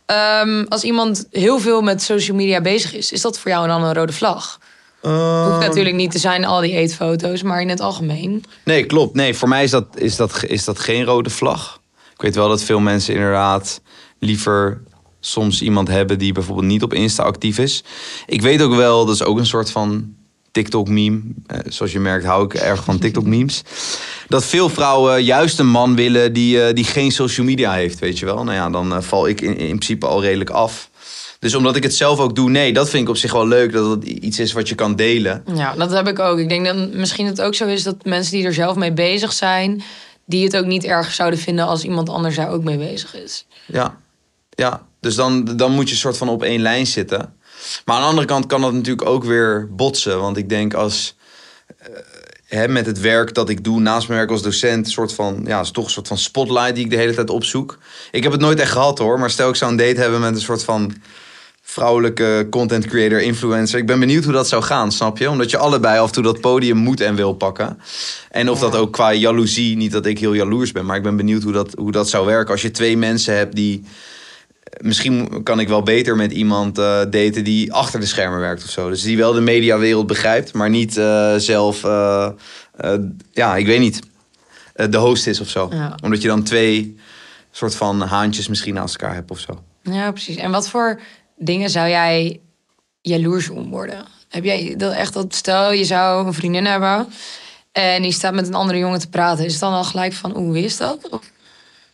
Ehm, 0.07 0.65
als 0.69 0.83
iemand 0.83 1.27
heel 1.31 1.59
veel 1.59 1.83
met 1.83 2.03
social 2.03 2.37
media 2.37 2.61
bezig 2.61 2.95
is, 2.95 3.13
is 3.13 3.21
dat 3.21 3.39
voor 3.39 3.51
jou 3.51 3.67
dan 3.67 3.83
een 3.83 3.95
rode 3.95 4.13
vlag? 4.13 4.59
Ehm, 5.03 5.51
hoeft 5.51 5.67
natuurlijk 5.67 5.97
niet 5.97 6.11
te 6.11 6.19
zijn 6.19 6.45
al 6.45 6.61
die 6.61 6.73
eetfoto's, 6.73 7.43
maar 7.43 7.61
in 7.61 7.69
het 7.69 7.81
algemeen. 7.81 8.45
Nee, 8.65 8.85
klopt. 8.85 9.15
Nee, 9.15 9.35
voor 9.35 9.49
mij 9.49 9.63
is 9.63 9.71
dat, 9.71 9.87
is, 9.95 10.17
dat, 10.17 10.45
is 10.47 10.65
dat 10.65 10.79
geen 10.79 11.05
rode 11.05 11.31
vlag. 11.31 11.81
Ik 12.15 12.23
weet 12.23 12.35
wel 12.35 12.49
dat 12.49 12.63
veel 12.63 12.81
mensen 12.81 13.15
inderdaad 13.15 13.81
liever 14.19 14.83
soms 15.21 15.63
iemand 15.63 15.89
hebben 15.89 16.19
die 16.19 16.33
bijvoorbeeld 16.33 16.67
niet 16.67 16.83
op 16.83 16.95
Insta 16.95 17.23
actief 17.23 17.59
is. 17.59 17.85
Ik 18.27 18.43
weet 18.43 18.63
ook 18.63 18.75
wel, 18.75 19.07
dat 19.07 19.15
is 19.15 19.25
ook 19.25 19.39
een 19.39 19.47
soort 19.47 19.71
van 19.71 20.15
TikTok-meme. 20.51 21.21
Eh, 21.47 21.59
zoals 21.67 21.93
je 21.93 21.99
merkt 21.99 22.25
hou 22.25 22.45
ik 22.45 22.55
erg 22.55 22.85
van 22.85 22.99
TikTok-memes. 22.99 23.63
Dat 24.29 24.45
veel 24.45 24.69
vrouwen 24.69 25.25
juist 25.25 25.59
een 25.59 25.71
man 25.71 25.95
willen 25.95 26.33
die, 26.33 26.63
eh, 26.63 26.75
die 26.75 26.85
geen 26.85 27.13
social 27.13 27.47
media 27.47 27.73
heeft, 27.73 27.99
weet 27.99 28.19
je 28.19 28.25
wel. 28.25 28.45
Nou 28.45 28.57
ja, 28.57 28.71
dan 28.71 28.95
eh, 28.95 29.03
val 29.03 29.29
ik 29.29 29.41
in, 29.41 29.57
in 29.57 29.67
principe 29.67 30.07
al 30.07 30.23
redelijk 30.23 30.51
af. 30.51 30.90
Dus 31.41 31.55
omdat 31.55 31.77
ik 31.77 31.83
het 31.83 31.95
zelf 31.95 32.19
ook 32.19 32.35
doe, 32.35 32.51
nee, 32.51 32.73
dat 32.73 32.91
vind 32.91 33.03
ik 33.03 33.09
op 33.09 33.17
zich 33.17 33.33
wel 33.33 33.47
leuk. 33.47 33.73
Dat 33.73 33.91
het 33.91 34.05
iets 34.05 34.39
is 34.39 34.53
wat 34.53 34.69
je 34.69 34.75
kan 34.75 34.97
delen. 34.97 35.43
Ja, 35.55 35.75
dat 35.75 35.91
heb 35.91 36.09
ik 36.09 36.19
ook. 36.19 36.39
Ik 36.39 36.49
denk 36.49 36.67
dat 36.67 36.93
misschien 36.93 37.27
het 37.27 37.41
ook 37.41 37.55
zo 37.55 37.67
is 37.67 37.83
dat 37.83 38.05
mensen 38.05 38.33
die 38.33 38.45
er 38.45 38.55
zelf 38.55 38.77
mee 38.77 38.93
bezig 38.93 39.33
zijn, 39.33 39.83
die 40.25 40.45
het 40.45 40.57
ook 40.57 40.67
niet 40.67 40.85
erg 40.85 41.13
zouden 41.13 41.39
vinden 41.39 41.67
als 41.67 41.85
iemand 41.85 42.09
anders 42.09 42.37
daar 42.37 42.51
ook 42.51 42.65
mee 42.65 42.79
bezig 42.79 43.15
is. 43.15 43.47
Ja, 43.67 43.97
ja. 44.51 44.87
dus 45.01 45.15
dan, 45.15 45.45
dan 45.45 45.73
moet 45.73 45.89
je 45.89 45.97
soort 45.97 46.17
van 46.17 46.29
op 46.29 46.43
één 46.43 46.61
lijn 46.61 46.87
zitten. 46.87 47.35
Maar 47.85 47.97
aan 47.97 48.03
de 48.03 48.09
andere 48.09 48.27
kant 48.27 48.47
kan 48.47 48.61
dat 48.61 48.73
natuurlijk 48.73 49.09
ook 49.09 49.25
weer 49.25 49.69
botsen. 49.71 50.21
Want 50.21 50.37
ik 50.37 50.49
denk 50.49 50.75
als 50.75 51.17
eh, 51.79 51.89
hè, 52.47 52.69
met 52.69 52.87
het 52.87 53.01
werk 53.01 53.35
dat 53.35 53.49
ik 53.49 53.65
doe 53.65 53.81
naast 53.81 54.09
mijn 54.09 54.19
werk 54.19 54.31
als 54.31 54.43
docent, 54.43 54.87
een 54.87 54.93
soort 54.93 55.13
van, 55.13 55.43
ja, 55.47 55.61
is 55.61 55.71
toch 55.71 55.85
een 55.85 55.91
soort 55.91 56.09
van 56.09 56.19
spotlight 56.19 56.75
die 56.75 56.85
ik 56.85 56.91
de 56.91 56.97
hele 56.97 57.15
tijd 57.15 57.31
opzoek. 57.31 57.79
Ik 58.11 58.23
heb 58.23 58.33
het 58.33 58.41
nooit 58.41 58.61
echt 58.61 58.73
gehad 58.73 58.99
hoor, 58.99 59.19
maar 59.19 59.31
stel 59.31 59.49
ik 59.49 59.57
zou 59.57 59.71
een 59.71 59.77
date 59.77 60.01
hebben 60.01 60.21
met 60.21 60.35
een 60.35 60.41
soort 60.41 60.65
van 60.65 60.95
vrouwelijke 61.61 62.47
content 62.51 62.87
creator, 62.87 63.21
influencer. 63.21 63.79
Ik 63.79 63.87
ben 63.87 63.99
benieuwd 64.01 64.25
hoe 64.25 64.33
dat 64.33 64.49
zou 64.49 64.63
gaan, 64.63 64.93
snap 64.93 65.19
je? 65.19 65.31
Omdat 65.31 65.51
je 65.51 65.57
allebei 65.59 65.99
af 65.99 66.07
en 66.07 66.13
toe 66.13 66.23
dat 66.23 66.41
podium 66.41 66.77
moet 66.77 67.01
en 67.01 67.15
wil 67.15 67.33
pakken. 67.33 67.79
En 68.31 68.51
of 68.51 68.61
Ja. 68.61 68.69
dat 68.71 68.81
ook 68.81 68.93
qua 68.93 69.13
jaloezie, 69.13 69.77
niet 69.77 69.93
dat 69.93 70.07
ik 70.07 70.19
heel 70.19 70.33
jaloers 70.35 70.73
ben, 70.73 70.87
maar 70.87 70.97
ik 70.97 71.03
ben 71.03 71.17
benieuwd 71.17 71.43
hoe 71.43 71.53
dat, 71.53 71.75
hoe 71.79 71.93
dat 71.93 72.09
zou 72.09 72.27
werken. 72.27 72.53
Als 72.53 72.63
je 72.63 72.71
twee 72.71 72.97
mensen 72.97 73.37
hebt 73.37 73.55
die. 73.55 73.85
Misschien 74.81 75.43
kan 75.43 75.61
ik 75.61 75.69
wel 75.69 75.83
beter 75.83 76.17
met 76.17 76.33
iemand 76.33 76.79
eh, 76.79 76.85
daten 77.11 77.45
die 77.45 77.73
achter 77.73 78.01
de 78.01 78.07
schermen 78.07 78.41
werkt 78.41 78.65
of 78.65 78.71
zo. 78.71 78.89
Dus 78.89 79.03
die 79.03 79.17
wel 79.17 79.33
de 79.33 79.41
mediawereld 79.41 80.07
begrijpt, 80.07 80.53
maar 80.53 80.71
niet 80.71 80.97
eh, 80.97 81.35
zelf. 81.37 81.85
eh, 81.85 82.31
eh, 82.77 82.93
ja, 83.33 83.57
ik 83.57 83.67
weet 83.67 83.81
niet. 83.81 84.01
eh, 84.75 84.87
de 84.91 84.97
host 84.97 85.27
is 85.27 85.41
of 85.41 85.49
zo. 85.49 85.69
Ja. 85.73 85.95
Omdat 86.03 86.23
je 86.23 86.29
dan 86.29 86.43
twee 86.43 86.97
soort 87.51 87.75
van 87.75 88.01
haantjes 88.01 88.49
misschien 88.49 88.75
naast 88.75 88.97
elkaar 88.97 89.15
hebt 89.15 89.31
of 89.31 89.39
zo. 89.39 89.63
Ja, 89.83 90.11
precies. 90.11 90.37
En 90.37 90.51
wat 90.51 90.69
voor 90.69 91.01
dingen 91.43 91.71
zou 91.71 91.89
jij 91.89 92.41
jaloers 93.01 93.49
om 93.49 93.71
worden? 93.71 94.05
Heb 94.29 94.45
jij 94.45 94.75
dat 94.77 94.93
echt 94.93 95.15
dat 95.15 95.35
stel 95.35 95.73
je 95.73 95.85
zou 95.85 96.27
een 96.27 96.35
vriendin 96.35 96.65
hebben 96.67 97.09
en 97.73 98.03
die 98.03 98.13
staat 98.13 98.35
met 98.35 98.49
een 98.49 98.55
andere 98.55 98.79
jongen 98.79 98.99
te 99.01 99.09
praten, 99.09 99.45
is 99.45 99.53
het 99.53 99.61
dan 99.61 99.73
al 99.73 99.85
gelijk 99.85 100.13
van 100.13 100.31
hoe 100.31 100.63
is 100.63 100.77
dat? 100.77 101.09
Of 101.11 101.31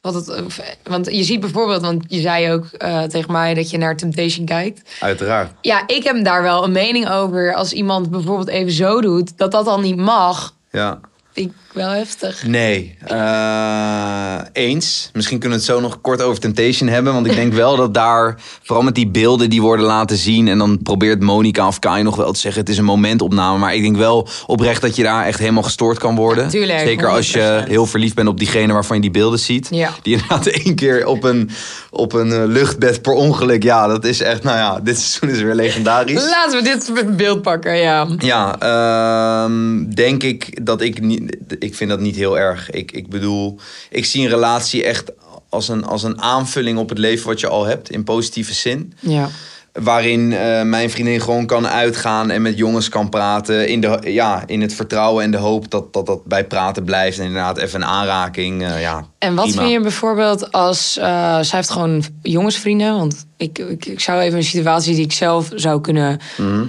wat 0.00 0.14
het, 0.14 0.44
of- 0.44 0.60
want 0.82 1.06
je 1.06 1.22
ziet 1.24 1.40
bijvoorbeeld, 1.40 1.82
want 1.82 2.04
je 2.08 2.20
zei 2.20 2.52
ook 2.52 2.64
eh, 2.64 3.02
tegen 3.02 3.32
mij 3.32 3.54
dat 3.54 3.70
je 3.70 3.78
naar 3.78 3.96
Temptation 3.96 4.46
kijkt. 4.46 4.96
Uiteraard. 5.00 5.52
Ja, 5.60 5.82
ik 5.86 6.04
heb 6.04 6.24
daar 6.24 6.42
wel 6.42 6.64
een 6.64 6.72
mening 6.72 7.08
over. 7.10 7.54
Als 7.54 7.72
iemand 7.72 8.10
bijvoorbeeld 8.10 8.48
even 8.48 8.72
zo 8.72 9.00
doet, 9.00 9.38
dat 9.38 9.50
dat 9.52 9.64
dan 9.64 9.82
niet 9.82 9.96
mag. 9.96 10.54
Ja. 10.70 11.00
Ik 11.32 11.52
wel 11.76 11.90
heftig. 11.90 12.46
Nee, 12.46 12.96
eh, 13.06 14.38
eens. 14.52 15.10
Misschien 15.12 15.38
kunnen 15.38 15.58
we 15.58 15.64
het 15.64 15.74
zo 15.74 15.80
nog 15.80 16.00
kort 16.00 16.22
over 16.22 16.40
Temptation 16.40 16.88
hebben. 16.88 17.12
Want 17.12 17.26
ik 17.26 17.34
denk 17.34 17.52
wel 17.52 17.76
dat 17.76 17.94
daar, 17.94 18.40
vooral 18.62 18.84
met 18.84 18.94
die 18.94 19.08
beelden 19.08 19.50
die 19.50 19.62
worden 19.62 19.86
laten 19.86 20.16
zien. 20.16 20.48
En 20.48 20.58
dan 20.58 20.82
probeert 20.82 21.22
Monica 21.22 21.66
of 21.66 21.78
Kai 21.78 22.02
nog 22.02 22.16
wel 22.16 22.32
te 22.32 22.40
zeggen: 22.40 22.60
het 22.60 22.70
is 22.70 22.78
een 22.78 22.84
momentopname. 22.84 23.58
Maar 23.58 23.74
ik 23.74 23.82
denk 23.82 23.96
wel 23.96 24.28
oprecht 24.46 24.80
dat 24.80 24.96
je 24.96 25.02
daar 25.02 25.26
echt 25.26 25.38
helemaal 25.38 25.62
gestoord 25.62 25.98
kan 25.98 26.14
worden. 26.16 26.44
Ja, 26.44 26.50
tuurlijk, 26.50 26.78
Zeker 26.78 27.08
als 27.08 27.30
je 27.30 27.62
100%. 27.64 27.68
heel 27.68 27.86
verliefd 27.86 28.14
bent 28.14 28.28
op 28.28 28.38
diegene 28.38 28.72
waarvan 28.72 28.96
je 28.96 29.02
die 29.02 29.10
beelden 29.10 29.38
ziet. 29.38 29.68
Ja. 29.70 29.90
Die 30.02 30.12
inderdaad 30.14 30.46
één 30.46 30.74
keer 30.74 31.06
op 31.06 31.24
een, 31.24 31.50
op 31.90 32.12
een 32.12 32.32
eh, 32.32 32.42
luchtbed 32.46 33.02
per 33.02 33.12
ongeluk. 33.12 33.62
Ja, 33.62 33.86
dat 33.86 34.04
is 34.04 34.20
echt, 34.20 34.42
nou 34.42 34.56
ja, 34.56 34.80
dit 34.80 34.98
seizoen 34.98 35.36
is 35.36 35.42
weer 35.42 35.54
legendarisch. 35.54 36.28
Laten 36.28 36.58
we 36.58 36.64
dit 36.64 37.16
beeld 37.16 37.42
pakken, 37.42 37.76
ja. 37.76 38.06
Ja, 38.18 38.58
ehm, 38.58 39.84
denk 39.94 40.22
ik 40.22 40.66
dat 40.66 40.80
ik 40.80 41.00
niet. 41.00 41.36
Ik 41.66 41.74
vind 41.74 41.90
dat 41.90 42.00
niet 42.00 42.16
heel 42.16 42.38
erg. 42.38 42.70
Ik, 42.70 42.92
ik 42.92 43.08
bedoel, 43.08 43.58
ik 43.90 44.04
zie 44.04 44.22
een 44.22 44.30
relatie 44.30 44.84
echt 44.84 45.12
als 45.48 45.68
een, 45.68 45.84
als 45.84 46.02
een 46.02 46.22
aanvulling 46.22 46.78
op 46.78 46.88
het 46.88 46.98
leven 46.98 47.26
wat 47.26 47.40
je 47.40 47.48
al 47.48 47.64
hebt, 47.64 47.90
in 47.90 48.04
positieve 48.04 48.54
zin. 48.54 48.92
Ja. 49.00 49.28
Waarin 49.72 50.32
eh, 50.32 50.62
mijn 50.62 50.90
vriendin 50.90 51.20
gewoon 51.20 51.46
kan 51.46 51.66
uitgaan 51.66 52.30
en 52.30 52.42
met 52.42 52.56
jongens 52.58 52.88
kan 52.88 53.08
praten. 53.08 53.68
In, 53.68 53.80
de, 53.80 53.98
ja, 54.04 54.42
in 54.46 54.60
het 54.60 54.74
vertrouwen 54.74 55.24
en 55.24 55.30
de 55.30 55.36
hoop 55.36 55.70
dat 55.70 55.92
dat, 55.92 56.06
dat 56.06 56.24
bij 56.24 56.44
praten 56.46 56.84
blijft. 56.84 57.18
En 57.18 57.24
inderdaad 57.24 57.58
even 57.58 57.82
een 57.82 57.88
aanraking. 57.88 58.62
eh, 58.62 58.80
ja, 58.80 59.06
En 59.18 59.34
wat 59.34 59.44
prima. 59.46 59.60
vind 59.60 59.72
je 59.72 59.80
bijvoorbeeld 59.80 60.52
als... 60.52 60.96
eh 60.98 61.04
zij 61.40 61.58
heeft 61.58 61.70
gewoon 61.70 62.04
jongensvrienden. 62.22 62.96
Want 62.96 63.26
ik, 63.36 63.58
ik, 63.58 63.86
ik 63.86 64.00
zou 64.00 64.20
even 64.20 64.38
een 64.38 64.44
situatie 64.44 64.94
die 64.94 65.04
ik 65.04 65.12
zelf 65.12 65.48
zou 65.54 65.80
kunnen... 65.80 66.18
Mhm. 66.36 66.64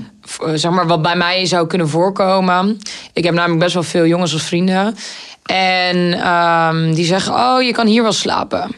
Zeg 0.54 0.72
maar, 0.72 0.88
wat 0.88 1.02
bij 1.02 1.16
mij 1.16 1.46
zou 1.46 1.68
kunnen 1.68 1.90
voorkomen. 1.90 2.78
Ik 3.13 3.24
heb 3.24 3.34
namelijk 3.34 3.60
best 3.60 3.74
wel 3.74 3.84
veel 3.84 4.06
jongens 4.06 4.34
als 4.34 4.44
vrienden. 4.44 4.96
En 5.46 6.13
ehm, 6.13 6.94
die 6.94 7.06
zeggen, 7.06 7.34
oh, 7.34 7.62
je 7.62 7.72
kan 7.72 7.88
hier 7.88 8.04
wel 8.04 8.12
slapen. 8.12 8.72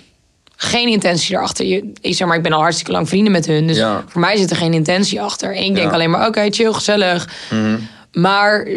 Geen 0.56 0.88
intentie 0.88 1.36
erachter. 1.36 1.66
Je, 1.66 1.92
ik 2.02 2.16
zeg 2.16 2.28
maar, 2.28 2.38
ik 2.38 2.44
ben 2.44 2.54
al 2.54 2.62
hartstikke 2.62 2.92
lang 2.92 3.08
vrienden 3.10 3.32
met 3.32 3.46
hun. 3.46 3.68
Dus 3.68 3.78
Ja. 3.78 4.04
voor 4.08 4.22
mij 4.22 4.38
zit 4.38 4.50
er 4.50 4.56
geen 4.56 4.74
intentie 4.74 5.22
achter. 5.22 5.56
En 5.56 5.64
ik 5.64 5.76
denk 5.76 5.88
Ja. 5.88 5.94
alleen 5.94 6.10
maar, 6.10 6.28
oké, 6.28 6.48
chill, 6.52 6.74
gezellig. 6.74 7.30
Mhm. 7.50 7.78
Maar 8.12 8.68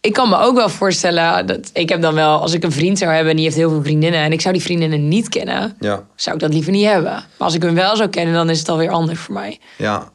ik 0.00 0.12
kan 0.12 0.28
me 0.28 0.36
ook 0.38 0.54
wel 0.56 0.68
voorstellen 0.68 1.46
dat 1.46 1.70
ik 1.72 1.88
heb 1.88 2.02
dan 2.02 2.14
wel, 2.14 2.40
als 2.40 2.52
ik 2.52 2.62
een 2.64 2.72
vriend 2.72 2.98
zou 2.98 3.10
hebben 3.12 3.30
en 3.30 3.36
die 3.36 3.44
heeft 3.44 3.56
heel 3.56 3.70
veel 3.70 3.82
vriendinnen 3.82 4.20
en 4.20 4.32
ik 4.32 4.40
zou 4.40 4.54
die 4.54 4.62
vriendinnen 4.62 5.08
niet 5.08 5.28
kennen, 5.28 5.76
Ja. 5.80 6.02
zou 6.16 6.36
ik 6.36 6.42
dat 6.42 6.52
liever 6.52 6.72
niet 6.72 6.86
hebben. 6.86 7.12
Maar 7.12 7.24
als 7.38 7.54
ik 7.54 7.62
hem 7.62 7.74
wel 7.74 7.96
zou 7.96 8.08
kennen, 8.08 8.34
dan 8.34 8.50
is 8.50 8.58
het 8.58 8.68
alweer 8.68 8.90
anders 8.90 9.18
voor 9.18 9.34
mij. 9.34 9.58
Ja, 9.76 10.08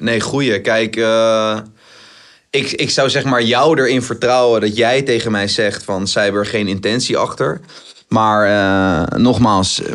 nee, 0.00 0.20
goeie. 0.20 0.60
Kijk, 0.60 0.96
eh, 0.96 1.58
ik, 2.50 2.70
ik 2.70 2.90
zou 2.90 3.10
zeg 3.10 3.24
maar 3.24 3.42
jou 3.42 3.80
erin 3.80 4.02
vertrouwen 4.02 4.60
dat 4.60 4.76
jij 4.76 5.02
tegen 5.02 5.32
mij 5.32 5.48
zegt 5.48 5.84
van 5.84 6.08
zij 6.08 6.22
hebben 6.22 6.40
er 6.40 6.46
geen 6.46 6.68
intentie 6.68 7.16
achter. 7.16 7.60
Maar 8.08 8.46
eh, 8.46 9.18
nogmaals, 9.18 9.82
eh, 9.82 9.92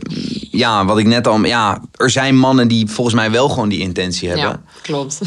ja, 0.51 0.85
wat 0.85 0.97
ik 0.97 1.05
net 1.05 1.27
al, 1.27 1.45
ja, 1.45 1.81
er 1.95 2.09
zijn 2.09 2.37
mannen 2.37 2.67
die 2.67 2.87
volgens 2.87 3.15
mij 3.15 3.31
wel 3.31 3.49
gewoon 3.49 3.69
die 3.69 3.79
intentie 3.79 4.29
hebben. 4.29 4.47
Ja, 4.47 4.61
klopt. 4.81 5.19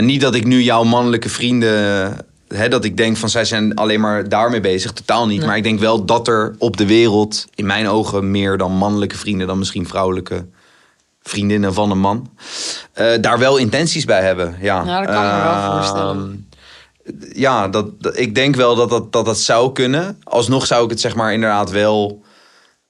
Niet 0.00 0.20
dat 0.20 0.34
ik 0.34 0.44
nu 0.44 0.62
jouw 0.62 0.82
mannelijke 0.84 1.28
vrienden. 1.28 2.16
Hè, 2.48 2.68
dat 2.68 2.84
ik 2.84 2.96
denk 2.96 3.16
van 3.16 3.28
zij 3.28 3.44
zijn 3.44 3.74
alleen 3.74 4.00
maar 4.00 4.28
daarmee 4.28 4.60
bezig. 4.60 4.92
Totaal 4.92 5.26
niet. 5.26 5.38
Nee. 5.38 5.46
Maar 5.46 5.56
ik 5.56 5.62
denk 5.62 5.80
wel 5.80 6.04
dat 6.04 6.28
er 6.28 6.54
op 6.58 6.76
de 6.76 6.86
wereld, 6.86 7.46
in 7.54 7.66
mijn 7.66 7.88
ogen, 7.88 8.30
meer 8.30 8.56
dan 8.56 8.72
mannelijke 8.72 9.16
vrienden 9.16 9.46
dan 9.46 9.58
misschien 9.58 9.86
vrouwelijke 9.88 10.46
vriendinnen 11.28 11.74
van 11.74 11.90
een 11.90 11.98
man. 11.98 12.30
eh, 12.92 13.06
daar 13.20 13.38
wel 13.38 13.56
intenties 13.56 14.04
bij 14.04 14.22
hebben. 14.22 14.56
Ja, 14.60 14.82
Ja, 14.84 15.00
dat 15.00 15.14
kan 15.14 15.24
ik 15.24 15.32
me 15.32 15.42
wel 15.42 15.52
Ehm, 15.52 15.72
voorstellen. 15.72 16.48
Ja, 17.34 17.68
dat, 17.68 18.02
dat- 18.02 18.18
ik 18.18 18.34
denk 18.34 18.56
wel 18.56 18.74
dat 18.74 18.90
dat, 18.90 19.12
dat 19.12 19.24
dat 19.24 19.38
zou 19.38 19.72
kunnen. 19.72 20.18
Alsnog 20.22 20.66
zou 20.66 20.84
ik 20.84 20.90
het 20.90 21.00
zeg 21.00 21.14
maar 21.14 21.32
inderdaad 21.32 21.70
wel, 21.70 22.22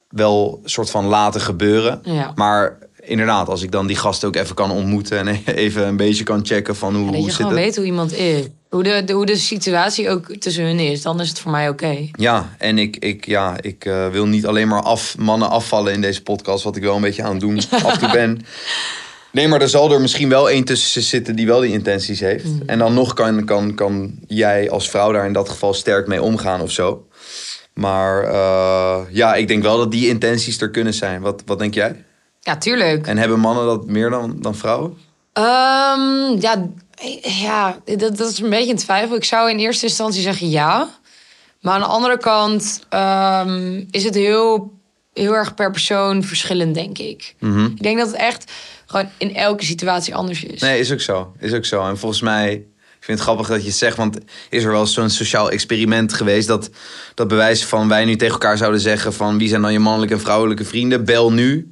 wel 0.09 0.61
soort 0.63 0.89
van 0.89 1.05
laten 1.05 1.41
gebeuren. 1.41 1.99
Ja. 2.03 2.31
Maar 2.35 2.77
inderdaad, 3.03 3.49
als 3.49 3.61
ik 3.61 3.71
dan 3.71 3.87
die 3.87 3.95
gasten 3.95 4.27
ook 4.27 4.35
even 4.35 4.55
kan 4.55 4.71
ontmoeten 4.71 5.27
en 5.27 5.41
even 5.55 5.87
een 5.87 5.97
beetje 5.97 6.23
kan 6.23 6.45
checken 6.45 6.75
van 6.75 6.95
hoe, 6.95 7.05
dat 7.05 7.13
hoe 7.15 7.23
je 7.23 7.29
zit 7.31 7.35
gewoon 7.35 7.51
het. 7.51 7.61
weet 7.61 7.75
hoe 7.75 7.85
iemand 7.85 8.13
is. 8.13 8.45
Hoe 8.69 8.83
de, 8.83 9.03
de- 9.05 9.13
hoe 9.13 9.25
de 9.25 9.35
situatie 9.37 10.09
ook 10.09 10.35
tussen 10.35 10.63
hun 10.63 10.79
is, 10.79 11.01
dan 11.01 11.21
is 11.21 11.29
het 11.29 11.39
voor 11.39 11.51
mij 11.51 11.69
oké. 11.69 11.97
Ja, 12.11 12.55
en 12.57 12.77
ik, 12.77 12.97
ik, 12.97 13.25
ja, 13.25 13.55
ik 13.61 13.85
eh, 13.85 14.07
wil 14.09 14.25
niet 14.25 14.45
alleen 14.45 14.67
maar 14.67 14.81
af, 14.81 15.17
mannen 15.17 15.49
afvallen 15.49 15.93
in 15.93 16.01
deze 16.01 16.23
podcast, 16.23 16.63
wat 16.63 16.75
ik 16.75 16.83
wel 16.83 16.95
een 16.95 17.01
beetje 17.01 17.23
aan 17.23 17.31
het 17.31 17.39
doen 17.39 17.57
af 17.71 17.93
en 17.93 17.99
toe 17.99 18.11
ben. 18.11 18.41
Nee, 19.31 19.47
maar 19.47 19.61
er 19.61 19.69
zal 19.69 19.91
er 19.91 20.01
misschien 20.01 20.29
wel 20.29 20.49
één 20.49 20.63
tussen 20.63 21.01
zitten 21.01 21.35
die 21.35 21.45
wel 21.47 21.59
die 21.59 21.71
intenties 21.71 22.19
heeft. 22.19 22.45
Mm. 22.45 22.61
En 22.65 22.79
dan 22.79 22.93
nog 22.93 23.13
kan, 23.13 23.45
kan, 23.45 23.75
kan 23.75 24.11
jij 24.27 24.69
als 24.69 24.89
vrouw 24.89 25.11
daar 25.11 25.25
in 25.25 25.33
dat 25.33 25.49
geval 25.49 25.73
sterk 25.73 26.07
mee 26.07 26.21
omgaan 26.21 26.61
of 26.61 26.71
zo. 26.71 27.07
Maar 27.73 28.23
eh, 28.23 28.99
ja, 29.09 29.35
ik 29.35 29.47
denk 29.47 29.63
wel 29.63 29.77
dat 29.77 29.91
die 29.91 30.07
intenties 30.09 30.61
er 30.61 30.71
kunnen 30.71 30.93
zijn. 30.93 31.21
Wat, 31.21 31.41
wat 31.45 31.59
denk 31.59 31.73
jij? 31.73 32.03
Ja, 32.39 32.57
tuurlijk. 32.57 33.07
En 33.07 33.17
hebben 33.17 33.39
mannen 33.39 33.65
dat 33.65 33.85
meer 33.87 34.09
dan, 34.09 34.35
dan 34.39 34.55
vrouwen? 34.55 34.97
Ehm, 35.33 36.39
ja, 36.39 36.67
ja 37.21 37.79
dat, 37.85 38.17
dat 38.17 38.31
is 38.31 38.39
een 38.39 38.49
beetje 38.49 38.71
een 38.71 38.77
twijfel. 38.77 39.15
Ik 39.15 39.23
zou 39.23 39.49
in 39.49 39.59
eerste 39.59 39.85
instantie 39.85 40.21
zeggen 40.21 40.49
ja. 40.49 40.89
Maar 41.61 41.73
aan 41.73 41.79
de 41.79 41.85
andere 41.85 42.17
kant 42.17 42.85
ehm, 42.89 43.83
is 43.91 44.03
het 44.03 44.15
heel, 44.15 44.73
heel 45.13 45.33
erg 45.33 45.53
per 45.53 45.71
persoon 45.71 46.23
verschillend, 46.23 46.75
denk 46.75 46.97
ik. 46.97 47.35
Ik 47.75 47.83
denk 47.83 47.97
dat 47.97 48.07
het 48.07 48.15
echt 48.15 48.51
gewoon 48.85 49.09
in 49.17 49.35
elke 49.35 49.65
situatie 49.65 50.15
anders 50.15 50.43
is. 50.43 50.61
Nee, 50.61 50.79
is 50.79 50.91
ook 50.91 51.01
zo. 51.01 51.33
Is 51.39 51.53
ook 51.53 51.65
zo. 51.65 51.87
En 51.87 51.97
volgens 51.97 52.21
mij, 52.21 52.51
ik 52.53 53.03
vind 53.03 53.17
het 53.17 53.27
grappig 53.27 53.47
dat 53.47 53.61
je 53.61 53.67
het 53.67 53.77
zegt, 53.77 53.97
want 53.97 54.17
is 54.49 54.63
er 54.63 54.71
wel 54.71 54.85
zo'n 54.85 55.09
sociaal 55.09 55.51
experiment 55.51 56.13
geweest 56.13 56.47
dat, 56.47 56.69
dat 57.13 57.27
bewijs 57.27 57.65
van 57.65 57.87
wij 57.87 58.05
nu 58.05 58.15
tegen 58.15 58.33
elkaar 58.33 58.57
zouden 58.57 58.81
zeggen 58.81 59.13
van 59.13 59.37
wie 59.37 59.49
zijn 59.49 59.61
dan 59.61 59.73
je 59.73 59.79
mannelijke 59.79 60.13
en 60.13 60.19
vrouwelijke 60.19 60.65
vrienden? 60.65 61.05
Bel 61.05 61.31
nu. 61.31 61.69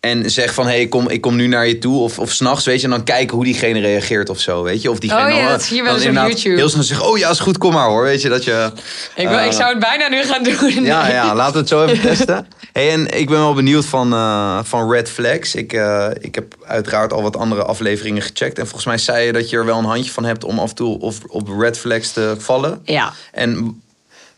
En 0.00 0.30
zeg 0.30 0.54
van, 0.54 0.64
hé, 0.64 0.70
hey, 0.70 0.80
ik, 0.80 0.90
kom, 0.90 1.08
ik 1.08 1.20
kom 1.20 1.36
nu 1.36 1.46
naar 1.46 1.66
je 1.66 1.78
toe. 1.78 2.00
Of, 2.00 2.18
of 2.18 2.30
s'nachts, 2.30 2.64
weet 2.64 2.78
je. 2.78 2.84
En 2.84 2.90
dan 2.90 3.04
kijken 3.04 3.36
hoe 3.36 3.44
diegene 3.44 3.80
reageert 3.80 4.28
of 4.28 4.40
zo, 4.40 4.62
weet 4.62 4.82
je. 4.82 4.90
Of 4.90 4.98
diegene 4.98 5.32
Oh 5.32 5.36
ja, 5.36 5.48
dat 5.48 5.62
zie 5.62 5.76
je 5.76 5.82
wel 5.82 5.94
eens 5.94 6.06
op 6.06 6.12
YouTube. 6.12 6.56
Heel 6.56 6.68
snel 6.68 6.82
zeggen, 6.82 7.06
oh 7.06 7.18
ja, 7.18 7.30
is 7.30 7.40
goed, 7.40 7.58
kom 7.58 7.72
maar 7.72 7.86
hoor. 7.86 8.02
Weet 8.02 8.22
je, 8.22 8.28
dat 8.28 8.44
je... 8.44 8.70
ik, 9.14 9.28
wil, 9.28 9.38
ik 9.38 9.44
eh, 9.44 9.50
zou 9.50 9.68
het 9.68 9.78
bijna 9.78 10.08
nu 10.08 10.22
gaan 10.22 10.42
doen. 10.42 10.84
ja, 10.84 11.08
ja, 11.08 11.34
laten 11.34 11.52
we 11.52 11.58
het 11.58 11.68
zo 11.68 11.84
even 11.84 12.00
testen. 12.00 12.46
Hey, 12.72 12.90
en 12.90 13.18
ik 13.18 13.28
ben 13.28 13.38
wel 13.38 13.54
benieuwd 13.54 13.84
van, 13.84 14.12
eh, 14.12 14.58
van 14.62 14.90
Red 14.92 15.10
Flags. 15.10 15.54
Ik, 15.54 15.72
eh, 15.72 16.08
ik 16.20 16.34
heb 16.34 16.54
uiteraard 16.66 17.12
al 17.12 17.22
wat 17.22 17.36
andere 17.36 17.62
afleveringen 17.62 18.22
gecheckt. 18.22 18.58
En 18.58 18.64
volgens 18.64 18.86
mij 18.86 18.98
zei 18.98 19.26
je 19.26 19.32
dat 19.32 19.50
je 19.50 19.56
er 19.56 19.64
wel 19.64 19.78
een 19.78 19.84
handje 19.84 20.10
van 20.10 20.24
hebt 20.24 20.44
om 20.44 20.58
af 20.58 20.68
en 20.68 20.74
toe 20.74 21.00
of, 21.00 21.18
op 21.26 21.48
Red 21.58 21.78
Flags 21.78 22.12
te 22.12 22.34
vallen. 22.38 22.80
Ja. 22.84 23.12
En 23.32 23.82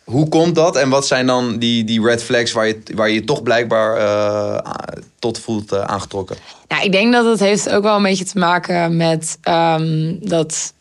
hoe 0.05 0.29
komt 0.29 0.55
dat? 0.55 0.77
En 0.77 0.89
wat 0.89 1.07
zijn 1.07 1.27
dan 1.27 1.59
die, 1.59 1.85
die 1.85 2.03
red 2.03 2.23
flags 2.23 2.53
waar 2.53 2.67
je 2.67 2.83
waar 2.95 3.11
je, 3.11 3.25
toch 3.25 3.43
blijkbaar 3.43 3.97
eh, 3.97 4.73
tot 5.19 5.39
voelt 5.39 5.73
eh, 5.73 5.81
aangetrokken? 5.81 6.37
Nou, 6.69 6.85
ik 6.85 6.93
denk 6.93 7.13
dat 7.13 7.25
het 7.25 7.41
heeft 7.41 7.71
ook 7.71 7.83
wel 7.83 7.97
een 7.97 8.03
beetje 8.03 8.25
te 8.25 8.39
maken 8.39 8.97
met 8.97 9.39
ehm, 9.43 10.15
dat, 10.21 10.73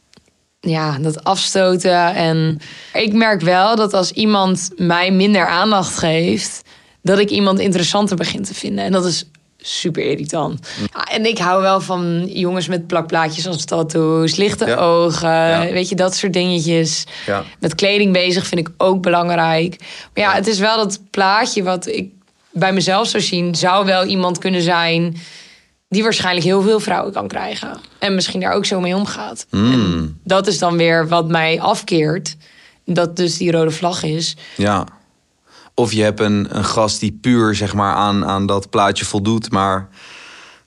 ja, 0.59 0.97
dat 0.97 1.23
afstoten. 1.23 2.15
En 2.15 2.59
ik 2.93 3.13
merk 3.13 3.41
wel 3.41 3.75
dat 3.75 3.93
als 3.93 4.11
iemand 4.11 4.69
mij 4.75 5.11
minder 5.11 5.45
aandacht 5.45 5.97
geeft, 5.97 6.61
dat 7.01 7.19
ik 7.19 7.29
iemand 7.29 7.59
interessanter 7.59 8.15
begin 8.15 8.43
te 8.43 8.53
vinden. 8.53 8.85
En 8.85 8.91
dat 8.91 9.05
is 9.05 9.25
super 9.61 10.03
irritant. 10.03 10.67
Ja, 10.93 11.03
en 11.03 11.25
ik 11.25 11.37
hou 11.37 11.61
wel 11.61 11.81
van 11.81 12.25
jongens 12.33 12.67
met 12.67 12.87
plakplaatjes 12.87 13.47
als 13.47 13.65
tattoos, 13.65 14.35
lichte 14.35 14.65
Ja. 14.65 14.75
ogen, 14.75 15.29
Ja. 15.29 15.71
weet 15.71 15.89
je, 15.89 15.95
dat 15.95 16.15
soort 16.15 16.33
dingetjes. 16.33 17.03
Ja. 17.25 17.43
Met 17.59 17.75
kleding 17.75 18.13
bezig 18.13 18.47
vind 18.47 18.67
ik 18.67 18.73
ook 18.77 19.01
belangrijk. 19.01 19.75
Maar 20.13 20.23
ja, 20.23 20.33
het 20.33 20.47
is 20.47 20.59
wel 20.59 20.77
dat 20.77 20.99
plaatje 21.09 21.63
wat 21.63 21.87
ik 21.87 22.09
bij 22.51 22.73
mezelf 22.73 23.07
zou 23.07 23.23
zien, 23.23 23.55
zou 23.55 23.85
wel 23.85 24.03
iemand 24.05 24.37
kunnen 24.37 24.61
zijn 24.61 25.17
die 25.89 26.03
waarschijnlijk 26.03 26.45
heel 26.45 26.61
veel 26.61 26.79
vrouwen 26.79 27.13
kan 27.13 27.27
krijgen. 27.27 27.79
En 27.99 28.15
misschien 28.15 28.39
daar 28.39 28.53
ook 28.53 28.65
zo 28.65 28.79
mee 28.79 28.95
omgaat. 28.95 29.45
En 29.51 30.19
dat 30.23 30.47
is 30.47 30.59
dan 30.59 30.77
weer 30.77 31.07
wat 31.07 31.27
mij 31.27 31.59
afkeert. 31.61 32.35
Dat 32.85 33.15
dus 33.15 33.37
die 33.37 33.51
rode 33.51 33.71
vlag 33.71 34.03
is. 34.03 34.35
Ja. 34.57 34.85
Of 35.75 35.91
je 35.93 36.03
hebt 36.03 36.19
een, 36.19 36.47
een 36.49 36.65
gast 36.65 36.99
die 36.99 37.17
puur 37.21 37.55
zeg 37.55 37.73
maar, 37.73 37.93
aan, 37.93 38.25
aan 38.25 38.45
dat 38.45 38.69
plaatje 38.69 39.05
voldoet, 39.05 39.51
maar 39.51 39.87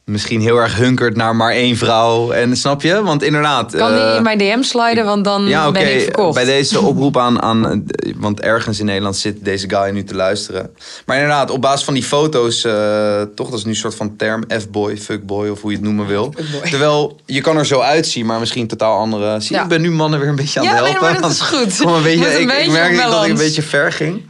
misschien 0.04 0.40
heel 0.40 0.56
erg 0.56 0.76
hunkert 0.76 1.16
naar 1.16 1.36
maar 1.36 1.52
één 1.52 1.76
vrouw. 1.76 2.30
En 2.30 2.56
snap 2.56 2.82
je? 2.82 3.02
Want 3.02 3.22
inderdaad. 3.22 3.76
Kan 3.76 3.92
die 3.94 4.02
eh, 4.02 4.16
in 4.16 4.22
mijn 4.22 4.38
DM 4.38 4.62
sliden, 4.62 5.04
want 5.04 5.24
dan 5.24 5.44
ja, 5.46 5.68
oké. 5.68 5.78
ben 5.78 5.94
ik 5.94 6.02
verkocht. 6.02 6.34
Bij 6.34 6.44
deze 6.44 6.80
oproep 6.80 7.16
aan, 7.18 7.42
aan. 7.42 7.84
Want 8.16 8.40
ergens 8.40 8.78
in 8.78 8.86
Nederland 8.86 9.16
zit 9.16 9.44
deze 9.44 9.68
guy 9.68 9.90
nu 9.90 10.04
te 10.04 10.14
luisteren. 10.14 10.70
Maar 11.06 11.16
inderdaad, 11.16 11.50
op 11.50 11.60
basis 11.60 11.84
van 11.84 11.94
die 11.94 12.02
foto's. 12.02 12.64
eh, 12.64 13.22
toch, 13.34 13.48
dat 13.50 13.58
is 13.58 13.64
nu 13.64 13.70
een 13.70 13.76
soort 13.76 13.94
van 13.94 14.16
term. 14.16 14.44
F-boy, 14.60 14.96
fuckboy 14.96 15.48
of 15.48 15.60
hoe 15.60 15.70
je 15.70 15.76
het 15.76 15.86
noemen 15.86 16.06
wil. 16.06 16.34
Terwijl 16.70 17.20
je 17.26 17.40
kan 17.40 17.56
er 17.56 17.66
zo 17.66 17.80
uitzien, 17.80 18.26
maar 18.26 18.38
misschien 18.40 18.66
totaal 18.66 18.98
andere. 18.98 19.40
Zie 19.40 19.56
Ja. 19.56 19.62
ik 19.62 19.68
ben 19.68 19.80
nu 19.80 19.90
mannen 19.90 20.20
weer 20.20 20.28
een 20.28 20.36
beetje 20.36 20.58
aan 20.60 20.64
Ja, 20.66 20.74
het 20.74 20.84
helpen. 20.84 21.02
maar 21.02 21.20
dat 21.20 21.30
is 21.30 21.40
goed. 21.40 21.80
Een 21.84 22.02
beetje, 22.02 22.40
ik, 22.40 22.52
ik 22.52 22.70
merk 22.70 22.96
dat 22.96 23.24
ik 23.24 23.30
een 23.30 23.36
beetje 23.36 23.62
ver 23.62 23.92
ging. 23.92 24.22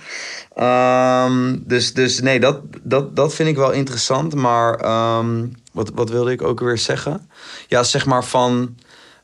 Ehm, 0.55 1.57
dus, 1.61 1.93
dus 1.95 2.21
nee, 2.21 2.41
dat, 2.41 2.61
dat, 2.83 3.17
dat 3.17 3.35
vind 3.35 3.49
ik 3.49 3.57
wel 3.57 3.71
interessant. 3.73 4.35
Maar 4.35 4.75
ehm, 4.75 5.47
wat, 5.73 5.91
wat 5.95 6.11
wilde 6.11 6.33
ik 6.33 6.43
ook 6.43 6.61
weer 6.61 6.79
zeggen? 6.79 7.29
Ja, 7.69 7.83
zeg 7.83 8.07
maar 8.07 8.25
van... 8.25 8.77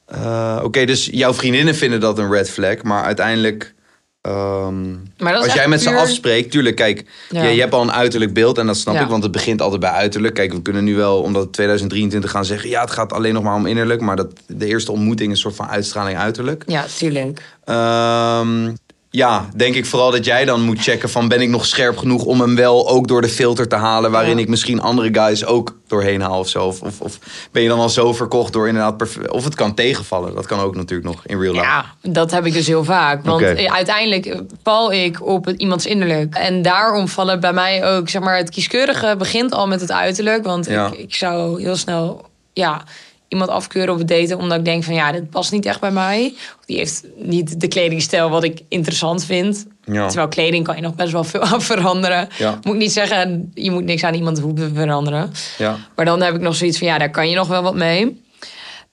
eh, 0.07 0.61
Oké, 0.63 0.85
dus 0.85 1.09
jouw 1.13 1.35
vriendinnen 1.35 1.75
vinden 1.75 2.01
dat 2.01 2.19
een 2.19 2.31
red 2.33 2.51
flag. 2.51 2.83
Maar 2.83 3.03
uiteindelijk... 3.05 3.75
ehm, 4.21 4.91
Maar 5.19 5.35
is 5.35 5.43
als 5.43 5.53
jij 5.53 5.69
met 5.69 5.83
ze 5.83 5.95
afspreekt, 5.97 6.51
tuurlijk, 6.51 6.77
kijk, 6.77 7.05
Ja. 7.31 7.43
je, 7.43 7.55
je 7.55 7.61
hebt 7.61 7.73
al 7.75 7.83
een 7.83 7.93
uiterlijk 7.93 8.35
beeld 8.35 8.59
en 8.59 8.67
dat 8.67 8.77
snap 8.77 8.95
Ja. 8.95 9.03
ik, 9.03 9.09
want 9.09 9.23
het 9.23 9.33
begint 9.33 9.63
altijd 9.63 9.81
bij 9.81 9.91
uiterlijk. 9.91 10.35
Kijk, 10.35 10.53
we 10.53 10.63
kunnen 10.63 10.85
nu 10.85 10.97
wel, 10.97 11.21
omdat 11.23 11.43
het 11.43 11.53
2023 11.53 12.31
gaan 12.31 12.45
zeggen, 12.45 12.69
ja, 12.71 12.81
het 12.81 12.91
gaat 12.91 13.13
alleen 13.13 13.35
nog 13.35 13.43
maar 13.43 13.55
om 13.55 13.67
innerlijk, 13.67 14.01
maar 14.01 14.17
dat 14.17 14.33
de 14.47 14.67
eerste 14.67 14.93
ontmoeting 14.93 15.29
is 15.31 15.37
een 15.37 15.43
soort 15.43 15.57
van 15.57 15.69
uitstraling 15.69 16.19
uiterlijk. 16.19 16.63
Ja, 16.67 16.85
tuurlijk. 16.99 17.43
Ehm, 17.65 18.73
ja, 19.13 19.49
denk 19.57 19.75
ik 19.75 19.87
vooral 19.87 20.11
dat 20.11 20.25
jij 20.25 20.45
dan 20.45 20.61
moet 20.63 20.81
checken 20.83 21.11
van 21.11 21.29
ben 21.29 21.41
ik 21.41 21.49
nog 21.49 21.67
scherp 21.67 21.97
genoeg 21.99 22.25
om 22.25 22.41
hem 22.41 22.57
wel 22.57 22.89
ook 22.89 23.09
door 23.09 23.21
de 23.21 23.29
filter 23.29 23.69
te 23.69 23.77
halen 23.77 24.11
waarin 24.11 24.39
ik 24.39 24.49
misschien 24.49 24.81
andere 24.81 25.09
guys 25.13 25.45
ook 25.45 25.79
doorheen 25.87 26.21
haal 26.21 26.39
of 26.39 26.49
zo. 26.49 26.65
Of, 26.67 26.83
of, 26.83 27.01
of 27.01 27.19
ben 27.53 27.63
je 27.63 27.69
dan 27.69 27.79
al 27.79 27.89
zo 27.89 28.13
verkocht 28.13 28.53
door 28.53 28.69
inderdaad 28.69 29.29
of 29.29 29.45
het 29.45 29.55
kan 29.55 29.75
tegenvallen. 29.75 30.35
Dat 30.35 30.47
kan 30.47 30.61
ook 30.61 30.75
natuurlijk 30.77 31.09
nog 31.15 31.23
in 31.27 31.41
real 31.41 31.53
life. 31.53 31.65
Ja, 31.65 31.85
dat 32.03 32.31
heb 32.31 32.47
ik 32.47 32.53
dus 32.53 32.67
heel 32.67 32.85
vaak. 32.85 33.25
Want 33.25 33.43
uiteindelijk 33.69 34.43
val 34.63 34.93
ik 34.93 35.27
op 35.27 35.49
iemands 35.57 35.87
innerlijk. 35.87 36.35
En 36.35 36.63
daarom 36.63 37.09
vallen 37.09 37.41
bij 37.41 37.53
mij 37.53 37.85
ook, 37.85 38.09
zeg 38.09 38.23
maar, 38.23 38.37
het 38.37 38.51
kieskeurige 38.51 39.15
begint 39.19 39.53
al 39.53 39.67
met 39.67 39.81
het 39.81 39.93
uiterlijk. 39.93 40.45
Want 40.45 40.67
Ja. 40.67 40.87
ik, 40.87 40.99
ik 40.99 41.15
zou 41.15 41.63
heel 41.63 41.77
snel, 41.77 42.29
ja, 42.53 42.85
iemand 43.31 43.51
afkeuren 43.51 43.93
op 43.93 43.99
het 43.99 44.09
daten. 44.09 44.39
Omdat 44.39 44.59
ik 44.59 44.65
denk 44.65 44.85
van, 44.85 44.95
ja, 44.95 45.13
dit 45.13 45.31
past 45.31 45.53
niet 45.53 45.67
echt 45.67 45.81
bij 45.81 45.91
mij. 45.91 46.33
Of 46.59 46.65
Die 46.65 46.77
heeft 46.77 47.05
niet 47.17 47.61
de 47.61 47.69
kledingstijl 47.69 48.31
wat 48.31 48.45
ik 48.45 48.61
interessant 48.69 49.25
vind. 49.25 49.67
Ja. 49.85 50.07
Terwijl 50.07 50.29
kleding 50.29 50.65
kan 50.65 50.77
je 50.77 50.83
nog 50.83 50.95
best 50.95 51.13
wel 51.13 51.25
veel 51.25 51.41
aan 51.53 51.63
veranderen. 51.63 52.29
Ja. 52.39 52.59
Moet 52.63 52.75
ik 52.75 52.81
niet 52.81 52.93
zeggen, 52.93 53.51
je 53.55 53.71
moet 53.71 53.85
niks 53.85 54.05
aan 54.05 54.15
iemand 54.15 54.39
hoeven 54.41 54.75
veranderen. 54.75 55.33
Ja. 55.59 55.77
Maar 55.97 56.05
dan 56.05 56.23
heb 56.23 56.35
ik 56.35 56.41
nog 56.41 56.55
zoiets 56.55 56.79
van, 56.79 56.87
ja, 56.87 56.99
daar 56.99 57.11
kan 57.11 57.29
je 57.29 57.37
nog 57.37 57.49
wel 57.49 57.63
wat 57.63 57.75
mee. 57.75 58.23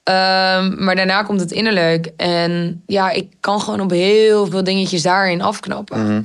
Ehm, 0.04 0.84
maar 0.84 0.96
daarna 0.96 1.24
komt 1.24 1.40
het 1.40 1.52
innerlijk. 1.52 2.12
En 2.18 2.84
ja, 2.86 3.10
ik 3.12 3.28
kan 3.40 3.62
gewoon 3.62 3.82
op 3.82 3.90
heel 3.90 4.46
veel 4.46 4.64
dingetjes 4.64 5.02
daarin 5.02 5.42
afknappen. 5.42 6.04
Mhm. 6.04 6.22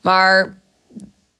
Maar 0.00 0.56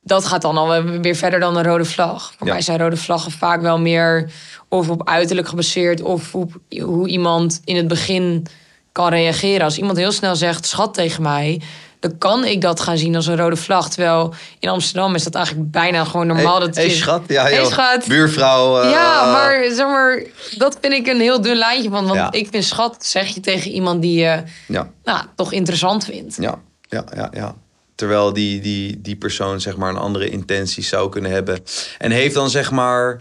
dat 0.09 0.25
gaat 0.25 0.43
dan 0.43 0.57
al 0.57 0.83
weer 0.83 1.15
verder 1.17 1.41
dan 1.41 1.57
een 1.57 1.65
rode 1.65 1.85
vlag. 1.85 2.33
Voor 2.39 2.47
Ja. 2.47 2.53
mij 2.53 2.63
zijn 2.63 2.79
rode 2.79 2.97
vlaggen 2.97 3.33
vaak 3.33 3.61
wel 3.61 3.79
meer 3.79 4.31
of 4.69 4.89
op 4.89 5.09
uiterlijk 5.09 5.49
gebaseerd... 5.49 6.03
of 6.03 6.35
op 6.35 6.53
hoe 6.83 7.09
iemand 7.09 7.61
in 7.65 7.77
het 7.77 7.89
begin 7.89 8.47
kan 8.93 9.09
reageren. 9.09 9.65
Als 9.65 9.79
iemand 9.79 9.97
heel 9.99 10.13
snel 10.13 10.37
zegt 10.37 10.67
schat 10.67 10.95
tegen 10.95 11.23
mij... 11.23 11.61
dan 12.01 12.19
kan 12.19 12.45
ik 12.45 12.61
dat 12.61 12.81
gaan 12.81 12.99
zien 12.99 13.17
als 13.17 13.27
een 13.27 13.37
rode 13.37 13.57
vlag. 13.57 13.89
Terwijl 13.91 14.35
in 14.59 14.69
Amsterdam 14.69 15.15
is 15.15 15.25
dat 15.25 15.35
eigenlijk 15.35 15.71
bijna 15.71 16.05
gewoon 16.05 16.27
normaal. 16.27 16.57
Hey, 16.59 16.67
dat 16.67 16.77
hey, 16.77 16.85
je- 16.85 16.91
schat. 16.91 17.23
Ja, 17.27 17.43
Hey, 17.43 17.65
schat. 17.65 18.07
Buurvrouw. 18.09 18.81
eh, 18.81 18.91
Ja, 18.91 19.33
maar 19.33 19.65
zeg 19.73 19.87
maar, 19.87 20.23
dat 20.57 20.79
vind 20.81 20.93
ik 20.93 21.07
een 21.07 21.21
heel 21.21 21.41
dun 21.41 21.57
lijntje 21.57 21.91
van. 21.91 22.05
Want 22.07 22.17
Ja. 22.19 22.33
ik 22.33 22.49
vind 22.51 22.65
schat, 22.65 22.97
zeg 23.05 23.29
je 23.29 23.41
tegen 23.41 23.71
iemand 23.71 24.03
die 24.03 24.19
je 24.21 24.43
Ja, 24.69 24.91
nou, 25.05 25.21
toch 25.37 25.53
interessant 25.53 26.05
vindt. 26.05 26.37
ja, 26.41 26.59
ja, 26.89 27.05
ja, 27.17 27.29
ja. 27.33 27.55
Terwijl 27.99 28.33
die, 28.33 28.61
die, 28.61 29.01
die 29.01 29.17
persoon 29.17 29.61
zeg 29.61 29.77
maar 29.77 29.91
een 29.91 29.97
andere 29.97 30.29
intentie 30.29 30.83
zou 30.83 31.09
kunnen 31.09 31.31
hebben. 31.31 31.59
En 31.99 32.11
heeft 32.11 32.35
dan 32.35 32.51
zeg 32.51 32.71
maar 32.71 33.21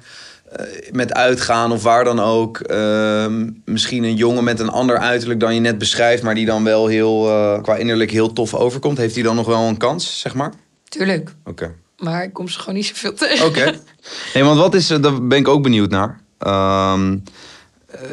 eh, 0.51 0.65
met 0.91 1.13
uitgaan 1.13 1.71
of 1.71 1.83
waar 1.83 2.03
dan 2.03 2.19
ook... 2.19 2.59
ehm, 2.59 3.49
misschien 3.65 4.03
een 4.03 4.15
jongen 4.15 4.43
met 4.43 4.59
een 4.59 4.69
ander 4.69 4.97
uiterlijk 4.97 5.39
dan 5.39 5.53
je 5.53 5.59
net 5.59 5.77
beschrijft... 5.77 6.23
maar 6.23 6.35
die 6.35 6.45
dan 6.45 6.63
wel 6.63 6.87
heel, 6.87 7.29
eh, 7.29 7.61
qua 7.61 7.75
innerlijk 7.75 8.11
heel 8.11 8.33
tof 8.33 8.53
overkomt. 8.53 8.97
Heeft 8.97 9.15
hij 9.15 9.23
dan 9.23 9.35
nog 9.35 9.45
wel 9.45 9.61
een 9.61 9.77
kans, 9.77 10.19
zeg 10.19 10.33
maar? 10.33 10.53
Tuurlijk. 10.83 11.33
Oké. 11.45 11.73
Maar 11.97 12.23
ik 12.23 12.33
kom 12.33 12.47
ze 12.47 12.59
gewoon 12.59 12.75
niet 12.75 12.85
zoveel 12.85 13.13
tegen. 13.13 13.45
Oké. 13.45 13.73
Nee, 14.33 14.43
want 14.43 14.59
wat 14.59 14.73
is, 14.73 14.87
daar 14.87 15.27
ben 15.27 15.37
ik 15.37 15.47
ook 15.47 15.63
benieuwd 15.63 15.89
naar. 15.89 16.19
Eh, 16.37 17.01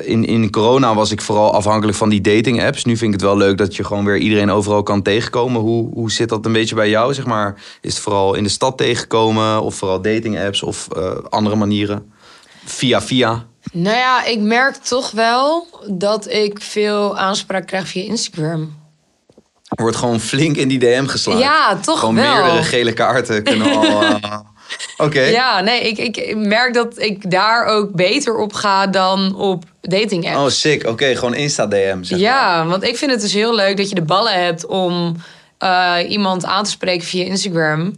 in, 0.00 0.24
in 0.24 0.50
corona 0.50 0.94
was 0.94 1.10
ik 1.10 1.20
vooral 1.20 1.52
afhankelijk 1.52 1.96
van 1.98 2.08
die 2.08 2.20
dating 2.20 2.62
apps. 2.62 2.84
Nu 2.84 2.96
vind 2.96 3.14
ik 3.14 3.20
het 3.20 3.28
wel 3.28 3.36
leuk 3.36 3.58
dat 3.58 3.76
je 3.76 3.84
gewoon 3.84 4.04
weer 4.04 4.16
iedereen 4.18 4.50
overal 4.50 4.82
kan 4.82 5.02
tegenkomen. 5.02 5.60
Hoe, 5.60 5.90
hoe 5.94 6.10
zit 6.12 6.28
dat 6.28 6.46
een 6.46 6.52
beetje 6.52 6.74
bij 6.74 6.88
jou? 6.88 7.14
Zeg 7.14 7.26
maar, 7.26 7.54
is 7.80 7.94
het 7.94 8.02
vooral 8.02 8.34
in 8.34 8.42
de 8.42 8.48
stad 8.48 8.78
tegenkomen 8.78 9.62
of 9.62 9.74
vooral 9.74 10.00
dating 10.02 10.40
apps 10.40 10.62
of 10.62 10.88
eh, 10.96 11.10
andere 11.28 11.56
manieren? 11.56 12.12
Via 12.64 13.02
via. 13.02 13.44
Nou 13.72 13.96
ja, 13.96 14.24
ik 14.24 14.40
merk 14.40 14.76
toch 14.76 15.10
wel 15.10 15.66
dat 15.90 16.30
ik 16.30 16.60
veel 16.60 17.18
aanspraak 17.18 17.66
krijg 17.66 17.88
via 17.88 18.02
Instagram. 18.02 18.82
Wordt 19.68 19.96
gewoon 19.96 20.20
flink 20.20 20.56
in 20.56 20.68
die 20.68 20.78
DM 20.78 21.06
geslagen. 21.06 21.40
Ja, 21.42 21.76
toch 21.76 21.98
Gewoon 21.98 22.14
wel. 22.14 22.34
meerdere 22.34 22.62
gele 22.62 22.92
kaarten 22.92 23.42
kunnen 23.42 23.76
al... 23.76 23.84
eh, 23.84 24.38
Oké. 25.06 25.20
Ja, 25.20 25.60
nee, 25.60 25.80
ik, 25.80 26.16
ik 26.16 26.36
merk 26.36 26.74
dat 26.74 26.98
ik 26.98 27.30
daar 27.30 27.64
ook 27.66 27.92
beter 27.92 28.36
op 28.36 28.52
ga 28.52 28.86
dan 28.86 29.34
op 29.36 29.64
dating 29.88 30.26
apps. 30.26 30.38
Oh, 30.38 30.48
sick. 30.48 30.86
Oké, 30.86 31.14
gewoon 31.16 31.34
Insta-DM, 31.34 32.02
zeg 32.02 32.10
maar. 32.10 32.18
Ja, 32.18 32.66
want 32.66 32.82
ik 32.82 32.96
vind 32.96 33.10
het 33.10 33.20
dus 33.20 33.32
heel 33.32 33.54
leuk 33.54 33.76
dat 33.76 33.88
je 33.88 33.94
de 33.94 34.02
ballen 34.02 34.44
hebt 34.44 34.66
om 34.66 35.16
eh, 35.58 35.96
iemand 36.08 36.44
aan 36.44 36.64
te 36.64 36.70
spreken 36.70 37.06
via 37.06 37.24
Instagram. 37.24 37.94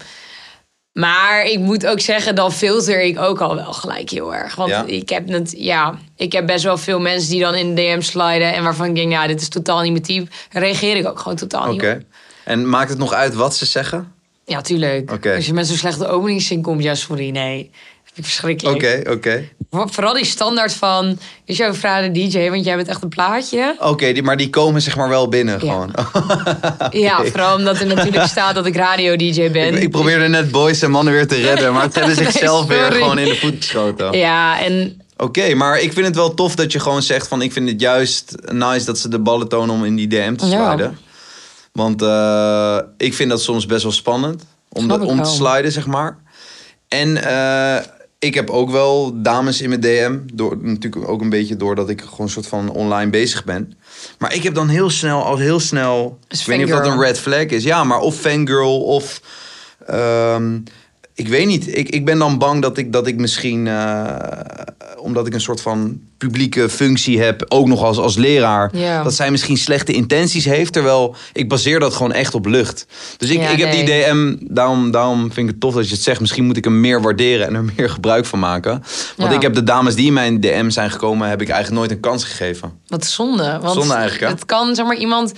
Maar 0.92 1.44
ik 1.44 1.59
moet 1.59 1.87
ook 1.87 2.01
zeggen, 2.01 2.35
dan 2.35 2.53
filter 2.53 3.03
ik 3.03 3.18
ook 3.18 3.40
al 3.40 3.55
wel 3.55 3.72
gelijk 3.72 4.11
heel 4.11 4.35
erg. 4.35 4.55
Want 4.55 4.70
Ja? 4.70 4.85
ik 4.87 5.09
heb 5.09 5.29
het, 5.29 5.55
ja, 5.57 5.99
ik 6.16 6.33
heb 6.33 6.46
best 6.46 6.64
wel 6.64 6.79
veel 6.79 7.01
mensen 7.01 7.31
die 7.31 7.40
dan 7.40 7.55
in 7.55 7.75
de 7.75 7.83
DM 7.83 8.01
sliden 8.01 8.55
en 8.55 8.62
waarvan 8.62 8.87
ik 8.87 8.94
denk, 8.94 9.11
nou, 9.11 9.27
dit 9.27 9.40
is 9.40 9.49
totaal 9.49 9.81
niet 9.81 9.90
mijn 9.90 10.03
type. 10.03 10.31
Reageer 10.51 10.96
ik 10.96 11.07
ook 11.09 11.18
gewoon 11.18 11.37
totaal 11.37 11.62
Oké. 11.72 11.87
niet 11.87 11.96
op. 11.96 12.03
En 12.44 12.68
maakt 12.68 12.90
het 12.90 12.99
nog 12.99 13.12
uit 13.12 13.35
wat 13.35 13.57
ze 13.57 13.66
zeggen? 13.66 14.12
Ja, 14.44 14.61
tuurlijk. 14.61 15.12
Oké. 15.12 15.35
Als 15.35 15.46
je 15.46 15.53
met 15.53 15.66
zo'n 15.66 15.77
slechte 15.77 16.07
openingszin 16.07 16.62
komt, 16.62 16.83
ja, 16.83 16.94
sorry, 16.94 17.31
nee. 17.31 17.62
Dat 17.72 17.72
vind 18.05 18.18
ik 18.18 18.25
verschrikkelijk. 18.25 18.77
Oké, 18.77 19.11
oké. 19.11 19.49
Voor- 19.76 19.90
Vooral 19.92 20.14
die 20.14 20.24
standaard 20.24 20.72
van, 20.74 21.18
is 21.44 21.56
jouw 21.56 21.74
vrouw 21.74 22.02
de 22.02 22.10
DJ, 22.12 22.50
want 22.50 22.64
jij 22.64 22.76
bent 22.76 22.88
echt 22.88 23.02
een 23.02 23.08
plaatje. 23.08 23.76
Oké, 23.78 24.12
die- 24.12 24.22
maar 24.22 24.36
die 24.36 24.50
komen 24.50 24.82
zeg 24.82 24.96
maar 24.96 25.08
wel 25.08 25.28
binnen 25.28 25.60
gewoon. 25.60 25.90
Ja, 26.90 27.24
vooral 27.24 27.56
omdat 27.56 27.80
er 27.80 27.86
natuurlijk 27.86 28.26
staat 28.26 28.54
dat 28.54 28.66
ik 28.66 28.76
radio-dj 28.76 29.50
ben. 29.50 29.74
ik, 29.74 29.82
ik 29.82 29.90
probeerde 29.90 30.28
net 30.28 30.50
boys 30.50 30.82
en 30.82 30.90
mannen 30.90 31.12
weer 31.12 31.26
te 31.28 31.34
redden, 31.40 31.72
maar 31.72 31.82
het 31.82 31.94
hebben 31.94 32.14
Nee, 32.16 32.24
zichzelf 32.24 32.66
weer 32.66 32.92
gewoon 32.92 33.18
in 33.18 33.28
de 33.28 33.36
voet 33.36 33.54
geschoten. 33.56 34.18
Ja, 34.18 34.60
en 34.60 35.00
Oké, 35.18 35.54
maar 35.54 35.80
ik 35.80 35.92
vind 35.92 36.06
het 36.06 36.16
wel 36.16 36.34
tof 36.34 36.54
dat 36.54 36.72
je 36.72 36.80
gewoon 36.80 37.02
zegt 37.02 37.28
van 37.28 37.42
ik 37.42 37.52
vind 37.52 37.68
het 37.68 37.80
juist 37.80 38.34
nice 38.52 38.84
dat 38.84 38.98
ze 38.98 39.08
de 39.08 39.18
ballen 39.18 39.48
tonen 39.48 39.74
om 39.74 39.84
in 39.84 39.96
die 39.96 40.06
DM 40.08 40.34
te 40.36 40.46
Ja. 40.46 40.66
sliden. 40.68 40.98
Want 41.72 42.02
eh, 42.02 42.78
ik 42.96 43.14
vind 43.14 43.30
dat 43.30 43.42
soms 43.42 43.66
best 43.66 43.82
wel 43.82 43.92
spannend 43.92 44.44
om, 44.68 44.90
ik 44.92 45.02
om 45.04 45.22
te 45.22 45.30
sliden, 45.30 45.72
zeg 45.72 45.86
maar. 45.86 46.18
En 46.88 47.24
eh, 47.24 47.76
ik 48.18 48.35
heb 48.35 48.50
ook 48.50 48.70
wel 48.70 49.22
dames 49.22 49.61
in 49.61 49.68
mijn 49.68 49.81
DM. 49.81 50.18
Door, 50.35 50.59
natuurlijk 50.61 51.09
ook 51.09 51.20
een 51.20 51.31
beetje 51.31 51.57
doordat 51.57 51.88
ik 51.88 52.00
gewoon 52.00 52.26
een 52.26 52.29
soort 52.29 52.46
van 52.46 52.70
online 52.70 53.11
bezig 53.11 53.44
ben. 53.44 53.72
Maar 54.18 54.35
ik 54.35 54.42
heb 54.42 54.55
dan 54.55 54.68
heel 54.68 54.90
snel, 54.90 55.24
al 55.24 55.37
heel 55.37 55.61
snel. 55.61 56.18
Is 56.29 56.40
ik 56.40 56.46
weet 56.46 56.59
niet 56.59 56.72
of 56.72 56.79
dat 56.79 56.87
een 56.87 57.00
red 57.00 57.18
flag 57.18 57.44
is. 57.44 57.64
Ja, 57.64 57.85
maar 57.85 58.00
of 58.00 58.16
fangirl 58.16 58.83
of. 58.83 59.20
ehm, 59.87 60.59
ik 61.16 61.29
weet 61.29 61.46
niet. 61.46 61.76
Ik, 61.76 61.88
ik 61.88 62.05
ben 62.05 62.18
dan 62.18 62.38
bang 62.38 62.62
dat 62.62 62.79
ik, 62.79 62.92
dat 62.92 63.07
ik 63.07 63.16
misschien. 63.16 63.66
eh, 63.66 64.07
omdat 64.98 65.27
ik 65.27 65.35
een 65.35 65.40
soort 65.40 65.60
van 65.60 66.00
publieke 66.19 66.69
functie 66.69 67.21
heb. 67.21 67.44
Ook 67.48 67.67
nog 67.67 67.83
als, 67.83 67.98
als 67.98 68.17
leraar. 68.17 68.71
Dat 69.04 69.14
zij 69.14 69.31
misschien 69.31 69.56
slechte 69.56 69.92
intenties 69.92 70.44
heeft. 70.44 70.73
Terwijl 70.73 71.14
ik 71.33 71.48
baseer 71.48 71.79
dat 71.81 71.94
gewoon 71.94 72.12
echt 72.12 72.35
op 72.35 72.46
lucht. 72.46 72.87
Dus 73.17 73.31
ik, 73.31 73.38
Ja, 73.40 73.48
ik 73.48 73.58
heb 73.58 73.73
die. 73.73 73.85
DM. 73.85 74.37
Daarom, 74.54 74.90
daarom 74.90 75.21
vind 75.21 75.37
ik 75.37 75.46
het 75.46 75.60
tof 75.60 75.75
dat 75.75 75.88
je 75.88 75.94
het 75.94 76.02
zegt. 76.02 76.21
Misschien 76.21 76.44
moet 76.44 76.56
ik 76.56 76.64
hem 76.64 76.81
meer 76.81 77.02
waarderen 77.02 77.46
en 77.46 77.54
er 77.54 77.64
meer 77.77 77.90
gebruik 77.90 78.25
van 78.27 78.38
maken. 78.38 78.71
Want 79.17 79.31
Ja. 79.31 79.37
ik 79.37 79.42
heb 79.42 79.54
de 79.54 79.62
dames 79.62 79.94
die 79.94 80.06
in 80.06 80.12
mijn 80.12 80.40
DM 80.40 80.71
zijn 80.71 80.90
gekomen. 80.90 81.29
heb 81.29 81.40
ik 81.42 81.48
eigenlijk 81.48 81.79
nooit 81.81 81.90
een 81.90 82.00
kans 82.10 82.25
gegeven. 82.25 82.73
wat 82.87 83.04
zonde. 83.06 83.58
Want 83.62 83.75
Zonde 83.79 83.94
eigenlijk, 83.94 84.25
hè? 84.25 84.29
Het 84.31 84.44
kan, 84.44 84.75
zeg 84.75 84.87
maar, 84.87 84.96
iemand... 84.96 85.33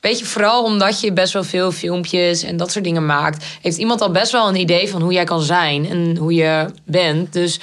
Weet 0.00 0.18
je, 0.18 0.24
vooral 0.24 0.64
omdat 0.64 1.00
je 1.00 1.12
best 1.12 1.32
wel 1.32 1.44
veel 1.44 1.72
filmpjes 1.72 2.42
en 2.42 2.56
dat 2.56 2.70
soort 2.72 2.84
dingen 2.84 3.06
maakt... 3.06 3.44
heeft 3.62 3.76
iemand 3.76 4.00
al 4.00 4.10
best 4.10 4.32
wel 4.32 4.48
een 4.48 4.56
idee 4.56 4.88
van 4.88 5.02
hoe 5.02 5.12
jij 5.12 5.24
kan 5.24 5.42
zijn 5.42 5.88
en 5.88 6.16
hoe 6.16 6.34
je 6.34 6.66
bent. 6.84 7.32
Dus 7.32 7.60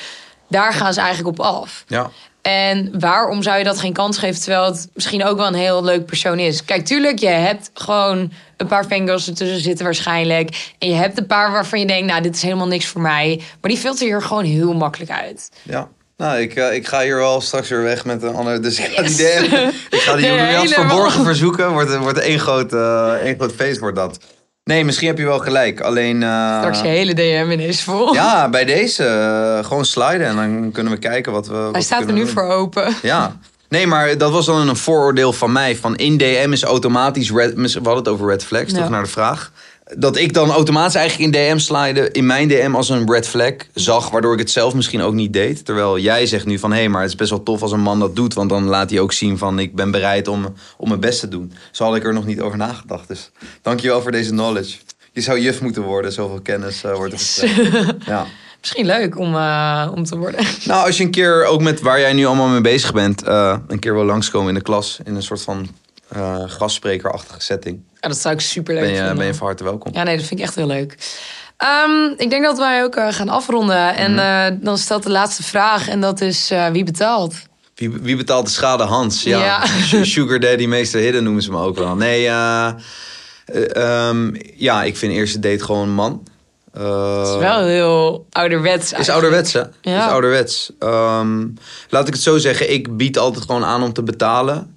daar 0.49 0.73
gaan 0.73 0.93
ze 0.93 0.99
eigenlijk 0.99 1.39
op 1.39 1.45
af. 1.45 1.83
Ja. 1.87 2.09
En 2.41 2.99
waarom 2.99 3.43
zou 3.43 3.57
je 3.57 3.63
dat 3.63 3.79
geen 3.79 3.93
kans 3.93 4.17
geven 4.17 4.41
terwijl 4.41 4.65
het 4.65 4.89
misschien 4.93 5.25
ook 5.25 5.37
wel 5.37 5.47
een 5.47 5.53
heel 5.53 5.83
leuk 5.83 6.05
persoon 6.05 6.39
is? 6.39 6.65
Kijk, 6.65 6.85
tuurlijk, 6.85 7.19
je 7.19 7.27
hebt 7.27 7.71
gewoon 7.73 8.31
een 8.57 8.67
paar 8.67 8.85
fangirls 8.85 9.27
ertussen 9.27 9.61
zitten 9.61 9.85
waarschijnlijk. 9.85 10.73
En 10.79 10.89
je 10.89 10.95
hebt 10.95 11.17
een 11.17 11.25
paar 11.25 11.51
waarvan 11.51 11.79
je 11.79 11.85
denkt, 11.85 12.07
nou, 12.07 12.21
dit 12.21 12.35
is 12.35 12.41
helemaal 12.41 12.67
niks 12.67 12.85
voor 12.85 13.01
mij. 13.01 13.41
Maar 13.61 13.71
die 13.71 13.79
filter 13.79 14.07
je 14.07 14.13
er 14.13 14.21
gewoon 14.21 14.43
heel 14.43 14.73
makkelijk 14.73 15.11
uit. 15.11 15.51
Ja. 15.63 15.89
Nou, 16.17 16.39
ik, 16.39 16.55
eh, 16.55 16.73
ik 16.73 16.87
ga 16.87 17.01
hier 17.01 17.15
wel 17.15 17.41
straks 17.41 17.69
weer 17.69 17.83
weg 17.83 18.05
met 18.05 18.23
een 18.23 18.35
ander. 18.35 18.61
Dus 18.61 18.79
ik 18.79 18.85
ga 18.85 19.01
Yes. 19.01 19.15
die 19.15 19.25
DM, 19.25 19.53
ik 19.89 19.99
ga 19.99 20.15
die 20.15 20.69
verborgen 20.73 21.23
verzoeken. 21.23 21.71
Wordt, 21.71 21.89
een- 21.91 22.01
wordt 22.01 22.17
één 22.19 22.39
groot, 22.39 22.73
eh, 22.73 23.11
één 23.13 23.35
groot 23.35 23.51
feest 23.55 23.79
wordt 23.79 23.95
dat. 23.95 24.17
Nee, 24.63 24.85
misschien 24.85 25.07
heb 25.07 25.17
je 25.17 25.25
wel 25.25 25.39
gelijk. 25.39 25.81
Alleen. 25.81 26.23
eh, 26.23 26.57
Straks 26.57 26.81
je 26.81 26.87
hele 26.87 27.13
DM 27.13 27.47
ineens 27.51 27.81
vol. 27.83 28.13
ja, 28.13 28.49
bij 28.49 28.65
deze 28.65 29.03
eh, 29.05 29.65
gewoon 29.67 29.85
sliden 29.85 30.27
en 30.27 30.35
dan 30.35 30.71
kunnen 30.71 30.93
we 30.93 30.99
kijken 30.99 31.31
wat 31.31 31.47
we. 31.47 31.53
wat 31.53 31.63
Hij 31.63 31.71
we 31.71 31.81
staat 31.81 32.01
er 32.07 32.13
nu 32.13 32.19
doen. 32.23 32.29
voor 32.29 32.43
open. 32.49 32.95
Ja. 33.01 33.37
Nee, 33.69 33.87
maar 33.87 34.17
dat 34.17 34.31
was 34.31 34.45
dan 34.45 34.67
een 34.69 34.75
vooroordeel 34.75 35.33
van 35.33 35.51
mij. 35.51 35.75
Van 35.75 35.95
in 35.95 36.17
DM 36.17 36.49
is 36.51 36.63
automatisch 36.63 37.31
red. 37.31 37.53
We 37.53 37.69
hadden 37.73 37.95
het 37.95 38.07
over 38.07 38.27
red 38.29 38.43
flags, 38.43 38.71
Ja. 38.71 38.77
toch 38.77 38.89
naar 38.89 39.03
de 39.03 39.09
vraag. 39.09 39.51
Dat 39.95 40.17
ik 40.17 40.33
dan 40.33 40.49
automatisch 40.49 40.95
eigenlijk 40.95 41.35
in 41.35 41.41
DM 41.41 41.57
slide, 41.57 42.11
in 42.11 42.25
mijn 42.25 42.47
DM 42.47 42.71
als 42.75 42.89
een 42.89 43.11
red 43.11 43.27
flag 43.27 43.53
zag, 43.73 44.09
waardoor 44.09 44.33
ik 44.33 44.39
het 44.39 44.51
zelf 44.51 44.73
misschien 44.73 45.01
ook 45.01 45.13
niet 45.13 45.33
deed. 45.33 45.65
Terwijl 45.65 45.99
jij 45.99 46.25
zegt 46.25 46.45
nu 46.45 46.59
van 46.59 46.71
hé, 46.71 46.77
hey, 46.77 46.89
maar 46.89 47.01
het 47.01 47.09
is 47.09 47.15
best 47.15 47.29
wel 47.29 47.43
tof 47.43 47.61
als 47.61 47.71
een 47.71 47.79
man 47.79 47.99
dat 47.99 48.15
doet, 48.15 48.33
want 48.33 48.49
dan 48.49 48.63
laat 48.63 48.89
hij 48.89 48.99
ook 48.99 49.13
zien 49.13 49.37
van 49.37 49.59
ik 49.59 49.75
ben 49.75 49.91
bereid 49.91 50.27
om, 50.27 50.53
om 50.77 50.87
mijn 50.87 50.99
best 50.99 51.19
te 51.19 51.27
doen. 51.27 51.53
Zo 51.71 51.83
had 51.83 51.95
ik 51.95 52.03
er 52.03 52.13
nog 52.13 52.25
niet 52.25 52.41
over 52.41 52.57
nagedacht. 52.57 53.07
Dus 53.07 53.31
dankjewel 53.61 54.01
voor 54.01 54.11
deze 54.11 54.29
knowledge. 54.29 54.77
Je 55.11 55.21
zou 55.21 55.39
juf 55.39 55.61
moeten 55.61 55.81
worden, 55.81 56.11
zoveel 56.11 56.41
kennis 56.41 56.83
eh, 56.83 56.95
wordt 56.95 57.37
er. 57.41 57.95
Ja. 58.05 58.25
Misschien 58.59 58.85
leuk 58.85 59.19
om, 59.19 59.35
eh, 59.35 59.91
om 59.95 60.03
te 60.03 60.17
worden. 60.17 60.45
Nou, 60.65 60.85
als 60.85 60.97
je 60.97 61.03
een 61.03 61.11
keer 61.11 61.45
ook 61.45 61.61
met 61.61 61.81
waar 61.81 61.99
jij 61.99 62.13
nu 62.13 62.25
allemaal 62.25 62.47
mee 62.47 62.61
bezig 62.61 62.93
bent, 62.93 63.23
eh, 63.23 63.57
een 63.67 63.79
keer 63.79 63.93
wil 63.93 64.03
langskomen 64.03 64.49
in 64.49 64.55
de 64.55 64.61
klas 64.61 64.99
in 65.03 65.15
een 65.15 65.23
soort 65.23 65.41
van 65.41 65.67
eh 66.17 66.43
gastsprekerachtige 66.47 67.41
setting, 67.41 67.79
Ja, 67.99 68.07
dat 68.07 68.17
zou 68.17 68.33
ik 68.33 68.41
super 68.41 68.73
leuk 68.73 68.83
ben 68.83 68.91
je, 68.91 68.97
vinden. 68.97 69.17
ben 69.17 69.25
je 69.25 69.33
van 69.33 69.47
harte 69.47 69.63
welkom. 69.63 69.93
Ja, 69.93 70.03
nee, 70.03 70.17
dat 70.17 70.25
vind 70.25 70.39
ik 70.39 70.45
echt 70.45 70.55
heel 70.55 70.67
leuk. 70.67 70.97
Ehm, 71.57 72.05
ik 72.17 72.29
denk 72.29 72.43
dat 72.43 72.57
wij 72.57 72.83
ook 72.83 72.95
eh, 72.95 73.07
gaan 73.13 73.29
afronden. 73.29 73.95
En 73.95 74.11
Mhm. 74.11 74.19
eh, 74.53 74.57
dan 74.61 74.77
stelt 74.77 75.03
de 75.03 75.09
laatste 75.11 75.43
vraag. 75.43 75.87
En 75.87 76.01
dat 76.01 76.21
is 76.21 76.51
wie 76.71 76.83
betaalt? 76.83 77.33
Wie, 77.75 77.89
wie 77.91 78.15
betaalt 78.15 78.45
de 78.45 78.51
schade? 78.51 78.83
Hans. 78.83 79.23
Ja. 79.23 79.39
Ja. 79.91 80.03
Sugar 80.03 80.39
Daddy, 80.39 80.65
meester 80.65 80.99
Hidden 81.01 81.23
noemen 81.23 81.41
ze 81.43 81.51
me 81.51 81.57
ook 81.61 81.77
wel. 81.77 81.95
Nee, 81.95 82.27
eh, 82.27 82.73
ehm, 83.71 84.35
ja, 84.55 84.83
ik 84.83 84.97
vind 84.97 85.13
eerste 85.13 85.39
date 85.39 85.63
gewoon 85.63 85.81
een 85.87 85.93
man. 85.93 86.23
Het 86.71 87.27
is 87.27 87.35
wel 87.35 87.63
heel 87.65 88.25
ouderwets. 88.31 88.91
Is 88.93 89.09
ouderwets, 89.09 89.53
hè? 89.53 89.61
Ja. 89.81 90.05
Is 90.05 90.11
ouderwets. 90.11 90.71
Ehm, 90.79 91.47
laat 91.89 92.07
ik 92.07 92.13
het 92.13 92.23
zo 92.23 92.37
zeggen, 92.37 92.73
ik 92.73 92.97
bied 92.97 93.17
altijd 93.17 93.45
gewoon 93.45 93.65
aan 93.65 93.83
om 93.83 93.93
te 93.93 94.03
betalen. 94.03 94.75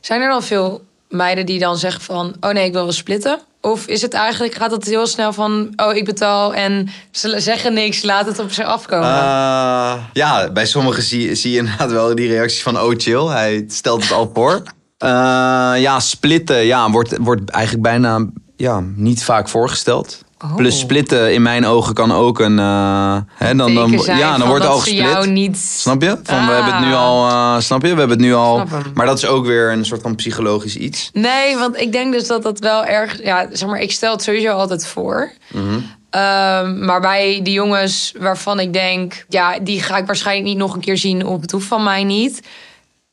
Zijn 0.00 0.20
er 0.20 0.28
dan 0.28 0.42
veel 0.42 0.84
meiden 1.08 1.46
die 1.46 1.58
dan 1.58 1.76
zeggen 1.76 2.02
van... 2.02 2.34
oh 2.40 2.50
nee, 2.50 2.64
ik 2.64 2.72
wil 2.72 2.82
wel 2.82 2.92
splitten? 2.92 3.40
Of 3.60 3.86
is 3.86 4.02
het 4.02 4.12
eigenlijk, 4.12 4.54
gaat 4.54 4.70
het 4.70 4.84
heel 4.84 5.06
snel 5.06 5.32
van... 5.32 5.72
oh, 5.76 5.94
ik 5.94 6.04
betaal 6.04 6.54
en 6.54 6.88
ze 7.10 7.40
zeggen 7.40 7.72
niks, 7.72 8.02
laat 8.02 8.26
het 8.26 8.38
op 8.38 8.52
zich 8.52 8.66
afkomen? 8.66 9.08
Eh, 9.08 10.04
ja, 10.12 10.50
bij 10.52 10.66
sommigen 10.66 11.02
zie, 11.02 11.34
zie 11.34 11.50
je 11.50 11.58
inderdaad 11.62 11.90
wel 11.90 12.14
die 12.14 12.28
reacties 12.28 12.62
van 12.62 12.80
oh 12.80 12.94
chill, 12.96 13.26
hij 13.26 13.64
stelt 13.68 14.02
het 14.02 14.12
al 14.12 14.30
voor. 14.34 14.62
Eh, 14.98 15.10
ja, 15.76 16.00
splitten 16.00 16.64
ja, 16.64 16.90
wordt, 16.90 17.16
wordt 17.18 17.50
eigenlijk 17.50 17.84
bijna 17.84 18.26
ja, 18.56 18.82
niet 18.94 19.24
vaak 19.24 19.48
voorgesteld. 19.48 20.24
Oh. 20.44 20.54
Plus 20.56 20.78
splitten 20.78 21.32
in 21.34 21.42
mijn 21.42 21.66
ogen 21.66 21.94
kan 21.94 22.12
ook 22.12 22.38
een... 22.40 22.58
eh, 22.58 23.16
hè, 23.34 23.54
dan, 23.54 23.74
dan, 23.74 23.90
ja, 24.04 24.38
dan 24.38 24.48
wordt 24.48 24.64
er 24.64 24.70
al 24.70 24.78
gesplit. 24.78 25.30
niet... 25.30 25.56
Snap 25.58 26.02
je? 26.02 26.08
Van, 26.22 26.46
we 26.46 26.52
Ah. 26.52 26.54
hebben 26.54 26.74
het 26.76 26.86
nu 26.86 26.92
al... 26.94 27.28
eh, 27.28 27.60
snap 27.60 27.82
je? 27.82 27.92
We 27.92 27.98
hebben 27.98 28.16
het 28.16 28.26
nu 28.26 28.34
al... 28.34 28.64
Maar 28.94 29.06
dat 29.06 29.16
is 29.18 29.26
ook 29.26 29.46
weer 29.46 29.72
een 29.72 29.84
soort 29.84 30.02
van 30.02 30.14
psychologisch 30.14 30.76
iets. 30.76 31.10
Nee, 31.12 31.56
want 31.56 31.80
ik 31.80 31.92
denk 31.92 32.12
dus 32.12 32.26
dat 32.26 32.42
dat 32.42 32.58
wel 32.58 32.84
erg... 32.84 33.22
Ja, 33.22 33.46
zeg 33.52 33.68
maar, 33.68 33.80
ik 33.80 33.92
stel 33.92 34.12
het 34.12 34.22
sowieso 34.22 34.50
altijd 34.52 34.86
voor. 34.86 35.30
Mhm. 35.52 35.78
Ehm, 36.10 36.84
maar 36.84 37.00
bij 37.00 37.40
die 37.42 37.52
jongens 37.54 38.14
waarvan 38.18 38.60
ik 38.60 38.72
denk... 38.72 39.24
ja, 39.28 39.58
die 39.58 39.82
ga 39.82 39.96
ik 39.96 40.06
waarschijnlijk 40.06 40.46
niet 40.48 40.56
nog 40.58 40.74
een 40.74 40.80
keer 40.80 40.98
zien... 40.98 41.26
of 41.26 41.40
het 41.40 41.50
hoeft 41.50 41.66
van 41.66 41.82
mij 41.82 42.04
niet... 42.04 42.40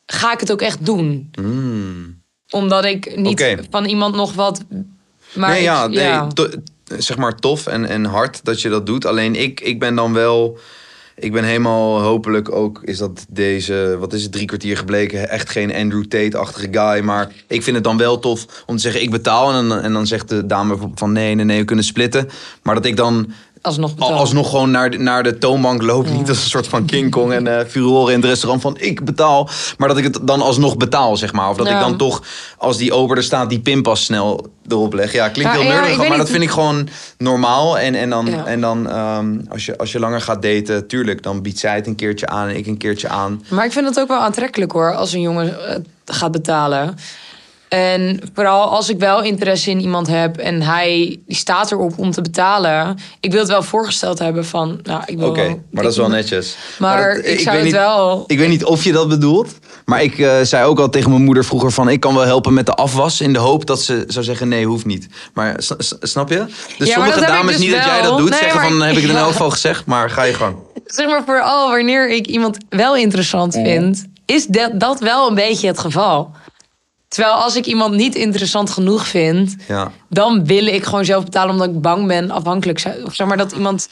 ga 0.06 0.34
ik 0.34 0.40
het 0.40 0.52
ook 0.52 0.62
echt 0.62 0.86
doen. 0.86 1.30
Mm. 1.42 2.20
Omdat 2.50 2.86
ik 2.86 3.16
niet 3.16 3.56
van 3.70 3.86
iemand 3.86 4.16
nog 4.16 4.34
wat... 4.34 4.62
Maar 5.34 5.50
nee, 5.50 5.58
ik- 5.60 5.64
ja, 5.64 5.88
nee, 5.88 6.28
to- 6.34 6.50
zeg 6.98 7.18
maar 7.18 7.36
tof 7.36 7.68
en, 7.68 7.86
en 7.86 8.06
hard 8.06 8.46
dat 8.46 8.62
je 8.62 8.70
dat 8.70 8.86
doet. 8.86 9.06
Alleen 9.06 9.36
ik, 9.36 9.60
ik 9.60 9.80
ben 9.80 9.96
dan 9.96 10.14
wel... 10.14 10.60
Ik 11.16 11.32
ben 11.32 11.44
helemaal 11.44 12.02
hopelijk 12.02 12.52
ook, 12.52 12.80
is 12.84 12.98
dat 12.98 13.26
deze, 13.30 13.96
wat 14.00 14.14
is 14.14 14.24
het, 14.24 14.32
drie 14.32 14.46
kwartier 14.46 14.78
gebleken, 14.78 15.30
echt 15.30 15.50
geen 15.50 15.74
Andrew 15.74 16.04
Tate-achtige 16.04 16.68
guy. 16.72 17.04
Maar 17.04 17.32
ik 17.48 17.64
vind 17.64 17.76
het 17.76 17.86
dan 17.86 17.98
wel 17.98 18.20
tof 18.20 18.64
om 18.66 18.76
te 18.76 18.82
zeggen, 18.82 19.02
ik 19.02 19.12
betaal. 19.12 19.54
En 19.54 19.84
en 19.84 19.94
dan 19.94 20.08
zegt 20.08 20.30
de 20.30 20.46
dame 20.46 20.78
van 20.96 21.12
nee, 21.12 21.36
nee, 21.36 21.46
nee, 21.46 21.60
we 21.60 21.66
kunnen 21.66 21.86
splitten. 21.86 22.30
Maar 22.64 22.76
dat 22.76 22.86
ik 22.86 22.96
dan 22.96 23.34
Alsnog 23.62 23.90
al- 23.90 23.96
betaald. 23.96 24.20
alsnog 24.20 24.50
gewoon 24.50 24.72
naar 24.72 24.90
de, 24.90 24.98
naar 24.98 25.24
de 25.24 25.38
toonbank 25.38 25.82
loop. 25.82 26.10
Niet 26.10 26.30
als 26.30 26.44
een 26.44 26.50
soort 26.50 26.68
van 26.68 26.86
King 26.86 27.12
Kong 27.12 27.34
en 27.34 27.48
eh 27.60 27.66
furoren 27.68 28.14
in 28.14 28.20
het 28.20 28.30
restaurant 28.30 28.62
van 28.62 28.78
ik 28.80 29.06
betaal. 29.06 29.50
Maar 29.78 29.88
dat 29.88 29.98
ik 29.98 30.04
het 30.04 30.20
dan 30.22 30.42
alsnog 30.42 30.78
betaal, 30.78 31.18
zeg 31.18 31.34
maar. 31.34 31.50
Of 31.50 31.58
dat 31.58 31.68
Ja. 31.68 31.74
ik 31.74 31.80
dan 31.80 31.98
toch, 31.98 32.22
als 32.58 32.78
die 32.78 32.94
ober 32.94 33.18
er 33.18 33.24
staat, 33.24 33.50
die 33.50 33.60
pinpas 33.60 34.04
snel 34.04 34.48
erop 34.68 34.94
leg. 34.94 35.14
Ja, 35.14 35.30
klinkt 35.30 35.54
Ja, 35.54 35.60
heel 35.60 35.70
nerdig, 35.72 36.08
maar 36.08 36.18
dat 36.18 36.30
vind 36.30 36.44
ik 36.44 36.50
gewoon 36.50 36.90
normaal. 37.18 37.80
En, 37.80 37.96
en 37.96 38.10
dan, 38.10 38.46
en 38.46 38.62
dan 38.62 38.90
ehm, 38.90 39.38
als, 39.50 39.66
je, 39.66 39.78
als 39.78 39.92
je 39.92 40.00
langer 40.00 40.22
gaat 40.22 40.42
daten, 40.42 40.88
tuurlijk, 40.88 41.24
dan 41.24 41.42
biedt 41.42 41.60
zij 41.60 41.76
het 41.76 41.88
een 41.88 41.96
keertje 41.96 42.28
aan 42.28 42.48
en 42.48 42.56
ik 42.58 42.68
een 42.68 42.78
keertje 42.78 43.08
aan. 43.10 43.44
Maar 43.50 43.66
ik 43.66 43.72
vind 43.72 43.86
het 43.88 44.00
ook 44.00 44.08
wel 44.08 44.20
aantrekkelijk 44.20 44.72
hoor, 44.72 44.96
als 44.96 45.14
een 45.14 45.22
jongen 45.22 45.68
eh, 45.70 45.76
gaat 46.06 46.32
betalen. 46.32 46.96
En 47.72 48.20
vooral 48.34 48.70
als 48.70 48.90
ik 48.90 49.00
wel 49.00 49.22
interesse 49.24 49.70
in 49.70 49.80
iemand 49.80 50.08
heb 50.08 50.38
en 50.38 50.62
hij 50.62 51.20
die 51.28 51.36
staat 51.36 51.72
erop 51.72 51.94
om 51.98 52.12
te 52.12 52.22
betalen. 52.22 52.98
Ik 53.20 53.32
wil 53.32 53.40
het 53.40 53.50
wel 53.50 53.64
voorgesteld 53.64 54.20
hebben 54.20 54.46
van, 54.46 54.80
nou, 54.84 55.02
ik 55.06 55.18
wil 55.18 55.30
Oké, 55.30 55.62
maar 55.72 55.84
dat 55.84 55.92
is 55.92 55.98
wel 55.98 56.10
netjes. 56.10 56.56
Maar, 56.80 57.16
dat- 57.16 57.26
ik 57.26 57.40
zou 57.40 57.46
weet 57.46 57.56
het 57.56 57.64
niet, 57.64 57.74
wel. 57.74 58.24
Ik 58.28 58.38
weet 58.38 58.50
niet 58.50 58.64
of 58.66 58.84
je 58.84 58.92
dat 58.92 59.08
bedoelt. 59.08 59.50
Maar 59.86 60.04
ik 60.04 60.20
eh, 60.20 60.42
zei 60.42 60.66
ook 60.66 60.80
al 60.80 60.90
tegen 60.90 61.10
mijn 61.10 61.24
moeder 61.24 61.46
vroeger 61.46 61.72
van... 61.72 61.90
ik 61.90 62.00
kan 62.00 62.14
wel 62.16 62.26
helpen 62.26 62.54
met 62.54 62.66
de 62.66 62.74
afwas... 62.74 63.22
in 63.22 63.34
de 63.34 63.40
hoop 63.40 63.66
dat 63.66 63.82
ze 63.82 64.04
zou 64.08 64.26
zeggen 64.26 64.48
nee, 64.48 64.66
hoeft 64.66 64.86
niet. 64.86 65.08
Maar 65.34 65.56
snap 66.00 66.30
je? 66.30 66.46
Dus 66.78 66.88
Ja, 66.88 66.94
sommige 66.94 67.20
dames, 67.20 67.52
dus 67.52 67.66
niet 67.66 67.72
dat 67.72 67.86
jij 67.86 68.02
dat 68.02 68.18
doet... 68.18 68.30
Nee, 68.30 68.40
zeggen 68.40 68.60
maar- 68.60 68.70
van 68.70 68.82
heb 68.82 68.96
ik 68.96 69.02
het 69.02 69.12
in 69.12 69.18
elk 69.26 69.32
geval 69.32 69.50
gezegd... 69.50 69.86
maar 69.86 70.10
ga 70.10 70.24
je 70.24 70.34
gang. 70.34 70.56
Zeg 70.86 71.08
maar 71.08 71.24
vooral 71.26 71.70
wanneer 71.70 72.10
ik 72.10 72.28
iemand 72.28 72.58
wel 72.70 72.96
interessant 72.96 73.54
vind, 73.54 74.06
is 74.26 74.46
dat, 74.46 74.80
dat 74.80 75.00
wel 75.00 75.28
een 75.30 75.36
beetje 75.36 75.68
het 75.68 75.80
geval. 75.80 76.32
Terwijl 77.12 77.34
als 77.36 77.56
ik 77.56 77.66
iemand 77.66 77.96
niet 77.96 78.16
interessant 78.16 78.70
genoeg 78.70 79.08
vind, 79.08 79.56
Ja. 79.68 79.92
dan 80.10 80.46
wil 80.46 80.66
ik 80.66 80.84
gewoon 80.84 81.06
zelf 81.06 81.24
betalen 81.24 81.52
omdat 81.52 81.68
ik 81.68 81.82
bang 81.82 82.08
ben 82.08 82.32
afhankelijk 82.32 82.80
zeg 83.12 83.28
maar 83.28 83.38
dat 83.38 83.52
iemand 83.52 83.90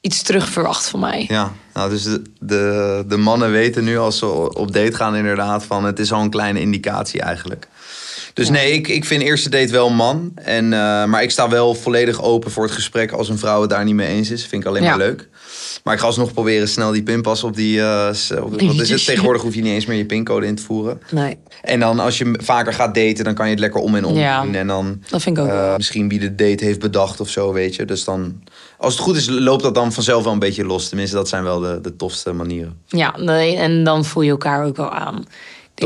iets 0.00 0.22
terug 0.22 0.48
verwacht 0.48 0.88
van 0.88 1.00
mij. 1.00 1.24
Ja, 1.28 1.52
nou, 1.74 1.90
dus 1.90 2.02
de, 2.02 2.22
de, 2.40 3.04
de 3.08 3.16
mannen 3.16 3.50
weten 3.50 3.84
nu 3.84 3.98
als 3.98 4.18
ze 4.18 4.26
op 4.54 4.72
date 4.72 4.94
gaan 4.94 5.16
inderdaad 5.16 5.64
van... 5.64 5.84
het 5.84 5.98
is 5.98 6.12
al 6.12 6.20
een 6.20 6.30
kleine 6.30 6.60
indicatie 6.60 7.20
eigenlijk. 7.20 7.68
Dus 8.34 8.48
nee, 8.50 8.72
ik, 8.72 8.88
ik 8.88 9.04
vind 9.04 9.22
eerste 9.22 9.48
date 9.50 9.72
wel 9.72 9.90
man. 9.90 10.32
En, 10.34 10.64
eh, 10.72 11.04
maar 11.04 11.22
ik 11.22 11.30
sta 11.30 11.48
wel 11.48 11.74
volledig 11.74 12.22
open 12.22 12.50
voor 12.50 12.62
het 12.62 12.72
gesprek 12.72 13.12
als 13.12 13.28
een 13.28 13.38
vrouw 13.38 13.60
het 13.60 13.70
daar 13.70 13.84
niet 13.84 13.94
mee 13.94 14.06
eens 14.08 14.30
is. 14.30 14.46
Vind 14.46 14.62
ik 14.62 14.68
alleen 14.68 14.82
maar 14.82 14.96
leuk. 14.96 15.28
Maar 15.84 15.94
ik 15.94 16.00
ga 16.00 16.06
alsnog 16.06 16.32
proberen 16.32 16.68
snel 16.68 16.92
die 16.92 17.02
pinpas 17.02 17.44
op 17.44 17.56
die... 17.56 17.80
s- 18.12 18.30
op, 18.30 18.50
wat 18.60 18.80
is 18.80 18.90
het? 18.90 19.04
Tegenwoordig 19.04 19.42
hoef 19.42 19.54
je 19.54 19.62
niet 19.62 19.72
eens 19.72 19.86
meer 19.86 19.96
je 19.96 20.06
pincode 20.06 20.46
in 20.46 20.54
te 20.54 20.62
voeren. 20.62 21.00
Nee, 21.10 21.38
En 21.62 21.80
dan 21.80 21.98
als 22.00 22.18
je 22.18 22.34
vaker 22.42 22.72
gaat 22.72 22.94
daten, 22.94 23.24
dan 23.24 23.34
kan 23.34 23.44
je 23.46 23.50
het 23.50 23.60
lekker 23.60 23.80
om 23.80 23.94
en 23.94 24.04
om 24.04 24.16
Ja. 24.16 24.42
doen. 24.42 24.54
En 24.54 24.66
dan 24.66 25.02
dat 25.10 25.22
vind 25.22 25.36
ik 25.38 25.42
ook 25.44 25.50
eh, 25.50 25.76
misschien 25.76 26.08
wie 26.08 26.18
de 26.18 26.34
date 26.34 26.64
heeft 26.64 26.78
bedacht 26.80 27.20
of 27.20 27.28
zo, 27.28 27.52
weet 27.52 27.74
je. 27.74 27.84
Dus 27.84 28.04
dan, 28.04 28.42
als 28.78 28.92
het 28.94 29.02
goed 29.02 29.16
is, 29.16 29.28
loopt 29.28 29.62
dat 29.62 29.74
dan 29.74 29.92
vanzelf 29.92 30.24
wel 30.24 30.32
een 30.32 30.38
beetje 30.38 30.64
los. 30.64 30.88
Tenminste, 30.88 31.16
dat 31.16 31.28
zijn 31.28 31.42
wel 31.42 31.60
de, 31.60 31.78
de 31.82 31.96
tofste 31.96 32.32
manieren. 32.32 32.76
Ja, 32.86 33.14
nee, 33.18 33.56
en 33.56 33.84
dan 33.84 34.04
voel 34.04 34.22
je 34.22 34.30
elkaar 34.30 34.64
ook 34.64 34.76
wel 34.76 34.90
aan. 34.90 35.24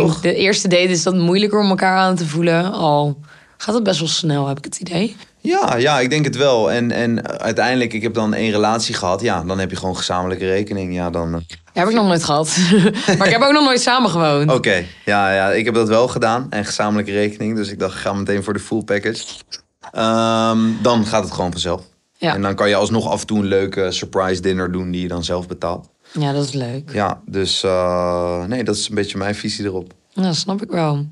Toch? 0.01 0.20
De 0.20 0.34
eerste 0.34 0.68
date 0.68 0.82
is 0.88 1.03
dat 1.03 1.14
moeilijker 1.14 1.59
om 1.61 1.68
elkaar 1.68 1.97
aan 1.99 2.16
te 2.16 2.26
voelen. 2.26 2.72
Al 2.72 3.18
gaat 3.57 3.74
het 3.74 3.84
best 3.84 3.99
wel 3.99 4.09
snel, 4.09 4.47
heb 4.49 4.59
ik 4.59 4.64
het 4.64 4.78
idee. 4.80 5.16
Ja, 5.40 5.76
ja, 5.76 6.01
ik 6.01 6.11
denk 6.11 6.24
het 6.24 6.36
wel. 6.36 6.70
En, 6.72 6.90
en 6.92 7.28
uiteindelijk, 7.40 7.92
ik 7.92 8.03
heb 8.03 8.14
dan 8.14 8.34
één 8.34 8.51
relatie 8.51 8.94
gehad. 8.94 9.20
Ja, 9.20 9.42
dan 9.42 9.59
heb 9.59 9.70
je 9.70 9.76
gewoon 9.76 9.97
gezamenlijke 9.97 10.47
rekening. 10.47 10.94
Ja, 10.94 11.11
dan... 11.11 11.34
eh, 11.34 11.40
Ja, 11.72 11.80
heb 11.80 11.88
ik 11.88 11.94
nog 11.94 12.07
nooit 12.07 12.24
gehad. 12.24 12.57
maar 13.18 13.26
ik 13.26 13.32
heb 13.32 13.42
ook 13.42 13.53
nog 13.53 13.64
nooit 13.64 13.80
samen 13.80 14.11
gewoond. 14.11 14.53
Oké, 14.53 14.84
ja, 15.05 15.34
ja, 15.34 15.51
ik 15.53 15.64
heb 15.64 15.74
dat 15.74 15.88
wel 15.88 16.09
gedaan. 16.09 16.47
En 16.51 16.64
gezamenlijke 16.64 17.12
rekening. 17.12 17.57
Dus 17.57 17.70
ik 17.70 17.78
dacht, 17.78 17.94
ik 17.94 18.01
ga 18.01 18.12
meteen 18.12 18.42
voor 18.44 18.53
de 18.53 18.59
full 18.61 18.82
package. 18.82 19.24
Ehm, 19.92 20.59
dan 20.82 21.07
gaat 21.07 21.24
het 21.24 21.32
gewoon 21.32 21.51
vanzelf. 21.51 21.82
Ja. 22.18 22.34
En 22.34 22.42
dan 22.42 22.55
kan 22.55 22.68
je 22.68 22.74
alsnog 22.74 23.09
af 23.11 23.20
en 23.20 23.26
toe 23.26 23.38
een 23.38 23.44
leuke 23.44 23.90
surprise 23.92 24.40
dinner 24.40 24.72
doen 24.72 24.90
die 24.90 25.03
je 25.03 25.09
dan 25.09 25.24
zelf 25.24 25.47
betaalt. 25.47 25.88
Ja, 26.19 26.33
dat 26.33 26.45
is 26.45 26.53
leuk. 26.53 26.91
Ja, 26.93 27.21
dus 27.27 27.62
eh, 27.62 28.45
nee, 28.45 28.64
dat 28.64 28.77
is 28.77 28.89
een 28.89 28.95
beetje 28.95 29.19
mijn 29.19 29.35
visie 29.35 29.64
erop. 29.64 29.93
Ja, 30.09 30.23
dat 30.23 30.37
snap 30.37 30.62
ik 30.62 30.71
wel. 30.71 31.07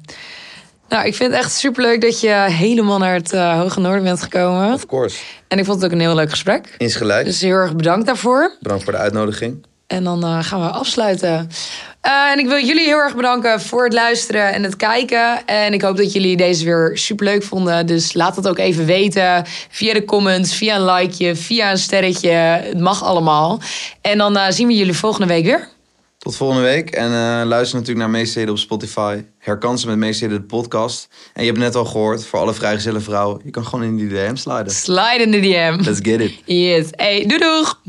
Nou, 0.89 1.07
ik 1.07 1.15
vind 1.15 1.31
het 1.31 1.41
echt 1.41 1.53
superleuk 1.53 2.01
dat 2.01 2.21
je 2.21 2.47
helemaal 2.49 2.99
naar 2.99 3.15
het 3.15 3.33
eh, 3.33 3.59
Hoge 3.61 3.81
Noorden 3.81 4.03
bent 4.03 4.23
gekomen. 4.23 4.73
Of 4.73 4.87
course. 4.87 5.19
En 5.49 5.59
ik 5.59 5.65
vond 5.65 5.77
het 5.77 5.87
ook 5.87 5.93
een 5.93 6.05
heel 6.05 6.15
leuk 6.15 6.31
gesprek. 6.31 6.75
Insgelijks. 6.79 7.25
Dus 7.25 7.41
heel 7.41 7.55
erg 7.55 7.77
bedankt 7.77 8.07
daarvoor. 8.07 8.57
Bedankt 8.61 8.85
voor 8.85 8.93
de 8.93 8.99
uitnodiging. 8.99 9.67
En 9.87 10.05
dan 10.05 10.25
eh, 10.25 10.39
gaan 10.43 10.61
we 10.61 10.67
afsluiten. 10.67 11.49
Eh, 12.05 12.31
en 12.31 12.39
ik 12.39 12.47
wil 12.47 12.65
jullie 12.65 12.85
heel 12.85 12.99
erg 12.99 13.17
bedanken 13.17 13.61
voor 13.61 13.85
het 13.85 13.93
luisteren 13.93 14.53
en 14.53 14.63
het 14.63 14.77
kijken. 14.77 15.47
En 15.47 15.73
ik 15.73 15.83
hoop 15.83 15.97
dat 15.97 16.13
jullie 16.13 16.37
deze 16.37 16.65
weer 16.65 16.91
super 16.95 17.27
leuk 17.27 17.43
vonden. 17.43 17.87
Dus 17.87 18.13
laat 18.13 18.37
het 18.37 18.49
ook 18.49 18.59
even 18.59 18.87
weten. 18.87 19.45
Via 19.71 19.93
de 19.93 20.05
comments, 20.05 20.55
via 20.55 20.77
een 20.77 20.85
likeje, 20.85 21.37
via 21.37 21.71
een 21.71 21.79
sterretje. 21.79 22.31
Het 22.31 22.81
mag 22.81 23.03
allemaal. 23.05 23.61
En 24.01 24.19
dan 24.19 24.37
eh, 24.37 24.51
zien 24.51 24.67
we 24.67 24.75
jullie 24.75 24.93
volgende 24.93 25.27
week 25.27 25.45
weer. 25.45 25.69
Tot 26.19 26.37
volgende 26.37 26.63
week. 26.63 26.91
En 26.91 27.07
eh, 27.07 27.47
luister 27.47 27.79
natuurlijk 27.79 28.07
naar 28.07 28.21
Meestheden 28.21 28.51
op 28.51 28.59
Spotify. 28.59 29.23
Herkansen 29.39 29.89
met 29.89 29.99
Meestheden 29.99 30.37
de 30.37 30.47
podcast. 30.47 31.09
En 31.33 31.43
je 31.43 31.49
hebt 31.49 31.63
net 31.63 31.75
al 31.75 31.85
gehoord, 31.85 32.27
voor 32.27 32.39
alle 32.39 32.55
vrijgezelle 32.55 33.01
vrouwen... 33.01 33.41
je 33.45 33.51
kan 33.51 33.67
gewoon 33.67 33.85
in 33.85 33.97
die 33.97 34.09
DM 34.09 34.37
sliden. 34.37 34.73
Slide 34.73 35.23
in 35.23 35.31
de 35.31 35.41
DM. 35.41 35.77
Let's 35.85 36.01
get 36.03 36.21
it. 36.21 36.33
Yes. 36.45 36.87
Hey, 36.91 37.25
doei 37.27 37.41
doeg! 37.41 37.81